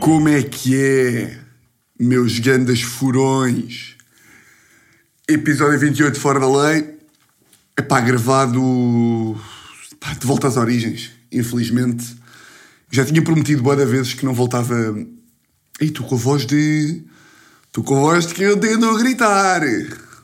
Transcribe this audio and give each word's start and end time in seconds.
Como 0.00 0.28
é 0.28 0.42
que 0.42 0.76
é, 0.76 1.38
meus 1.98 2.38
grandes 2.38 2.82
furões? 2.82 3.96
Episódio 5.28 5.78
28 5.78 6.14
de 6.14 6.20
Fora 6.20 6.40
da 6.40 6.50
Lei. 6.50 6.98
É 7.76 7.82
pá, 7.82 8.00
gravado 8.00 9.36
pá, 10.00 10.14
de 10.14 10.26
volta 10.26 10.48
às 10.48 10.56
origens, 10.56 11.10
infelizmente. 11.30 12.16
Já 12.90 13.04
tinha 13.04 13.22
prometido 13.22 13.62
boa 13.62 13.76
vezes 13.76 14.14
que 14.14 14.24
não 14.24 14.34
voltava. 14.34 14.74
Ei, 15.80 15.90
tu 15.90 16.04
com 16.04 16.14
a 16.14 16.18
voz 16.18 16.46
de. 16.46 17.04
Tu 17.72 17.82
com 17.82 17.96
a 17.96 18.00
voz 18.00 18.26
de 18.26 18.34
que 18.34 18.46
ontem 18.48 18.74
andou 18.74 18.96
a 18.96 18.98
gritar. 18.98 19.62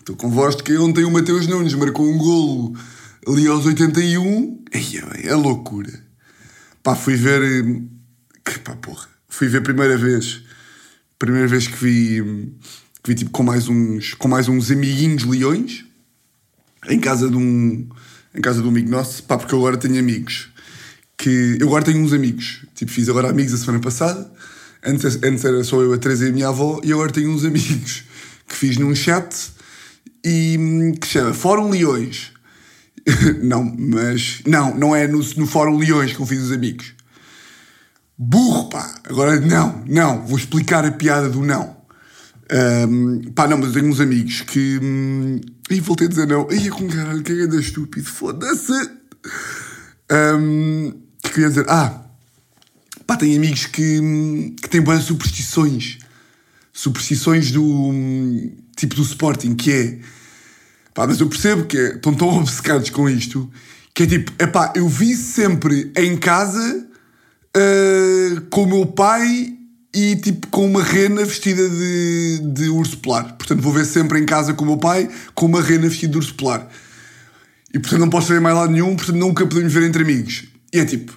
Tu 0.04 0.16
com 0.16 0.26
a 0.28 0.30
voz 0.30 0.56
de 0.56 0.62
que 0.62 0.76
ontem 0.76 1.04
o 1.04 1.10
Mateus 1.10 1.46
Nunes 1.46 1.74
marcou 1.74 2.06
um 2.06 2.18
golo 2.18 2.74
ali 3.26 3.46
aos 3.46 3.66
81. 3.66 4.64
Ei, 4.72 5.00
é, 5.22 5.28
é 5.28 5.34
loucura. 5.34 6.03
Pá, 6.84 6.94
fui 6.94 7.16
ver. 7.16 7.42
eh, 7.42 7.82
Que 8.44 8.58
pá, 8.60 8.76
porra. 8.76 9.08
Fui 9.28 9.48
ver 9.48 9.62
primeira 9.62 9.96
vez. 9.96 10.42
Primeira 11.18 11.48
vez 11.48 11.66
que 11.66 11.76
vi. 11.76 12.22
Que 13.02 13.10
vi 13.10 13.14
tipo 13.16 13.30
com 13.30 13.42
mais 13.42 13.66
uns. 13.68 14.14
Com 14.14 14.28
mais 14.28 14.46
uns 14.48 14.70
amiguinhos 14.70 15.24
leões. 15.24 15.84
Em 16.88 17.00
casa 17.00 17.28
de 17.28 17.36
um. 17.36 17.88
Em 18.34 18.40
casa 18.40 18.60
de 18.60 18.66
um 18.66 18.70
amigo 18.70 18.90
nosso. 18.90 19.22
Pá, 19.24 19.36
porque 19.38 19.54
eu 19.54 19.58
agora 19.58 19.76
tenho 19.78 19.98
amigos. 19.98 20.50
Que. 21.16 21.56
Eu 21.58 21.68
agora 21.68 21.84
tenho 21.84 21.98
uns 22.00 22.12
amigos. 22.12 22.64
Tipo, 22.74 22.92
fiz 22.92 23.08
agora 23.08 23.30
amigos 23.30 23.54
a 23.54 23.56
semana 23.56 23.80
passada. 23.80 24.30
Antes, 24.84 25.16
antes 25.22 25.42
era 25.44 25.64
só 25.64 25.80
eu 25.80 25.94
a 25.94 25.98
Teresa 25.98 26.26
e 26.26 26.28
a 26.28 26.32
minha 26.32 26.48
avó. 26.48 26.80
E 26.84 26.92
agora 26.92 27.10
tenho 27.10 27.30
uns 27.30 27.44
amigos. 27.44 28.04
Que 28.46 28.54
fiz 28.54 28.76
num 28.76 28.94
chat. 28.94 29.34
E. 30.22 30.92
Que 31.00 31.06
chama 31.06 31.32
Fórum 31.32 31.70
Leões. 31.70 32.33
não, 33.42 33.64
mas. 33.64 34.40
Não, 34.46 34.74
não 34.74 34.96
é 34.96 35.06
no, 35.06 35.18
no 35.18 35.46
Fórum 35.46 35.78
Leões 35.78 36.12
que 36.12 36.20
eu 36.20 36.26
fiz 36.26 36.42
os 36.42 36.52
amigos. 36.52 36.94
Burro, 38.16 38.68
pá! 38.68 38.94
Agora 39.04 39.40
não, 39.40 39.82
não, 39.86 40.24
vou 40.26 40.38
explicar 40.38 40.84
a 40.84 40.92
piada 40.92 41.28
do 41.28 41.42
não. 41.42 41.76
Ahm, 42.50 43.32
pá, 43.34 43.48
não, 43.48 43.58
mas 43.58 43.72
tenho 43.72 43.88
uns 43.88 44.00
amigos 44.00 44.42
que. 44.42 44.78
Hum, 44.82 45.40
Ih, 45.70 45.80
voltei 45.80 46.06
a 46.06 46.10
dizer 46.10 46.26
não. 46.26 46.50
Ih, 46.50 46.70
com 46.70 46.86
caralho, 46.88 47.22
que 47.22 47.32
é 47.32 47.44
estúpido, 47.56 48.06
foda-se! 48.06 48.72
Ahm, 50.10 50.92
que 51.22 51.30
queria 51.30 51.48
dizer? 51.48 51.66
Ah, 51.68 52.04
pá, 53.06 53.16
tenho 53.16 53.36
amigos 53.36 53.66
que, 53.66 54.00
hum, 54.00 54.54
que 54.60 54.68
têm 54.68 54.80
boas 54.80 55.02
superstições. 55.02 55.98
Superstições 56.72 57.50
do. 57.50 57.64
hum, 57.64 58.56
tipo 58.76 58.94
do 58.94 59.02
Sporting, 59.02 59.54
que 59.54 59.72
é. 59.72 59.98
Pá, 60.94 61.06
mas 61.06 61.20
eu 61.20 61.28
percebo 61.28 61.64
que 61.64 61.76
é- 61.76 61.94
estão 61.96 62.14
tão 62.14 62.28
obcecados 62.38 62.88
com 62.88 63.08
isto 63.10 63.50
que 63.92 64.04
é 64.04 64.06
tipo, 64.06 64.32
epá, 64.42 64.72
eu 64.74 64.88
vi 64.88 65.14
sempre 65.14 65.92
em 65.96 66.16
casa 66.16 66.86
ah, 67.56 68.42
com 68.50 68.64
o 68.64 68.66
meu 68.66 68.86
pai 68.86 69.54
e 69.94 70.16
tipo 70.16 70.48
com 70.48 70.66
uma 70.66 70.82
rena 70.82 71.24
vestida 71.24 71.68
de, 71.68 72.40
de 72.52 72.68
urso 72.68 72.98
polar. 72.98 73.34
Portanto, 73.36 73.60
vou 73.60 73.72
ver 73.72 73.84
sempre 73.84 74.18
em 74.18 74.26
casa 74.26 74.52
com 74.54 74.64
o 74.64 74.66
meu 74.66 74.78
pai 74.78 75.08
com 75.34 75.46
uma 75.46 75.62
rena 75.62 75.88
vestida 75.88 76.12
de 76.12 76.18
urso 76.18 76.34
polar. 76.34 76.68
E 77.72 77.78
portanto 77.78 78.00
não 78.00 78.10
posso 78.10 78.28
ver 78.28 78.40
mais 78.40 78.56
lado 78.56 78.72
nenhum, 78.72 78.96
portanto 78.96 79.16
nunca 79.16 79.46
podemos 79.46 79.72
ver 79.72 79.84
entre 79.84 80.02
amigos. 80.02 80.44
E 80.72 80.78
é 80.80 80.84
tipo, 80.84 81.12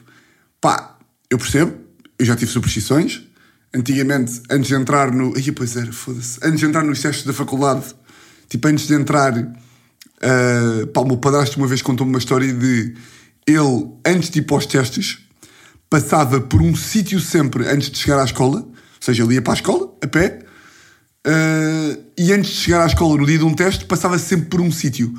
pá, 0.62 0.98
eu 1.30 1.38
percebo, 1.38 1.74
eu 2.20 2.26
já 2.26 2.36
tive 2.36 2.52
superstições. 2.52 3.24
Antigamente, 3.74 4.42
antes 4.50 4.70
de 4.70 4.76
entrar 4.76 5.12
no. 5.12 5.34
Ai, 5.36 5.52
pois 5.52 5.76
era, 5.76 5.92
foda-se. 5.92 6.40
Antes 6.42 6.60
de 6.60 6.66
entrar 6.66 6.84
nos 6.84 7.02
testes 7.02 7.26
da 7.26 7.34
faculdade, 7.34 7.84
tipo, 8.50 8.68
antes 8.68 8.88
de 8.88 8.94
entrar. 8.94 9.34
Ah, 10.22 10.88
pá, 10.94 11.02
o 11.02 11.06
meu 11.06 11.18
padrasto 11.18 11.58
uma 11.58 11.68
vez 11.68 11.82
contou-me 11.82 12.12
uma 12.12 12.20
história 12.20 12.52
de 12.54 12.96
ele, 13.46 13.90
antes 14.06 14.30
de 14.30 14.40
ir 14.40 14.44
para 14.44 14.58
os 14.58 14.66
testes, 14.66 15.20
passava 15.90 16.42
por 16.42 16.62
um 16.62 16.76
sítio 16.76 17.20
sempre 17.20 17.68
antes 17.68 17.90
de 17.90 17.98
chegar 17.98 18.20
à 18.20 18.26
escola, 18.26 18.60
ou 18.60 18.76
seja, 19.00 19.24
ele 19.24 19.36
ia 19.36 19.42
para 19.42 19.54
a 19.54 19.56
escola, 19.56 19.94
a 20.04 20.08
pé, 20.08 20.40
ah, 21.26 21.98
e 22.18 22.32
antes 22.32 22.52
de 22.52 22.58
chegar 22.58 22.82
à 22.84 22.88
escola 22.88 23.18
no 23.18 23.26
dia 23.26 23.38
de 23.38 23.44
um 23.44 23.54
teste, 23.54 23.86
passava 23.86 24.18
sempre 24.18 24.48
por 24.48 24.62
um 24.62 24.72
sítio. 24.72 25.14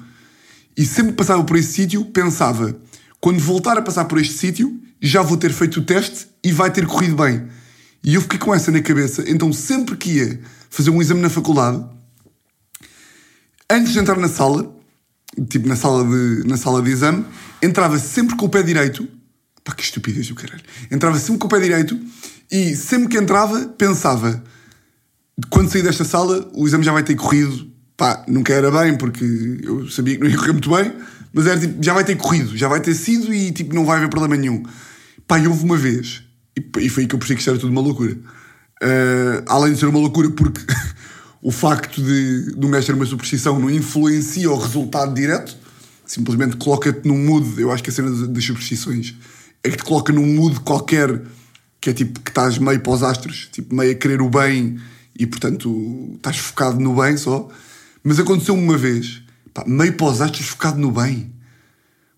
E 0.76 0.86
sempre 0.86 1.12
passava 1.12 1.42
por 1.44 1.56
esse 1.56 1.72
sítio, 1.72 2.04
pensava: 2.06 2.76
quando 3.20 3.40
voltar 3.40 3.76
a 3.76 3.82
passar 3.82 4.04
por 4.06 4.18
este 4.18 4.34
sítio, 4.34 4.80
já 5.00 5.22
vou 5.22 5.36
ter 5.36 5.52
feito 5.52 5.80
o 5.80 5.84
teste 5.84 6.28
e 6.42 6.52
vai 6.52 6.70
ter 6.70 6.86
corrido 6.86 7.16
bem. 7.16 7.46
E 8.02 8.14
eu 8.14 8.22
fiquei 8.22 8.38
com 8.38 8.54
essa 8.54 8.70
na 8.70 8.80
cabeça, 8.80 9.24
então 9.28 9.52
sempre 9.52 9.96
que 9.96 10.10
ia 10.12 10.40
fazer 10.70 10.90
um 10.90 11.02
exame 11.02 11.20
na 11.20 11.28
faculdade, 11.28 11.84
antes 13.70 13.92
de 13.92 13.98
entrar 13.98 14.16
na 14.16 14.28
sala, 14.28 14.77
tipo 15.48 15.68
na 15.68 15.76
sala 15.76 16.04
de, 16.04 16.46
na 16.46 16.56
sala 16.56 16.82
de 16.82 16.90
exame, 16.90 17.24
entrava 17.62 17.98
sempre 17.98 18.36
com 18.36 18.46
o 18.46 18.48
pé 18.48 18.62
direito. 18.62 19.06
Pá, 19.64 19.74
que 19.74 19.82
estupidez 19.82 20.28
do 20.28 20.34
caralho. 20.34 20.62
Entrava 20.90 21.18
sempre 21.18 21.38
com 21.38 21.46
o 21.46 21.50
pé 21.50 21.60
direito 21.60 21.98
e 22.50 22.74
sempre 22.74 23.08
que 23.08 23.18
entrava, 23.18 23.66
pensava: 23.76 24.42
quando 25.50 25.70
sair 25.70 25.82
desta 25.82 26.04
sala, 26.04 26.50
o 26.54 26.66
exame 26.66 26.84
já 26.84 26.92
vai 26.92 27.02
ter 27.02 27.14
corrido. 27.14 27.70
Pá, 27.96 28.24
nunca 28.28 28.52
era 28.52 28.70
bem, 28.70 28.96
porque 28.96 29.24
eu 29.62 29.88
sabia 29.90 30.14
que 30.14 30.22
não 30.22 30.30
ia 30.30 30.36
correr 30.36 30.52
muito 30.52 30.70
bem, 30.70 30.92
mas 31.32 31.46
era 31.46 31.58
tipo, 31.58 31.82
já 31.82 31.92
vai 31.92 32.04
ter 32.04 32.16
corrido, 32.16 32.56
já 32.56 32.68
vai 32.68 32.80
ter 32.80 32.94
sido 32.94 33.34
e 33.34 33.50
tipo, 33.50 33.74
não 33.74 33.84
vai 33.84 33.98
haver 33.98 34.08
problema 34.08 34.36
nenhum. 34.36 34.62
Pá, 35.26 35.38
e 35.38 35.48
houve 35.48 35.64
uma 35.64 35.76
vez, 35.76 36.22
e, 36.56 36.64
e 36.78 36.88
foi 36.88 37.02
aí 37.02 37.08
que 37.08 37.14
eu 37.14 37.18
percebi 37.18 37.36
que 37.36 37.40
isto 37.40 37.50
era 37.50 37.58
tudo 37.58 37.70
uma 37.70 37.80
loucura. 37.80 38.16
Ah, 38.80 39.42
além 39.48 39.72
de 39.72 39.78
ser 39.78 39.86
uma 39.86 39.98
loucura, 39.98 40.30
porque 40.30 40.60
o 41.40 41.50
facto 41.52 42.02
de, 42.02 42.52
do 42.52 42.68
mestre 42.68 42.92
ter 42.92 42.98
uma 42.98 43.06
superstição 43.06 43.58
não 43.58 43.70
influencia 43.70 44.50
o 44.50 44.58
resultado 44.58 45.14
direto, 45.14 45.56
simplesmente 46.04 46.56
coloca-te 46.56 47.06
num 47.06 47.18
mood. 47.18 47.60
Eu 47.60 47.70
acho 47.70 47.82
que 47.82 47.90
a 47.90 47.92
cena 47.92 48.10
das, 48.26 48.44
superstições 48.44 49.14
é 49.62 49.70
que 49.70 49.76
te 49.76 49.84
coloca 49.84 50.12
num 50.12 50.26
mood 50.26 50.60
qualquer 50.60 51.22
que 51.80 51.90
é 51.90 51.92
tipo 51.92 52.20
que 52.20 52.30
estás 52.30 52.58
meio 52.58 52.80
para 52.80 52.92
os 52.92 53.02
astros, 53.02 53.48
tipo 53.52 53.74
meio 53.74 53.92
a 53.92 53.94
querer 53.94 54.20
o 54.20 54.28
bem 54.28 54.80
e 55.16 55.26
portanto 55.26 56.12
estás 56.16 56.38
focado 56.38 56.80
no 56.80 56.94
bem 57.00 57.16
só. 57.16 57.48
Mas 58.02 58.18
aconteceu-me 58.18 58.62
uma 58.62 58.76
vez, 58.76 59.22
pá, 59.54 59.64
meio 59.66 59.92
para 59.92 60.06
os 60.06 60.20
astros 60.20 60.48
focado 60.48 60.78
no 60.78 60.90
bem. 60.90 61.32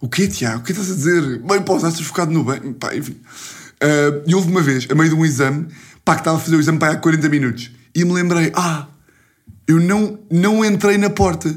O 0.00 0.08
quê, 0.08 0.26
Tiago? 0.28 0.60
O 0.60 0.62
que 0.62 0.72
estás 0.72 0.90
a 0.90 0.94
dizer? 0.94 1.40
Meio 1.42 1.62
para 1.62 1.74
os 1.74 1.84
astros 1.84 2.06
focado 2.06 2.32
no 2.32 2.42
bem. 2.42 2.72
Pá, 2.72 2.94
enfim. 2.94 3.16
Ah, 3.80 4.22
e 4.26 4.34
houve 4.34 4.50
uma 4.50 4.62
vez, 4.62 4.86
a 4.90 4.94
meio 4.94 5.08
de 5.08 5.14
um 5.14 5.24
exame, 5.24 5.66
pá, 6.04 6.14
que 6.14 6.20
estava 6.20 6.36
a 6.36 6.40
fazer 6.40 6.56
o 6.56 6.60
exame 6.60 6.78
pá, 6.78 6.90
há 6.90 6.96
40 6.96 7.28
minutos. 7.28 7.70
E 7.94 8.04
me 8.04 8.12
lembrei, 8.12 8.52
ah, 8.54 8.86
eu 9.70 9.78
não, 9.78 10.18
não 10.30 10.64
entrei 10.64 10.98
na 10.98 11.08
porta. 11.08 11.56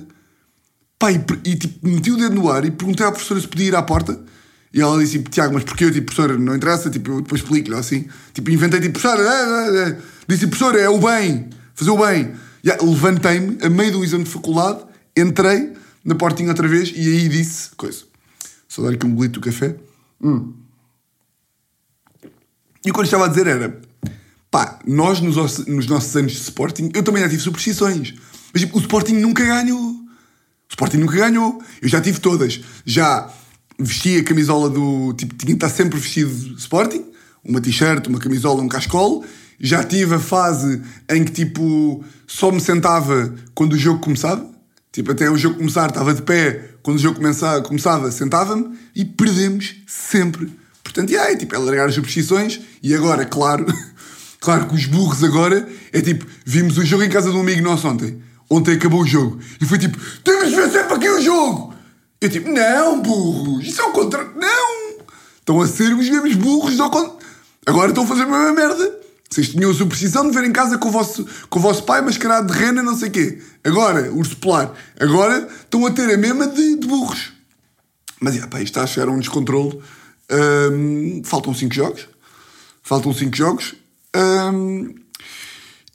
Pá, 0.99 1.11
e, 1.11 1.15
e, 1.43 1.55
tipo, 1.55 1.87
meti 1.87 2.11
o 2.11 2.17
dedo 2.17 2.35
no 2.35 2.49
ar 2.49 2.63
e 2.63 2.71
perguntei 2.71 3.05
à 3.05 3.11
professora 3.11 3.39
se 3.39 3.47
podia 3.47 3.67
ir 3.67 3.75
à 3.75 3.81
porta. 3.81 4.23
E 4.71 4.81
ela 4.81 4.97
disse, 4.99 5.13
tipo, 5.13 5.29
Tiago, 5.29 5.53
mas 5.53 5.63
porquê? 5.63 5.85
Eu, 5.85 5.91
tipo, 5.91 6.05
professora, 6.05 6.37
não 6.37 6.55
interessa, 6.55 6.89
tipo, 6.89 7.11
eu 7.11 7.21
depois 7.21 7.41
explico-lhe, 7.41 7.75
assim. 7.75 8.07
Tipo, 8.31 8.51
inventei, 8.51 8.79
tipo, 8.79 8.99
professora, 8.99 9.21
é, 9.21 9.85
é, 9.85 9.89
é. 9.89 9.97
disse, 10.27 10.47
professora, 10.47 10.79
é 10.79 10.89
o 10.89 10.99
bem, 10.99 11.49
fazer 11.73 11.89
o 11.89 11.97
bem. 11.97 12.33
Levantei-me, 12.63 13.57
a 13.61 13.69
meio 13.69 13.91
do 13.91 14.03
exame 14.03 14.23
de 14.23 14.29
faculdade, 14.29 14.83
entrei 15.17 15.73
na 16.05 16.15
portinha 16.15 16.49
outra 16.49 16.67
vez 16.67 16.91
e 16.95 16.99
aí 16.99 17.27
disse, 17.29 17.69
coisa, 17.75 18.03
só 18.67 18.83
dar 18.83 18.93
aqui 18.93 19.05
um 19.05 19.13
bolito 19.13 19.39
do 19.39 19.45
café. 19.45 19.75
Hum. 20.21 20.53
E 22.85 22.91
o 22.91 22.93
que 22.93 22.99
eu 22.99 23.03
estava 23.03 23.25
a 23.25 23.27
dizer 23.27 23.47
era, 23.47 23.81
pá, 24.53 24.77
nós 24.85 25.19
nos, 25.19 25.35
os- 25.35 25.65
nos 25.65 25.87
nossos 25.87 26.15
anos 26.15 26.31
de 26.33 26.37
Sporting, 26.37 26.91
eu 26.93 27.01
também 27.01 27.23
já 27.23 27.27
tive 27.29 27.41
superstições. 27.41 28.13
Mas 28.53 28.61
tipo, 28.61 28.77
o 28.77 28.79
Sporting 28.81 29.15
nunca 29.15 29.43
ganhou. 29.43 29.79
O 29.89 30.69
Sporting 30.69 30.97
nunca 30.97 31.17
ganhou. 31.17 31.59
Eu 31.81 31.89
já 31.89 31.99
tive 31.99 32.19
todas. 32.19 32.61
Já 32.85 33.27
vesti 33.79 34.17
a 34.19 34.23
camisola 34.23 34.69
do. 34.69 35.11
Tipo, 35.13 35.33
tinha 35.33 35.47
que 35.47 35.65
estar 35.65 35.69
sempre 35.69 35.99
vestido 35.99 36.31
Sporting. 36.57 37.03
Uma 37.43 37.59
t-shirt, 37.59 38.05
uma 38.07 38.19
camisola, 38.19 38.61
um 38.61 38.67
cascol. 38.67 39.25
Já 39.59 39.83
tive 39.83 40.13
a 40.15 40.19
fase 40.19 40.81
em 41.09 41.23
que, 41.23 41.31
tipo, 41.31 42.03
só 42.27 42.51
me 42.51 42.61
sentava 42.61 43.33
quando 43.55 43.73
o 43.73 43.77
jogo 43.77 43.99
começava. 44.01 44.47
Tipo, 44.91 45.11
até 45.13 45.29
o 45.31 45.37
jogo 45.37 45.57
começar, 45.57 45.89
estava 45.89 46.13
de 46.13 46.21
pé. 46.21 46.69
Quando 46.83 46.97
o 46.97 47.01
jogo 47.01 47.15
começava, 47.17 47.61
começava 47.63 48.11
sentava-me. 48.11 48.77
E 48.95 49.03
perdemos 49.03 49.75
sempre. 49.87 50.51
Portanto, 50.83 51.09
e 51.11 51.17
aí, 51.17 51.35
tipo, 51.37 51.55
é 51.55 51.57
largar 51.57 51.87
as 51.89 51.95
superstições. 51.95 52.59
E 52.83 52.93
agora, 52.93 53.25
claro, 53.25 53.65
claro 54.43 54.67
que 54.67 54.75
os 54.75 54.85
burros 54.85 55.23
agora 55.23 55.67
é 55.93 56.01
tipo, 56.01 56.25
vimos 56.45 56.77
o 56.77 56.85
jogo 56.85 57.03
em 57.03 57.09
casa 57.09 57.31
de 57.31 57.37
um 57.37 57.39
amigo 57.39 57.61
nosso 57.61 57.87
ontem. 57.87 58.21
Ontem 58.49 58.75
acabou 58.75 59.01
o 59.01 59.07
jogo. 59.07 59.39
E 59.61 59.65
foi 59.65 59.79
tipo, 59.79 59.97
temos 60.21 60.49
de 60.49 60.55
ver 60.55 60.69
sempre 60.69 60.95
aqui 60.95 61.09
o 61.09 61.21
jogo. 61.21 61.73
Eu 62.19 62.29
tipo, 62.29 62.51
não, 62.51 63.01
burros, 63.01 63.65
isso 63.65 63.81
é 63.81 63.85
o 63.85 63.91
contrário. 63.91 64.33
Não! 64.35 64.97
Estão 65.39 65.61
a 65.61 65.67
ser 65.67 65.93
os 65.93 66.09
mesmos 66.09 66.35
burros 66.35 66.77
ao 66.79 67.19
Agora 67.65 67.89
estão 67.89 68.03
a 68.03 68.07
fazer 68.07 68.23
a 68.23 68.25
mesma 68.25 68.51
merda. 68.51 68.99
Vocês 69.29 69.49
tinham 69.49 69.71
a 69.71 69.73
superstição 69.73 70.29
de 70.29 70.37
ver 70.37 70.45
em 70.45 70.51
casa 70.51 70.77
com 70.77 70.89
o 70.89 70.91
vosso, 70.91 71.25
com 71.49 71.59
o 71.59 71.61
vosso 71.61 71.83
pai 71.83 72.01
mascarado 72.01 72.51
de 72.51 72.59
rena, 72.59 72.83
não 72.83 72.97
sei 72.97 73.09
quê. 73.09 73.41
Agora, 73.63 74.11
urso 74.11 74.35
polar. 74.37 74.73
Agora 74.99 75.47
estão 75.61 75.85
a 75.85 75.91
ter 75.91 76.13
a 76.13 76.17
mesma 76.17 76.47
de, 76.47 76.75
de 76.75 76.85
burros. 76.85 77.31
Mas, 78.19 78.35
yeah, 78.35 78.51
pá, 78.51 78.59
isto 78.59 78.71
está 78.71 78.83
a 78.83 78.87
chegar 78.87 79.07
a 79.07 79.11
um 79.11 79.19
descontrole. 79.19 79.81
Ahm, 80.29 81.23
faltam 81.23 81.53
5 81.53 81.73
jogos. 81.73 82.07
Faltam 82.83 83.13
5 83.13 83.35
jogos. 83.35 83.75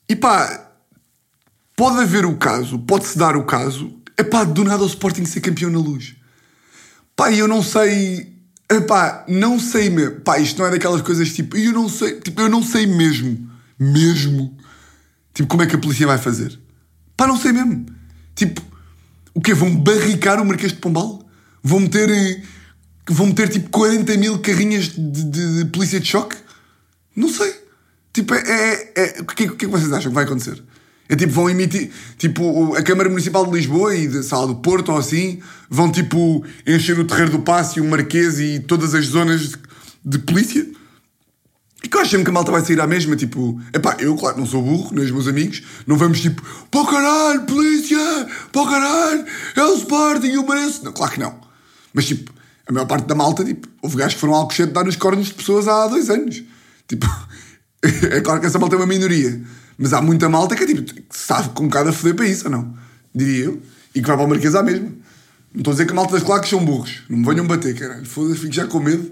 E 0.09 0.17
pá, 0.17 0.71
pode 1.77 2.01
haver 2.01 2.25
o 2.25 2.37
caso, 2.37 2.79
pode-se 2.79 3.17
dar 3.19 3.37
o 3.37 3.45
caso, 3.45 3.93
é 4.17 4.25
pá, 4.25 4.45
do 4.45 4.65
nada 4.65 4.83
o 4.83 4.87
Sporting 4.87 5.25
ser 5.25 5.41
campeão 5.41 5.71
na 5.71 5.79
luz. 5.79 6.17
Pá, 7.15 7.33
eu 7.33 7.47
não 7.49 7.63
sei 7.63 8.39
Epá, 8.71 9.25
não 9.27 9.59
sei 9.59 9.89
mesmo. 9.89 10.21
Pá, 10.21 10.39
isto 10.39 10.59
não 10.59 10.67
é 10.67 10.71
daquelas 10.71 11.01
coisas 11.01 11.33
tipo, 11.33 11.57
eu 11.57 11.73
não 11.73 11.89
sei, 11.89 12.21
tipo, 12.21 12.39
eu 12.41 12.51
não 12.51 12.63
sei 12.63 12.87
mesmo, 12.87 13.51
mesmo, 13.79 14.55
tipo, 15.33 15.49
como 15.49 15.63
é 15.63 15.67
que 15.67 15.75
a 15.75 15.79
polícia 15.79 16.07
vai 16.07 16.19
fazer. 16.19 16.59
Pá, 17.17 17.27
não 17.27 17.37
sei 17.39 17.53
mesmo. 17.53 17.87
Tipo, 18.35 18.61
o 19.35 19.41
quê? 19.41 19.55
Vão 19.55 19.75
barricar 19.75 20.41
o 20.41 20.45
Marquês 20.45 20.73
de 20.73 20.79
Pombal? 20.79 21.27
Vão 21.63 21.81
meter, 21.81 22.11
eh, 22.11 22.43
vão 23.09 23.29
meter 23.29 23.49
tipo 23.49 23.71
40 23.71 24.15
mil 24.19 24.39
carrinhas 24.41 24.89
de, 24.91 25.25
de- 25.25 25.65
de 25.65 25.71
polícia 25.71 25.99
de 25.99 26.07
choque? 26.07 26.37
Não 27.17 27.29
sei. 27.31 27.58
Tipo, 28.19 28.35
é, 28.35 28.41
é, 28.41 28.93
é- 28.97 29.21
o, 29.21 29.25
que, 29.25 29.35
que 29.35 29.45
é 29.45 29.57
que 29.57 29.67
vocês 29.69 29.93
acham 29.93 30.11
que 30.11 30.15
vai 30.17 30.25
acontecer? 30.25 30.61
É 31.09 31.15
tipo, 31.15 31.33
vão 31.33 31.49
emitir, 31.49 31.89
tipo, 32.19 32.75
a 32.75 32.83
Câmara 32.83 33.09
Municipal 33.09 33.47
de 33.47 33.53
Lisboa 33.53 33.95
e 33.95 34.09
da 34.09 34.25
Sala 34.25 34.49
do 34.49 34.57
Porto 34.57 34.91
ou 34.91 34.99
assim, 34.99 35.41
vão 35.71 35.91
tipo 35.91 36.45
encher 36.67 36.99
o 36.99 37.05
Terreiro 37.05 37.31
do 37.31 37.39
Passo 37.39 37.79
e 37.79 37.81
o 37.81 37.85
Marquês 37.85 38.41
e 38.41 38.59
todas 38.59 38.93
as 38.93 39.07
zonas 39.07 39.41
de, 39.43 39.57
de 40.05 40.19
polícia? 40.19 40.67
E 41.83 41.89
que 41.89 41.97
eu 41.97 42.01
acho 42.01 42.19
que 42.19 42.29
a 42.29 42.33
malta 42.33 42.51
vai 42.51 42.61
sair 42.61 42.81
à 42.81 42.89
mesma, 42.89 43.15
tipo, 43.15 43.59
epá, 43.73 43.97
eu, 44.01 44.17
claro, 44.17 44.37
não 44.37 44.47
sou 44.47 44.61
burro, 44.61 44.93
nem 44.93 45.05
os 45.05 45.13
meus 45.13 45.29
amigos, 45.29 45.63
não 45.87 45.97
vamos 45.97 46.21
tipo, 46.21 46.43
pô 46.73 46.85
caralho, 46.85 47.43
polícia, 47.43 48.27
pô 48.51 48.67
caralho, 48.67 49.25
é 49.55 49.63
o 49.63 49.77
Sporting, 49.77 50.27
eu 50.27 50.45
mereço. 50.45 50.85
Não, 50.85 50.93
claro 50.93 51.13
que 51.13 51.21
não. 51.21 51.39
Mas 51.95 52.07
tipo, 52.07 52.33
a 52.67 52.73
maior 52.73 52.87
parte 52.87 53.07
da 53.07 53.15
malta, 53.15 53.45
tipo, 53.45 53.69
houve 53.81 53.97
gajos 53.97 54.15
que 54.15 54.21
foram 54.21 54.35
ao 54.35 54.49
cochete 54.49 54.73
dar 54.73 54.85
nos 54.85 54.97
cornos 54.97 55.29
de 55.29 55.35
pessoas 55.35 55.69
há 55.69 55.87
dois 55.87 56.11
anos. 56.11 56.43
Tipo, 56.89 57.07
é 58.11 58.21
claro 58.21 58.41
que 58.41 58.47
essa 58.47 58.59
malta 58.59 58.75
é 58.75 58.79
uma 58.79 58.87
minoria, 58.87 59.41
mas 59.77 59.93
há 59.93 60.01
muita 60.03 60.29
malta 60.29 60.57
que 60.57 60.65
é 60.65 60.67
tipo, 60.67 60.83
que 60.83 61.05
está 61.15 61.43
com 61.49 61.65
um 61.65 61.69
bocado 61.69 61.91
a 61.91 61.93
foder 61.93 62.15
para 62.15 62.27
isso, 62.27 62.47
ou 62.47 62.51
não? 62.51 62.75
Diria 63.15 63.47
eu. 63.47 63.63
E 63.95 64.01
que 64.01 64.07
vai 64.07 64.17
para 64.17 64.27
o 64.27 64.29
Marquês 64.29 64.55
à 64.55 64.63
mesma. 64.63 64.89
Não 65.53 65.61
estou 65.61 65.73
a 65.73 65.75
dizer 65.75 65.87
que 65.87 65.93
a 65.93 65.95
malta 65.95 66.13
das 66.13 66.23
claques 66.23 66.51
são 66.51 66.65
burros. 66.65 67.03
Não 67.09 67.19
me 67.19 67.25
venham 67.25 67.47
bater, 67.47 67.75
caralho. 67.75 68.05
Foda-se, 68.05 68.41
fico 68.41 68.53
já 68.53 68.67
com 68.67 68.81
medo. 68.81 69.11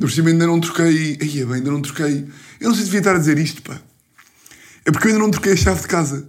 Por 0.00 0.10
cima 0.10 0.30
ainda 0.30 0.46
não 0.46 0.60
troquei. 0.60 1.18
Ai, 1.20 1.28
bem, 1.28 1.54
ainda 1.54 1.70
não 1.70 1.82
troquei. 1.82 2.26
Eu 2.60 2.68
não 2.68 2.74
sei 2.74 2.84
se 2.84 2.90
devia 2.90 3.00
estar 3.00 3.14
a 3.14 3.18
dizer 3.18 3.38
isto, 3.38 3.62
pá. 3.62 3.80
É 4.84 4.90
porque 4.90 5.08
eu 5.08 5.12
ainda 5.12 5.22
não 5.22 5.30
troquei 5.30 5.52
a 5.52 5.56
chave 5.56 5.80
de 5.80 5.86
casa. 5.86 6.26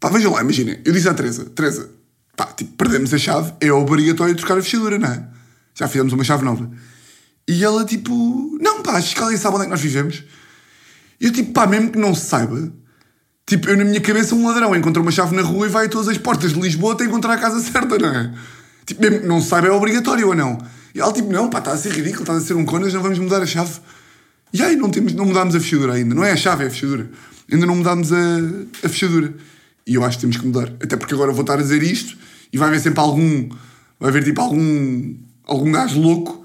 Pá, 0.00 0.08
vejam 0.08 0.32
lá, 0.32 0.40
imaginem. 0.40 0.80
Eu 0.84 0.92
disse 0.92 1.08
à 1.08 1.14
Teresa: 1.14 1.44
Teresa, 1.44 1.90
pá, 2.36 2.46
tipo, 2.46 2.72
perdemos 2.76 3.12
a 3.12 3.18
chave, 3.18 3.52
é 3.60 3.72
obrigatório 3.72 4.34
trocar 4.34 4.58
a 4.58 4.62
fechadura, 4.62 4.98
não 4.98 5.08
é? 5.08 5.24
Já 5.74 5.88
fizemos 5.88 6.12
uma 6.12 6.24
chave 6.24 6.44
nova. 6.44 6.70
E 7.48 7.62
ela, 7.62 7.84
tipo, 7.84 8.58
não, 8.60 8.82
pá, 8.82 8.92
acho 8.96 9.14
que 9.14 9.22
ela 9.22 9.36
sabe 9.36 9.54
onde 9.54 9.62
é 9.62 9.66
que 9.66 9.70
nós 9.70 9.80
vivemos. 9.80 10.24
E 11.20 11.26
eu, 11.26 11.32
tipo, 11.32 11.52
pá, 11.52 11.66
mesmo 11.66 11.90
que 11.90 11.98
não 11.98 12.14
se 12.14 12.26
saiba, 12.26 12.72
tipo, 13.46 13.68
eu 13.68 13.76
na 13.76 13.84
minha 13.84 14.00
cabeça, 14.00 14.34
um 14.34 14.46
ladrão 14.46 14.74
encontra 14.74 15.02
uma 15.02 15.10
chave 15.10 15.34
na 15.34 15.42
rua 15.42 15.66
e 15.66 15.70
vai 15.70 15.86
a 15.86 15.88
todas 15.88 16.08
as 16.08 16.18
portas 16.18 16.52
de 16.52 16.60
Lisboa 16.60 16.94
até 16.94 17.04
encontrar 17.04 17.34
a 17.34 17.38
casa 17.38 17.60
certa, 17.70 17.98
não 17.98 18.08
é? 18.08 18.34
Tipo, 18.84 19.02
mesmo 19.02 19.20
que 19.20 19.26
não 19.26 19.40
se 19.40 19.48
saiba, 19.48 19.68
é 19.68 19.70
obrigatório 19.70 20.28
ou 20.28 20.34
não? 20.34 20.58
E 20.94 21.00
ela, 21.00 21.12
tipo, 21.12 21.30
não, 21.30 21.50
pá, 21.50 21.58
está 21.58 21.72
a 21.72 21.76
ser 21.76 21.92
ridículo, 21.92 22.22
está 22.22 22.34
a 22.34 22.40
ser 22.40 22.54
um 22.54 22.64
conas, 22.64 22.94
não 22.94 23.02
vamos 23.02 23.18
mudar 23.18 23.42
a 23.42 23.46
chave. 23.46 23.72
E 24.52 24.62
aí, 24.62 24.76
não, 24.76 24.88
temos, 24.88 25.12
não 25.12 25.26
mudámos 25.26 25.54
a 25.54 25.60
fechadura 25.60 25.94
ainda. 25.94 26.14
Não 26.14 26.24
é 26.24 26.32
a 26.32 26.36
chave, 26.36 26.64
é 26.64 26.68
a 26.68 26.70
fechadura. 26.70 27.10
Ainda 27.52 27.66
não 27.66 27.76
mudámos 27.76 28.12
a, 28.12 28.16
a 28.84 28.88
fechadura. 28.88 29.34
E 29.86 29.94
eu 29.94 30.04
acho 30.04 30.16
que 30.16 30.22
temos 30.22 30.36
que 30.36 30.46
mudar. 30.46 30.72
Até 30.82 30.96
porque 30.96 31.14
agora 31.14 31.32
vou 31.32 31.42
estar 31.42 31.54
a 31.54 31.62
dizer 31.62 31.82
isto 31.82 32.16
e 32.52 32.58
vai 32.58 32.68
haver 32.68 32.80
sempre 32.80 33.00
algum. 33.00 33.48
Vai 34.00 34.10
haver 34.10 34.24
tipo 34.24 34.40
algum. 34.40 35.14
algum 35.44 35.70
gajo 35.70 36.00
louco 36.00 36.44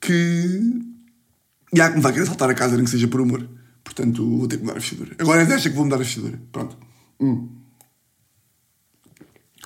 que. 0.00 0.60
E 1.72 1.80
há 1.80 1.88
que 1.88 1.96
me 1.96 2.02
vai 2.02 2.12
querer 2.12 2.26
saltar 2.26 2.50
a 2.50 2.54
casa, 2.54 2.76
nem 2.76 2.84
que 2.84 2.90
seja 2.90 3.08
por 3.08 3.20
humor. 3.20 3.46
Portanto, 3.86 4.38
vou 4.38 4.48
ter 4.48 4.56
que 4.56 4.64
mudar 4.64 4.78
a 4.78 4.80
fechadura. 4.80 5.14
Agora 5.18 5.42
é 5.42 5.46
desta 5.46 5.70
que 5.70 5.76
vou 5.76 5.84
mudar 5.84 6.02
a 6.02 6.04
fechadura. 6.04 6.40
Pronto. 6.50 6.76
Hum. 7.20 7.48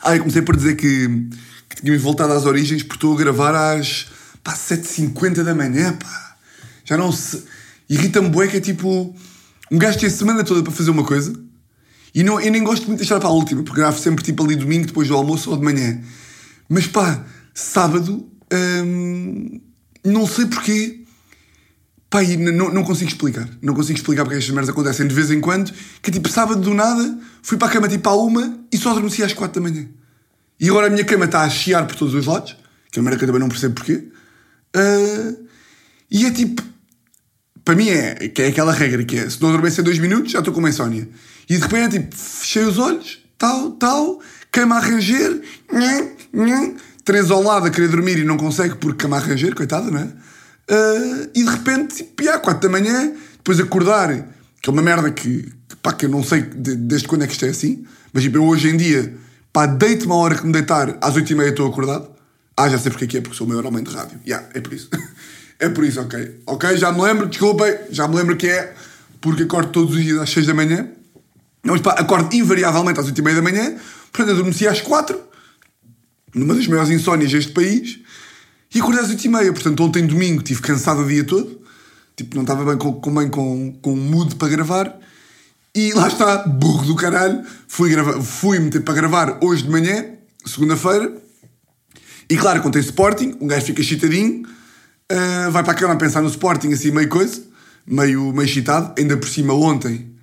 Ah, 0.03 0.15
eu 0.15 0.21
comecei 0.21 0.43
por 0.43 0.55
dizer 0.55 0.77
que, 0.77 1.09
que 1.69 1.83
tinha 1.83 1.99
voltado 1.99 2.33
às 2.35 2.45
origens 2.45 2.83
porque 2.83 2.97
estou 2.97 3.15
a 3.15 3.19
gravar 3.19 3.55
às 3.55 4.09
pá, 4.45 4.55
7h50 4.55 5.43
da 5.43 5.55
manhã, 5.55 5.97
pá. 5.97 6.37
Já 6.85 6.99
não 6.99 7.11
se. 7.11 7.43
Irrita-me 7.89 8.29
bué 8.29 8.47
que 8.47 8.59
é 8.59 8.61
tipo. 8.61 9.15
Um 9.73 9.79
gajo 9.79 9.99
tem 9.99 10.09
a 10.09 10.13
semana 10.13 10.45
toda 10.45 10.63
para 10.63 10.73
fazer 10.73 10.91
uma 10.91 11.05
coisa 11.05 11.33
e 12.15 12.23
não, 12.23 12.41
eu 12.41 12.51
nem 12.51 12.63
gosto 12.63 12.87
muito 12.87 12.99
de 12.99 13.07
deixar 13.07 13.21
para 13.21 13.29
a 13.29 13.33
última, 13.33 13.63
porque 13.63 13.81
gravo 13.81 13.99
sempre 13.99 14.25
tipo 14.25 14.43
ali 14.45 14.57
domingo, 14.57 14.87
depois 14.87 15.09
do 15.09 15.15
almoço 15.15 15.51
ou 15.51 15.57
de 15.57 15.65
manhã. 15.65 16.01
Mas 16.69 16.87
pá, 16.87 17.25
sábado. 17.55 18.29
hum, 18.53 19.61
não 20.05 20.27
sei 20.27 20.47
porquê. 20.47 21.00
Pá, 22.11 22.25
e 22.25 22.37
não, 22.37 22.75
não 22.75 22.83
consigo 22.83 23.09
explicar. 23.09 23.49
Não 23.63 23.73
consigo 23.73 23.97
explicar 23.97 24.25
porque 24.25 24.37
estas 24.37 24.53
merdas 24.53 24.69
acontecem 24.69 25.07
de 25.07 25.15
vez 25.15 25.31
em 25.31 25.41
quando. 25.41 25.73
Que 26.03 26.11
tipo, 26.11 26.29
sábado 26.29 26.61
do 26.61 26.75
nada, 26.75 27.17
fui 27.41 27.57
para 27.57 27.69
a 27.69 27.71
cama 27.71 27.89
tipo 27.89 28.09
à 28.09 28.17
uma 28.17 28.59
e 28.73 28.77
só 28.77 28.91
adormeci 28.91 29.23
às 29.23 29.33
quatro 29.33 29.63
da 29.63 29.71
manhã. 29.71 29.87
E 30.59 30.69
agora 30.69 30.89
a 30.89 30.91
minha 30.91 31.05
cama 31.05 31.27
está 31.27 31.43
a 31.43 31.49
chiar 31.49 31.87
por 31.87 31.95
todos 31.95 32.13
os 32.13 32.27
lados, 32.27 32.57
que 32.91 32.99
é 32.99 33.01
uma 33.01 33.11
merda 33.11 33.19
que 33.19 33.25
eu 33.25 33.29
também 33.29 33.41
não 33.41 33.49
percebo 33.49 33.77
porquê. 33.77 34.09
Ah, 34.75 35.35
e 36.11 36.27
é 36.27 36.31
tipo. 36.33 36.63
Para 37.65 37.77
mim 37.77 37.89
é, 37.91 38.29
que 38.29 38.43
é 38.43 38.49
aquela 38.49 38.73
regra 38.73 39.05
que 39.05 39.17
é: 39.17 39.31
se 39.31 39.41
não 39.41 39.51
adormecer 39.51 39.85
dois 39.85 40.01
minutos, 40.01 40.33
já 40.33 40.41
estou 40.41 40.53
com 40.53 40.59
uma 40.59 40.69
insónia. 40.69 41.09
E 41.49 41.57
de 41.57 41.63
repente 41.63 41.97
é 41.97 42.01
tipo, 42.01 42.17
fechei 42.17 42.65
os 42.65 42.77
olhos, 42.79 43.25
tal, 43.39 43.71
tal, 43.73 44.21
cama 44.51 44.77
a 44.77 44.81
ranger, 44.81 45.41
três 47.05 47.31
ao 47.31 47.43
lado 47.43 47.67
a 47.67 47.71
querer 47.71 47.89
dormir 47.89 48.19
e 48.19 48.25
não 48.25 48.37
consegue 48.37 48.75
porque 48.77 49.03
cama 49.03 49.17
a 49.17 49.21
ranger, 49.21 49.55
coitada, 49.55 49.91
não 49.91 50.01
é? 50.01 50.09
Ah, 50.71 51.29
e 51.35 51.43
de 51.45 51.51
repente, 51.51 51.97
tipo, 51.97 52.23
já, 52.23 52.39
quatro 52.39 52.63
da 52.63 52.69
manhã, 52.69 53.13
depois 53.37 53.59
acordar, 53.59 54.29
que 54.63 54.71
é 54.71 54.73
uma 54.73 54.83
merda 54.83 55.11
que, 55.11 55.43
que, 55.69 55.77
pá, 55.83 55.93
que 55.93 56.07
eu 56.07 56.11
não 56.11 56.23
sei 56.23 56.43
de- 56.43 56.77
desde 56.77 57.09
quando 57.09 57.23
é 57.23 57.27
que 57.27 57.33
isto 57.33 57.45
é 57.45 57.49
assim, 57.49 57.85
mas 58.13 58.23
tipo, 58.23 58.37
eu 58.39 58.45
hoje 58.45 58.69
em 58.69 58.77
dia, 58.77 59.15
pá, 59.53 59.67
deito-me 59.67 60.13
a 60.13 60.17
hora 60.17 60.35
que 60.37 60.47
me 60.47 60.53
deitar, 60.53 60.97
às 61.01 61.17
oito 61.17 61.33
e 61.33 61.35
meia 61.35 61.49
estou 61.51 61.67
acordado. 61.69 62.09
Ah, 62.57 62.69
já 62.69 62.79
sei 62.79 62.91
porque 62.91 63.05
é 63.07 63.09
que 63.09 63.17
é, 63.19 63.21
porque 63.21 63.37
sou 63.37 63.47
o 63.47 63.51
maior 63.51 63.65
homem 63.67 63.83
de 63.83 63.91
rádio. 63.91 64.21
Já, 64.25 64.45
é 64.55 64.61
por 64.61 64.73
isso. 64.73 64.89
é 65.59 65.69
por 65.71 65.83
isso, 65.85 66.01
ok. 66.01 66.41
Ok, 66.47 66.77
já 66.77 66.93
me 66.93 67.01
lembro, 67.01 67.27
desculpem, 67.27 67.75
já 67.91 68.07
me 68.07 68.15
lembro 68.17 68.37
que 68.37 68.47
é, 68.47 68.75
porque 69.21 69.45
acordo 69.45 69.71
todos 69.73 69.95
os 69.97 70.03
dias 70.05 70.19
às 70.19 70.31
seis 70.31 70.47
da 70.47 70.55
manhã. 70.55 70.87
Não, 71.65 71.73
mas 71.75 71.81
pá, 71.81 71.93
acordo 71.93 72.35
invariavelmente 72.35 73.01
às 73.01 73.07
oito 73.07 73.19
e 73.19 73.23
meia 73.23 73.37
da 73.37 73.43
manhã, 73.43 73.75
portanto, 74.13 74.33
adormeci 74.35 74.69
às 74.69 74.81
quatro, 74.81 75.19
numa 76.35 76.55
das 76.55 76.67
maiores 76.67 76.91
insónias 76.91 77.31
deste 77.33 77.53
país, 77.53 77.99
e 78.75 78.81
acordei 78.81 79.03
às 79.03 79.11
oito 79.11 79.25
e 79.25 79.29
meia. 79.29 79.53
Portanto, 79.53 79.83
ontem 79.83 80.07
domingo 80.07 80.39
estive 80.39 80.61
cansado 80.61 81.03
o 81.03 81.09
dia 81.09 81.25
todo, 81.25 81.61
tipo, 82.17 82.35
não 82.35 82.43
estava 82.43 82.65
bem 82.65 82.77
com, 82.77 82.93
com, 83.01 83.15
bem 83.15 83.29
com, 83.29 83.79
com 83.83 83.97
mood 83.97 84.35
para 84.37 84.49
gravar, 84.49 84.99
e 85.75 85.93
lá 85.93 86.09
está, 86.09 86.39
burro 86.49 86.85
do 86.85 86.97
caralho, 86.97 87.43
fui, 87.69 87.91
gravar, 87.91 88.21
fui 88.21 88.59
meter 88.59 88.83
para 88.83 88.95
gravar 88.95 89.39
hoje 89.43 89.63
de 89.63 89.71
manhã, 89.71 90.07
segunda-feira, 90.45 91.13
e 92.29 92.37
claro, 92.37 92.69
tem 92.71 92.81
Sporting, 92.81 93.37
um 93.41 93.47
gajo 93.47 93.67
fica 93.67 93.83
chitadinho, 93.83 94.45
ah, 95.11 95.49
vai 95.51 95.65
para 95.65 95.73
a 95.73 95.75
cama 95.75 95.95
a 95.95 95.97
pensar 95.97 96.23
no 96.23 96.29
Sporting, 96.29 96.73
assim, 96.73 96.93
meio 96.93 97.09
coisa, 97.09 97.43
meio, 97.85 98.33
meio 98.33 98.49
chitado. 98.49 98.95
Ainda 98.97 99.17
por 99.17 99.29
cima, 99.29 99.53
ontem, 99.53 100.15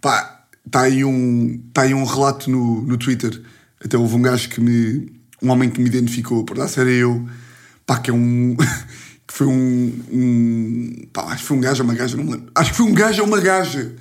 pá, 0.00 0.44
está 0.64 0.82
aí 0.82 1.04
um, 1.04 1.60
tá 1.72 1.82
aí 1.82 1.92
um 1.92 2.04
relato 2.04 2.48
no, 2.48 2.82
no 2.82 2.96
Twitter. 2.96 3.42
Até 3.84 3.98
houve 3.98 4.14
um 4.14 4.22
gajo 4.22 4.48
que 4.48 4.60
me. 4.60 5.18
Um 5.40 5.50
homem 5.50 5.70
que 5.70 5.80
me 5.80 5.86
identificou, 5.88 6.44
por 6.44 6.56
dar 6.56 6.68
era 6.76 6.90
eu, 6.90 7.24
pá, 7.88 7.98
que 7.98 8.10
é 8.10 8.14
um. 8.14 8.54
que 9.26 9.34
foi 9.34 9.46
um, 9.46 10.04
um. 10.12 11.08
pá, 11.10 11.22
acho 11.32 11.38
que 11.38 11.48
foi 11.48 11.56
um 11.56 11.60
gajo 11.60 11.82
ou 11.82 11.88
uma 11.88 11.94
gaja, 11.94 12.16
não 12.18 12.24
me 12.24 12.32
lembro. 12.32 12.52
Acho 12.54 12.70
que 12.70 12.76
foi 12.76 12.86
um 12.86 12.94
gajo 12.94 13.22
ou 13.22 13.26
uma 13.26 13.40
gaja. 13.40 13.96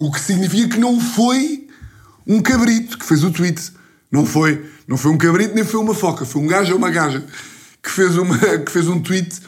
O 0.00 0.10
que 0.10 0.20
significa 0.20 0.74
que 0.74 0.80
não 0.80 1.00
foi 1.00 1.68
um 2.26 2.42
cabrito 2.42 2.98
que 2.98 3.06
fez 3.06 3.22
o 3.22 3.30
tweet. 3.30 3.72
Não 4.10 4.26
foi, 4.26 4.68
não 4.88 4.96
foi 4.96 5.12
um 5.12 5.16
cabrito 5.16 5.54
nem 5.54 5.64
foi 5.64 5.78
uma 5.78 5.94
foca, 5.94 6.24
foi 6.24 6.42
um 6.42 6.46
gajo 6.48 6.72
ou 6.72 6.78
uma 6.78 6.90
gaja 6.90 7.24
que 7.80 7.88
fez, 7.88 8.16
uma, 8.16 8.36
que 8.58 8.72
fez 8.72 8.88
um 8.88 9.00
tweet 9.00 9.40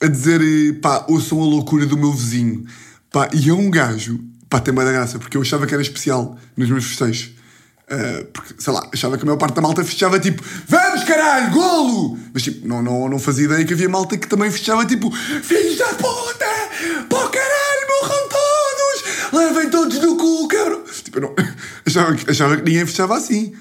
a 0.00 0.08
dizer 0.08 0.80
pá, 0.80 1.04
ouçam 1.08 1.40
a 1.40 1.44
loucura 1.44 1.86
do 1.86 1.96
meu 1.96 2.12
vizinho. 2.12 2.66
Pá, 3.12 3.28
e 3.32 3.48
é 3.48 3.52
um 3.52 3.70
gajo, 3.70 4.18
pá, 4.48 4.58
tem 4.58 4.74
bem 4.74 4.84
da 4.84 4.90
graça, 4.90 5.18
porque 5.18 5.36
eu 5.36 5.42
achava 5.42 5.64
que 5.64 5.74
era 5.74 5.82
especial 5.82 6.36
nos 6.56 6.68
meus 6.68 6.86
festejos. 6.86 7.30
Ah, 7.90 8.24
porque, 8.32 8.54
sei 8.56 8.72
lá, 8.72 8.88
achava 8.92 9.16
que 9.16 9.24
a 9.24 9.26
maior 9.26 9.36
parte 9.36 9.54
da 9.54 9.62
malta 9.62 9.84
festejava 9.84 10.20
tipo 10.20 10.40
Vamos 10.68 11.02
caralho, 11.02 11.50
golo! 11.50 12.16
Mas 12.32 12.44
tipo, 12.44 12.66
não, 12.66 12.80
não, 12.80 13.08
não 13.08 13.18
fazia 13.18 13.46
ideia 13.46 13.64
que 13.64 13.74
havia 13.74 13.88
malta 13.88 14.16
que 14.16 14.28
também 14.28 14.48
festejava 14.48 14.86
tipo 14.86 15.10
Filhos 15.10 15.76
da 15.76 15.88
puta! 15.88 16.46
Pô 17.08 17.28
caralho, 17.28 17.88
morram 17.88 18.28
todos! 18.28 19.32
Levem 19.32 19.70
todos 19.70 19.98
no 19.98 20.16
cu, 20.16 20.46
cabrão! 20.46 20.84
Tipo, 21.02 21.20
não, 21.20 21.34
achava, 21.84 22.16
achava 22.28 22.56
que 22.58 22.62
ninguém 22.62 22.86
festejava 22.86 23.16
assim. 23.16 23.52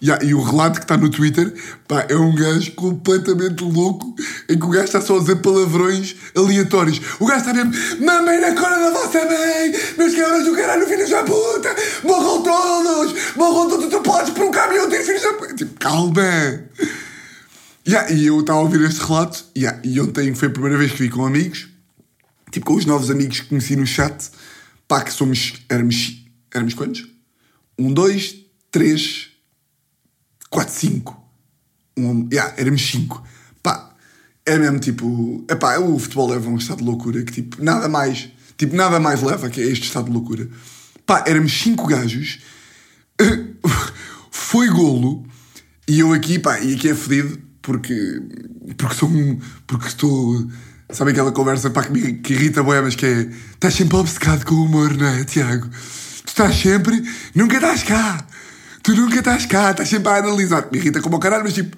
Há- 0.00 0.24
e 0.24 0.32
o 0.32 0.40
relato 0.40 0.78
que 0.78 0.84
está 0.84 0.96
no 0.96 1.10
Twitter, 1.10 1.52
pá, 1.88 2.06
é 2.08 2.14
um 2.14 2.32
gajo 2.32 2.70
completamente 2.72 3.64
louco 3.64 4.14
em 4.48 4.56
que 4.56 4.64
o 4.64 4.68
gajo 4.68 4.84
está 4.84 5.00
só 5.00 5.16
a 5.16 5.20
dizer 5.20 5.36
palavrões 5.36 6.14
aleatórios. 6.36 7.00
O 7.18 7.26
gajo 7.26 7.40
está 7.40 7.52
mesmo, 7.52 7.72
mamem 8.04 8.40
na 8.40 8.54
cora 8.54 8.78
da 8.78 8.90
vossa 8.90 9.24
mãe, 9.24 9.72
meus 9.96 10.14
cabrões 10.14 10.44
do 10.44 10.54
caralho, 10.54 10.86
filhos 10.86 11.10
da 11.10 11.24
puta, 11.24 11.74
morram 12.04 12.42
todos, 12.42 13.34
morram 13.34 13.68
todos 13.68 13.86
atropelados 13.86 14.30
por 14.30 14.44
um 14.44 14.50
caminhão, 14.52 14.88
tem 14.88 15.02
filhos 15.04 15.22
da 15.22 15.32
puta. 15.34 15.54
Tipo, 15.54 15.74
calma. 15.80 16.62
Yeah, 17.86 18.12
e 18.12 18.26
eu 18.26 18.38
estava 18.40 18.58
a 18.58 18.62
ouvir 18.62 18.82
este 18.82 19.00
relato, 19.00 19.46
yeah, 19.56 19.80
e 19.82 19.98
ontem 20.00 20.34
foi 20.34 20.48
a 20.48 20.50
primeira 20.50 20.76
vez 20.76 20.92
que 20.92 20.98
vi 21.04 21.08
com 21.08 21.24
amigos, 21.24 21.68
tipo 22.52 22.66
com 22.66 22.74
os 22.74 22.84
novos 22.84 23.10
amigos 23.10 23.40
que 23.40 23.48
conheci 23.48 23.74
no 23.76 23.86
chat, 23.86 24.30
pá, 24.86 25.02
que 25.02 25.12
somos, 25.12 25.54
éramos, 25.68 26.22
éramos 26.54 26.74
quantos? 26.74 27.06
Um, 27.78 27.92
dois, 27.92 28.36
três, 28.70 29.30
4, 30.50 30.74
5. 30.74 31.24
Um, 31.96 32.28
yeah, 32.32 32.54
éramos 32.56 32.82
5. 32.82 33.22
Pá, 33.62 33.94
é 34.46 34.58
mesmo 34.58 34.78
tipo. 34.78 35.44
Epá, 35.48 35.78
o 35.78 35.98
futebol 35.98 36.30
leva 36.30 36.48
a 36.48 36.52
um 36.52 36.56
estado 36.56 36.78
de 36.78 36.84
loucura 36.84 37.22
que 37.22 37.32
tipo, 37.32 37.62
nada 37.62 37.88
mais. 37.88 38.30
Tipo, 38.56 38.74
nada 38.74 38.98
mais 38.98 39.22
leva 39.22 39.48
que 39.50 39.60
este 39.60 39.86
estado 39.86 40.06
de 40.06 40.12
loucura. 40.12 40.48
Pá, 41.04 41.24
éramos 41.26 41.52
cinco 41.52 41.86
gajos. 41.86 42.40
Foi 44.30 44.68
golo. 44.68 45.26
E 45.86 46.00
eu 46.00 46.12
aqui, 46.12 46.38
pá, 46.38 46.60
e 46.60 46.74
aqui 46.74 46.88
é 46.88 46.94
fedido 46.94 47.38
porque. 47.62 48.22
Porque 48.76 48.94
sou 48.94 49.08
um. 49.08 49.38
Porque 49.66 49.88
estou. 49.88 50.48
Sabe 50.90 51.10
aquela 51.10 51.32
conversa 51.32 51.68
pá, 51.70 51.82
que, 51.82 51.92
me, 51.92 52.14
que 52.14 52.32
irrita 52.32 52.62
boemas 52.62 52.94
que 52.94 53.06
é. 53.06 53.30
Estás 53.52 53.74
sempre 53.74 53.96
obcecado 53.96 54.44
com 54.44 54.54
o 54.54 54.64
humor, 54.64 54.96
não 54.96 55.06
é, 55.06 55.24
Tiago? 55.24 55.68
Tu 55.68 56.28
estás 56.28 56.56
sempre. 56.56 57.02
Nunca 57.34 57.56
estás 57.56 57.82
cá. 57.82 58.26
Tu 58.88 58.94
nunca 58.94 59.18
estás 59.18 59.44
cá. 59.44 59.70
Estás 59.70 59.86
sempre 59.86 60.10
a 60.10 60.16
analisar. 60.16 60.66
Me 60.72 60.78
irrita 60.78 61.02
como 61.02 61.18
o 61.18 61.20
caralho, 61.20 61.44
mas 61.44 61.52
tipo. 61.52 61.76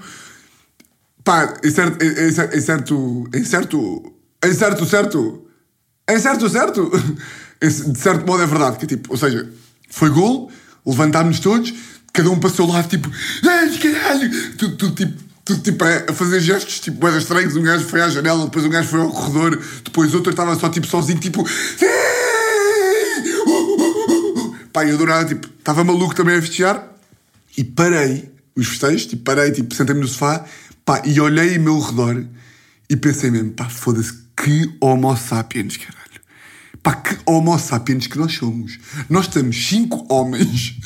Pá, 1.24 1.56
em 1.64 1.68
certo. 1.68 2.00
Em 2.04 2.30
certo. 2.30 2.56
Em 2.56 2.60
certo. 2.60 3.30
Em 3.34 3.44
certo. 3.44 4.12
Em 4.44 4.54
certo, 4.54 4.86
certo. 4.86 5.44
Em 6.08 6.18
certo, 6.20 6.48
certo. 6.48 6.90
De 7.60 7.98
certo 7.98 8.24
modo 8.24 8.44
é 8.44 8.46
verdade. 8.46 8.78
Que 8.78 8.86
tipo, 8.86 9.10
ou 9.10 9.16
seja, 9.16 9.50
foi 9.90 10.08
gol, 10.08 10.52
levantámos-nos 10.86 11.40
todos, 11.40 11.74
cada 12.12 12.30
um 12.30 12.40
seu 12.48 12.64
lado, 12.64 12.88
tipo. 12.88 13.10
Ai, 13.44 13.76
caralho! 13.76 14.56
Tudo, 14.56 14.76
tudo 14.76 14.94
tipo 14.94 15.30
tudo 15.44 15.62
tipo 15.62 15.84
a 15.84 16.12
fazer 16.14 16.38
gestos 16.38 16.78
tipo 16.78 16.98
boedas 16.98 17.24
estranhos. 17.24 17.56
Um 17.56 17.62
gajo 17.62 17.84
foi 17.86 18.02
à 18.02 18.08
janela, 18.08 18.44
depois 18.44 18.64
um 18.64 18.70
gajo 18.70 18.88
foi 18.88 19.00
ao 19.00 19.10
corredor, 19.10 19.60
depois 19.84 20.14
outro 20.14 20.30
estava 20.30 20.54
só 20.54 20.68
tipo 20.68 20.86
sozinho, 20.86 21.18
tipo. 21.18 21.44
Pá, 24.72 24.86
eu 24.86 24.94
adorava, 24.94 25.24
tipo, 25.24 25.48
estava 25.58 25.82
maluco 25.82 26.14
também 26.14 26.36
a 26.36 26.40
festejar 26.40 26.89
e 27.60 27.64
parei 27.64 28.32
os 28.56 28.68
festejos, 28.68 29.04
tipo, 29.04 29.22
parei, 29.22 29.52
tipo, 29.52 29.74
sentei-me 29.74 30.00
no 30.00 30.08
sofá, 30.08 30.46
pá, 30.82 31.02
e 31.04 31.20
olhei 31.20 31.56
ao 31.56 31.62
meu 31.62 31.78
redor 31.78 32.24
e 32.88 32.96
pensei 32.96 33.30
mesmo, 33.30 33.50
pá, 33.50 33.68
foda-se, 33.68 34.14
que 34.34 34.74
homo 34.80 35.14
sapiens, 35.14 35.76
caralho. 35.76 36.00
Pá, 36.82 36.94
que 36.94 37.18
homo 37.26 37.58
sapiens 37.58 38.06
que 38.06 38.16
nós 38.16 38.32
somos. 38.32 38.78
Nós 39.10 39.26
estamos 39.26 39.68
cinco 39.68 40.06
homens 40.08 40.78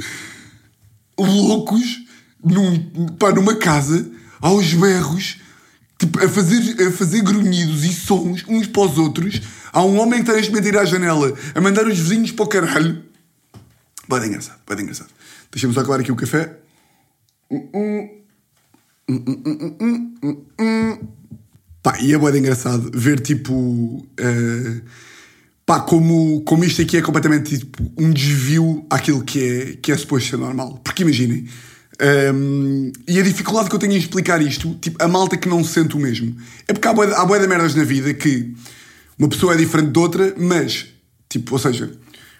loucos 1.16 2.02
num, 2.44 3.06
pá, 3.20 3.30
numa 3.30 3.54
casa 3.54 4.10
aos 4.40 4.74
berros, 4.74 5.36
tipo, 5.96 6.24
a 6.24 6.28
fazer, 6.28 6.88
a 6.88 6.90
fazer 6.90 7.22
grunhidos 7.22 7.84
e 7.84 7.92
sons 7.92 8.44
uns 8.48 8.66
para 8.66 8.82
os 8.82 8.98
outros. 8.98 9.40
Há 9.72 9.80
um 9.84 10.00
homem 10.00 10.24
que 10.24 10.30
está 10.32 10.58
a 10.58 10.60
ir 10.60 10.76
à 10.76 10.84
janela 10.84 11.32
a 11.54 11.60
mandar 11.60 11.86
os 11.86 11.96
vizinhos 11.96 12.32
para 12.32 12.44
o 12.44 12.48
caralho. 12.48 13.00
Pode 14.08 14.26
engraçado, 14.26 14.58
pode 14.66 14.82
engraçado. 14.82 15.10
Deixa-me 15.52 15.72
só 15.72 15.78
acabar 15.78 16.00
aqui 16.00 16.10
o 16.10 16.16
café. 16.16 16.63
Pá, 21.82 21.98
e 22.00 22.14
é 22.14 22.18
bem 22.18 22.38
engraçado 22.38 22.90
ver 22.94 23.20
tipo. 23.20 23.52
Uh, 23.54 24.82
pá, 25.66 25.80
como, 25.80 26.42
como 26.42 26.64
isto 26.64 26.80
aqui 26.82 26.96
é 26.96 27.02
completamente 27.02 27.58
tipo, 27.58 27.82
um 27.98 28.10
desvio 28.10 28.86
àquilo 28.90 29.22
que 29.22 29.42
é, 29.42 29.76
que 29.76 29.92
é 29.92 29.96
suposto 29.96 30.30
ser 30.30 30.36
normal. 30.36 30.80
Porque 30.82 31.02
imaginem, 31.02 31.46
um, 32.34 32.92
e 33.06 33.18
a 33.18 33.22
dificuldade 33.22 33.68
que 33.68 33.74
eu 33.74 33.78
tenho 33.78 33.92
em 33.92 33.98
explicar 33.98 34.42
isto, 34.42 34.74
tipo, 34.80 35.02
a 35.02 35.08
malta 35.08 35.36
que 35.36 35.48
não 35.48 35.62
se 35.62 35.72
sente 35.72 35.96
o 35.96 36.00
mesmo. 36.00 36.36
É 36.66 36.72
porque 36.72 36.88
há 36.88 36.92
boia, 36.92 37.14
há 37.14 37.46
merdas 37.46 37.74
na 37.74 37.84
vida 37.84 38.12
que 38.12 38.54
uma 39.18 39.28
pessoa 39.28 39.54
é 39.54 39.56
diferente 39.56 39.90
de 39.90 39.98
outra, 39.98 40.34
mas, 40.36 40.86
tipo, 41.28 41.52
ou 41.52 41.58
seja, 41.58 41.92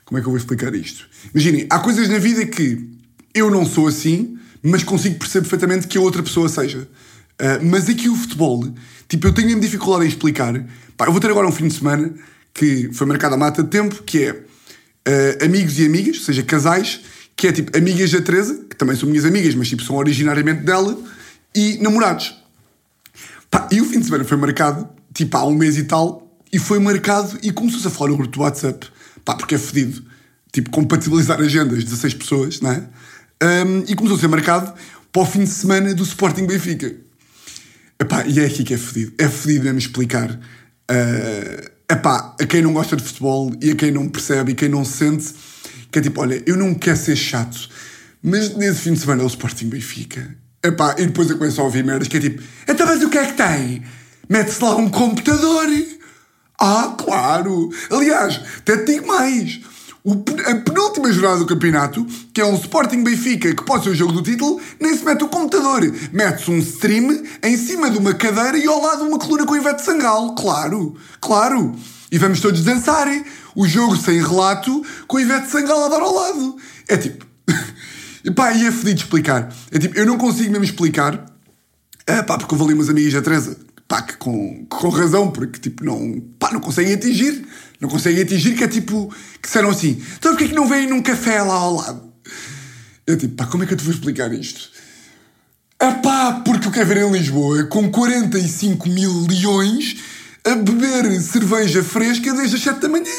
como 0.04 0.18
é 0.18 0.20
que 0.20 0.26
eu 0.26 0.30
vou 0.30 0.38
explicar 0.38 0.74
isto? 0.74 1.08
Imaginem, 1.32 1.66
há 1.70 1.78
coisas 1.78 2.08
na 2.08 2.18
vida 2.18 2.44
que 2.46 2.90
eu 3.34 3.50
não 3.50 3.64
sou 3.64 3.86
assim, 3.86 4.38
mas 4.64 4.82
consigo 4.82 5.18
perceber 5.18 5.46
perfeitamente 5.46 5.86
que 5.86 5.98
a 5.98 6.00
outra 6.00 6.22
pessoa 6.22 6.48
seja. 6.48 6.88
Uh, 7.40 7.62
mas 7.62 7.86
aqui 7.86 8.08
o 8.08 8.16
futebol, 8.16 8.64
tipo, 9.06 9.26
eu 9.26 9.32
tenho 9.32 9.60
dificuldade 9.60 10.06
em 10.06 10.08
explicar. 10.08 10.54
Pá, 10.96 11.06
eu 11.06 11.12
vou 11.12 11.20
ter 11.20 11.30
agora 11.30 11.46
um 11.46 11.52
fim 11.52 11.68
de 11.68 11.74
semana 11.74 12.14
que 12.54 12.88
foi 12.92 13.06
marcado 13.06 13.34
a 13.34 13.38
mata 13.38 13.62
de 13.62 13.68
tempo, 13.68 14.02
que 14.04 14.24
é 14.24 14.32
uh, 14.32 15.44
amigos 15.44 15.78
e 15.78 15.84
amigas, 15.84 16.16
ou 16.16 16.22
seja, 16.22 16.42
casais, 16.42 17.00
que 17.36 17.46
é 17.46 17.52
tipo 17.52 17.76
amigas 17.76 18.10
da 18.10 18.22
Teresa, 18.22 18.64
que 18.70 18.74
também 18.74 18.96
são 18.96 19.06
minhas 19.06 19.26
amigas, 19.26 19.54
mas 19.54 19.68
tipo 19.68 19.82
são 19.82 19.96
originariamente 19.96 20.62
dela, 20.62 20.96
e 21.54 21.76
namorados. 21.82 22.34
Pá, 23.50 23.68
e 23.70 23.82
o 23.82 23.84
fim 23.84 23.98
de 23.98 24.06
semana 24.06 24.24
foi 24.24 24.38
marcado, 24.38 24.88
tipo 25.12 25.36
há 25.36 25.44
um 25.44 25.54
mês 25.54 25.76
e 25.76 25.84
tal, 25.84 26.26
e 26.50 26.58
foi 26.58 26.78
marcado 26.78 27.38
e 27.42 27.52
começou-se 27.52 27.86
a 27.86 27.90
falar 27.90 28.12
no 28.12 28.16
grupo 28.16 28.32
do 28.32 28.40
WhatsApp, 28.40 28.86
pá, 29.24 29.34
porque 29.34 29.56
é 29.56 29.58
fedido, 29.58 30.02
tipo 30.52 30.70
compatibilizar 30.70 31.38
agendas, 31.38 31.84
16 31.84 32.14
pessoas, 32.14 32.60
não 32.60 32.70
é? 32.70 32.88
Um, 33.42 33.84
e 33.86 33.94
começou 33.94 34.16
a 34.16 34.20
ser 34.20 34.28
marcado 34.28 34.72
para 35.12 35.22
o 35.22 35.26
fim 35.26 35.40
de 35.40 35.50
semana 35.50 35.94
do 35.94 36.02
Sporting 36.02 36.46
Benfica. 36.46 36.94
Epá, 38.00 38.24
e 38.26 38.40
é 38.40 38.46
aqui 38.46 38.64
que 38.64 38.74
é 38.74 38.78
fedido. 38.78 39.12
É 39.18 39.28
fedido 39.28 39.64
mesmo 39.64 39.78
explicar 39.78 40.30
uh, 40.30 41.70
epá, 41.90 42.34
a 42.40 42.46
quem 42.46 42.62
não 42.62 42.72
gosta 42.72 42.96
de 42.96 43.02
futebol 43.02 43.52
e 43.60 43.70
a 43.70 43.74
quem 43.74 43.90
não 43.90 44.08
percebe 44.08 44.52
e 44.52 44.54
quem 44.54 44.68
não 44.68 44.84
sente 44.84 45.34
que 45.94 46.00
é 46.00 46.02
tipo, 46.02 46.20
olha, 46.20 46.42
eu 46.44 46.56
não 46.56 46.74
quero 46.74 46.96
ser 46.96 47.14
chato, 47.14 47.68
mas 48.20 48.56
nesse 48.56 48.80
fim 48.80 48.94
de 48.94 48.98
semana 48.98 49.22
é 49.22 49.24
o 49.24 49.28
Sporting 49.28 49.68
Benfica. 49.68 50.36
Epá, 50.60 50.96
e 50.98 51.06
depois 51.06 51.30
eu 51.30 51.38
começo 51.38 51.60
a 51.60 51.64
ouvir 51.64 51.84
merdas 51.84 52.08
que 52.08 52.16
é 52.16 52.20
tipo, 52.20 52.42
então 52.68 52.84
mas 52.84 53.00
o 53.00 53.08
que 53.08 53.18
é 53.18 53.26
que 53.26 53.34
tem? 53.34 53.84
Mete-se 54.28 54.60
lá 54.60 54.74
um 54.74 54.88
computador. 54.88 55.68
Ah, 56.58 56.96
claro. 56.98 57.70
Aliás, 57.90 58.40
até 58.58 58.78
te 58.78 58.94
digo 58.94 59.06
mais. 59.06 59.60
O, 60.06 60.12
a 60.12 60.54
penúltima 60.56 61.10
jornada 61.10 61.38
do 61.38 61.46
campeonato, 61.46 62.06
que 62.34 62.38
é 62.38 62.44
um 62.44 62.56
Sporting 62.56 63.02
Benfica 63.02 63.54
que 63.54 63.64
pode 63.64 63.84
ser 63.84 63.90
o 63.90 63.94
jogo 63.94 64.12
do 64.12 64.22
título, 64.22 64.60
nem 64.78 64.94
se 64.94 65.02
mete 65.02 65.24
o 65.24 65.28
computador. 65.28 65.80
Mete-se 66.12 66.50
um 66.50 66.58
stream 66.58 67.24
em 67.42 67.56
cima 67.56 67.90
de 67.90 67.96
uma 67.96 68.12
cadeira 68.12 68.58
e 68.58 68.66
ao 68.66 68.82
lado 68.82 69.04
uma 69.04 69.18
coluna 69.18 69.46
com 69.46 69.56
Ivete 69.56 69.80
Sangal. 69.80 70.34
Claro, 70.34 70.94
claro. 71.22 71.74
E 72.12 72.18
vamos 72.18 72.38
todos 72.40 72.62
dançar 72.62 73.08
o 73.56 73.66
jogo 73.66 73.96
sem 73.96 74.20
relato 74.22 74.84
com 75.06 75.16
a 75.16 75.22
Ivete 75.22 75.48
Sangalo 75.48 75.84
a 75.86 75.88
dar 75.88 76.02
ao 76.02 76.14
lado. 76.14 76.56
É 76.86 76.98
tipo. 76.98 77.24
pá, 78.36 78.52
e 78.52 78.66
é 78.66 78.70
fedido 78.70 79.00
explicar. 79.00 79.56
É 79.70 79.78
tipo, 79.78 79.98
eu 79.98 80.04
não 80.04 80.18
consigo 80.18 80.50
mesmo 80.50 80.64
explicar. 80.64 81.24
É, 82.06 82.22
pá, 82.22 82.36
porque 82.36 82.52
eu 82.52 82.58
vou 82.58 82.66
ali 82.66 82.74
umas 82.74 82.90
amigas 82.90 83.14
da 83.14 83.22
Teresa. 83.22 83.56
Pá, 83.88 84.02
que 84.02 84.18
com, 84.18 84.66
com 84.66 84.88
razão, 84.90 85.30
porque 85.30 85.58
tipo, 85.58 85.82
não. 85.82 86.22
Pá, 86.44 86.52
não 86.52 86.60
conseguem 86.60 86.92
atingir. 86.92 87.42
Não 87.80 87.88
conseguem 87.88 88.22
atingir, 88.22 88.54
que 88.54 88.62
é 88.62 88.68
tipo. 88.68 89.08
Que 89.40 89.48
disseram 89.48 89.70
assim: 89.70 90.02
então 90.18 90.32
porquê 90.32 90.48
que 90.48 90.54
não 90.54 90.68
vêm 90.68 90.86
num 90.86 91.00
café 91.00 91.42
lá 91.42 91.54
ao 91.54 91.74
lado? 91.76 92.12
Eu 93.06 93.16
tipo, 93.16 93.34
pá, 93.34 93.46
como 93.46 93.64
é 93.64 93.66
que 93.66 93.72
eu 93.72 93.78
te 93.78 93.84
vou 93.84 93.94
explicar 93.94 94.30
isto? 94.30 94.68
É 95.80 95.90
pá, 95.90 96.42
porque 96.44 96.68
eu 96.68 96.70
quero 96.70 96.86
ver 96.86 96.98
em 96.98 97.10
Lisboa 97.10 97.64
com 97.64 97.90
45 97.90 98.90
mil 98.90 99.26
leões 99.26 99.96
a 100.44 100.54
beber 100.54 101.18
cerveja 101.22 101.82
fresca 101.82 102.34
desde 102.34 102.56
as 102.56 102.62
7 102.62 102.78
da 102.78 102.88
manhã. 102.90 103.10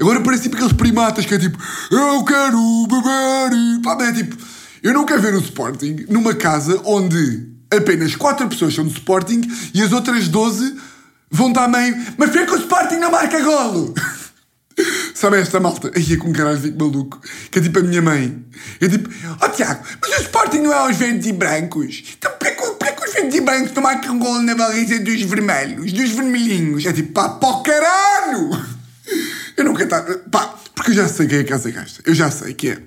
Agora 0.00 0.20
parece 0.20 0.44
tipo 0.44 0.54
aqueles 0.54 0.74
primatas 0.74 1.26
que 1.26 1.34
é 1.34 1.38
tipo, 1.40 1.58
eu 1.90 2.24
quero 2.24 2.86
beber. 2.86 3.82
Pá, 3.82 3.98
é 4.04 4.12
tipo, 4.12 4.36
eu 4.80 4.94
não 4.94 5.04
quero 5.04 5.22
ver 5.22 5.34
o 5.34 5.40
Sporting 5.40 6.06
numa 6.08 6.34
casa 6.34 6.80
onde 6.84 7.48
apenas 7.68 8.14
4 8.14 8.48
pessoas 8.48 8.74
são 8.74 8.84
do 8.84 8.92
Sporting 8.92 9.40
e 9.74 9.82
as 9.82 9.90
outras 9.90 10.28
12 10.28 10.76
vão 11.30 11.52
dar 11.52 11.68
meio, 11.68 11.96
mas 12.16 12.30
fica 12.30 12.46
que 12.46 12.52
o 12.52 12.58
Sporting 12.58 12.96
não 12.96 13.10
marca 13.10 13.40
golo. 13.40 13.94
Sabe 15.14 15.40
esta 15.40 15.58
malta? 15.58 15.90
Aí 15.94 16.12
é 16.12 16.16
com 16.16 16.32
caralho 16.32 16.60
fico 16.60 16.78
maluco. 16.78 17.20
Que 17.50 17.58
é 17.58 17.62
tipo 17.62 17.80
a 17.80 17.82
minha 17.82 18.00
mãe. 18.00 18.44
É 18.80 18.88
tipo, 18.88 19.08
ó 19.40 19.46
oh, 19.46 19.48
Tiago, 19.48 19.82
mas 20.00 20.18
o 20.18 20.22
Sporting 20.22 20.58
não 20.58 20.72
é 20.72 20.76
aos 20.76 20.96
verdes 20.96 21.26
e 21.26 21.32
brancos. 21.32 22.04
Então 22.16 22.30
porquê 22.38 22.54
que 22.54 23.04
os 23.04 23.12
verdes 23.12 23.34
e 23.34 23.40
brancos 23.40 23.72
não 23.72 23.82
marcam 23.82 24.18
golo 24.18 24.42
na 24.42 24.54
baliza 24.54 25.00
dos 25.00 25.22
vermelhos, 25.22 25.92
dos 25.92 26.10
vermelhinhos? 26.10 26.86
É 26.86 26.92
tipo, 26.92 27.12
pá, 27.12 27.30
pó 27.30 27.60
caralho! 27.62 28.50
Eu 29.56 29.64
não 29.64 29.74
quero 29.74 29.84
estar. 29.86 30.02
Pá, 30.30 30.54
porque 30.72 30.92
eu 30.92 30.94
já 30.94 31.08
sei 31.08 31.26
quem 31.26 31.38
é 31.38 31.44
que 31.44 31.52
essa 31.52 31.68
gasta. 31.70 32.00
Eu 32.06 32.14
já 32.14 32.30
sei 32.30 32.54
que 32.54 32.68
é. 32.68 32.78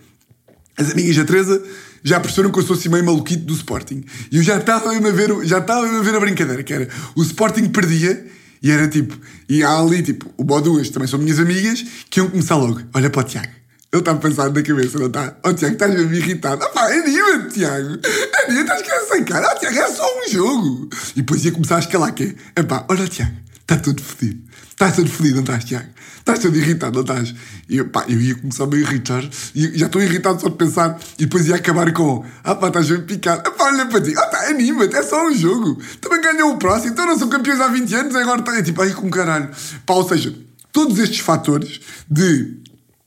As 0.77 0.89
amigas 0.89 1.17
da 1.17 1.25
Teresa 1.25 1.61
já 2.03 2.19
perceberam 2.19 2.51
que 2.51 2.59
eu 2.59 2.63
sou 2.63 2.75
assim 2.75 2.89
meio 2.89 3.05
maluquito 3.05 3.43
do 3.43 3.53
Sporting. 3.53 4.03
E 4.31 4.37
eu 4.37 4.43
já 4.43 4.57
estava 4.57 4.95
a 4.95 5.11
ver, 5.11 5.45
já 5.45 5.59
estava 5.59 5.87
a 5.87 6.01
ver 6.01 6.15
a 6.15 6.19
brincadeira, 6.19 6.63
que 6.63 6.73
era 6.73 6.87
o 7.15 7.21
Sporting 7.21 7.69
perdia 7.69 8.25
e 8.61 8.69
era 8.69 8.87
tipo, 8.87 9.17
e 9.49 9.63
há 9.63 9.77
ali 9.77 10.03
tipo, 10.03 10.31
o 10.37 10.43
Boduas 10.43 10.89
também 10.89 11.07
são 11.07 11.19
minhas 11.19 11.39
amigas, 11.39 11.83
que 12.09 12.19
iam 12.19 12.29
começar 12.29 12.55
logo. 12.55 12.81
Olha 12.93 13.09
para 13.09 13.21
o 13.21 13.23
Tiago. 13.23 13.61
Ele 13.91 13.99
está 13.99 14.11
a 14.11 14.15
pensar 14.15 14.49
na 14.51 14.61
cabeça, 14.61 14.97
não 14.99 15.07
está? 15.07 15.35
Oh, 15.43 15.53
Tiago, 15.53 15.73
estás 15.73 15.93
a 15.93 15.97
me 15.97 16.17
irritado. 16.17 16.63
Ah 16.63 16.69
pá, 16.69 16.85
anima-te, 16.85 17.55
Tiago. 17.55 17.99
Anima, 18.45 18.61
estás 18.61 18.81
a 18.81 19.13
sem 19.13 19.25
cara. 19.25 19.51
Oh, 19.51 19.59
Tiago, 19.59 19.77
é 19.77 19.87
só 19.91 20.05
um 20.05 20.29
jogo. 20.29 20.89
E 21.13 21.21
depois 21.21 21.43
ia 21.43 21.51
começar 21.51 21.77
a 21.77 21.79
escalar, 21.79 22.13
que 22.13 22.35
é, 22.55 22.63
pá, 22.63 22.85
olha 22.87 23.07
Tiago, 23.07 23.35
está 23.61 23.77
tudo 23.77 24.01
fedido. 24.01 24.41
Estás 24.69 24.95
todo 24.95 25.09
feliz, 25.09 25.33
não 25.33 25.41
estás, 25.41 25.63
Tiago? 25.63 25.89
Estás 26.17 26.39
todo 26.39 26.57
irritado, 26.57 26.93
não 26.93 27.01
estás? 27.01 27.35
E 27.69 27.77
eu, 27.77 27.89
pá, 27.89 28.05
eu 28.07 28.19
ia 28.19 28.35
começar 28.35 28.63
a 28.63 28.67
me 28.67 28.77
irritar 28.77 29.23
e 29.53 29.77
já 29.77 29.85
estou 29.85 30.01
irritado 30.01 30.41
só 30.41 30.49
de 30.49 30.55
pensar 30.55 30.99
e 31.19 31.25
depois 31.25 31.47
ia 31.47 31.55
acabar 31.55 31.91
com 31.93 32.25
ah 32.43 32.55
pá, 32.55 32.67
estás 32.67 32.89
bem 32.89 33.01
picado. 33.01 33.43
Ah 33.45 33.51
pá, 33.51 33.65
olha 33.65 33.85
para 33.85 34.01
ti, 34.01 34.13
ah 34.17 34.25
tá, 34.25 34.49
anima-te, 34.49 34.95
é 34.95 35.03
só 35.03 35.27
um 35.27 35.35
jogo. 35.35 35.79
Também 35.99 36.21
ganhou 36.21 36.51
o 36.51 36.57
próximo, 36.57 36.93
então 36.93 37.05
não 37.05 37.17
são 37.17 37.29
campeões 37.29 37.59
há 37.59 37.67
20 37.67 37.95
anos, 37.95 38.15
agora 38.15 38.39
está, 38.39 38.57
é 38.57 38.63
tipo, 38.63 38.81
aí 38.81 38.93
com 38.93 39.09
caralho. 39.09 39.49
Pá, 39.85 39.93
ou 39.93 40.07
seja, 40.07 40.35
todos 40.71 40.97
estes 40.99 41.19
fatores 41.19 41.79
de 42.09 42.57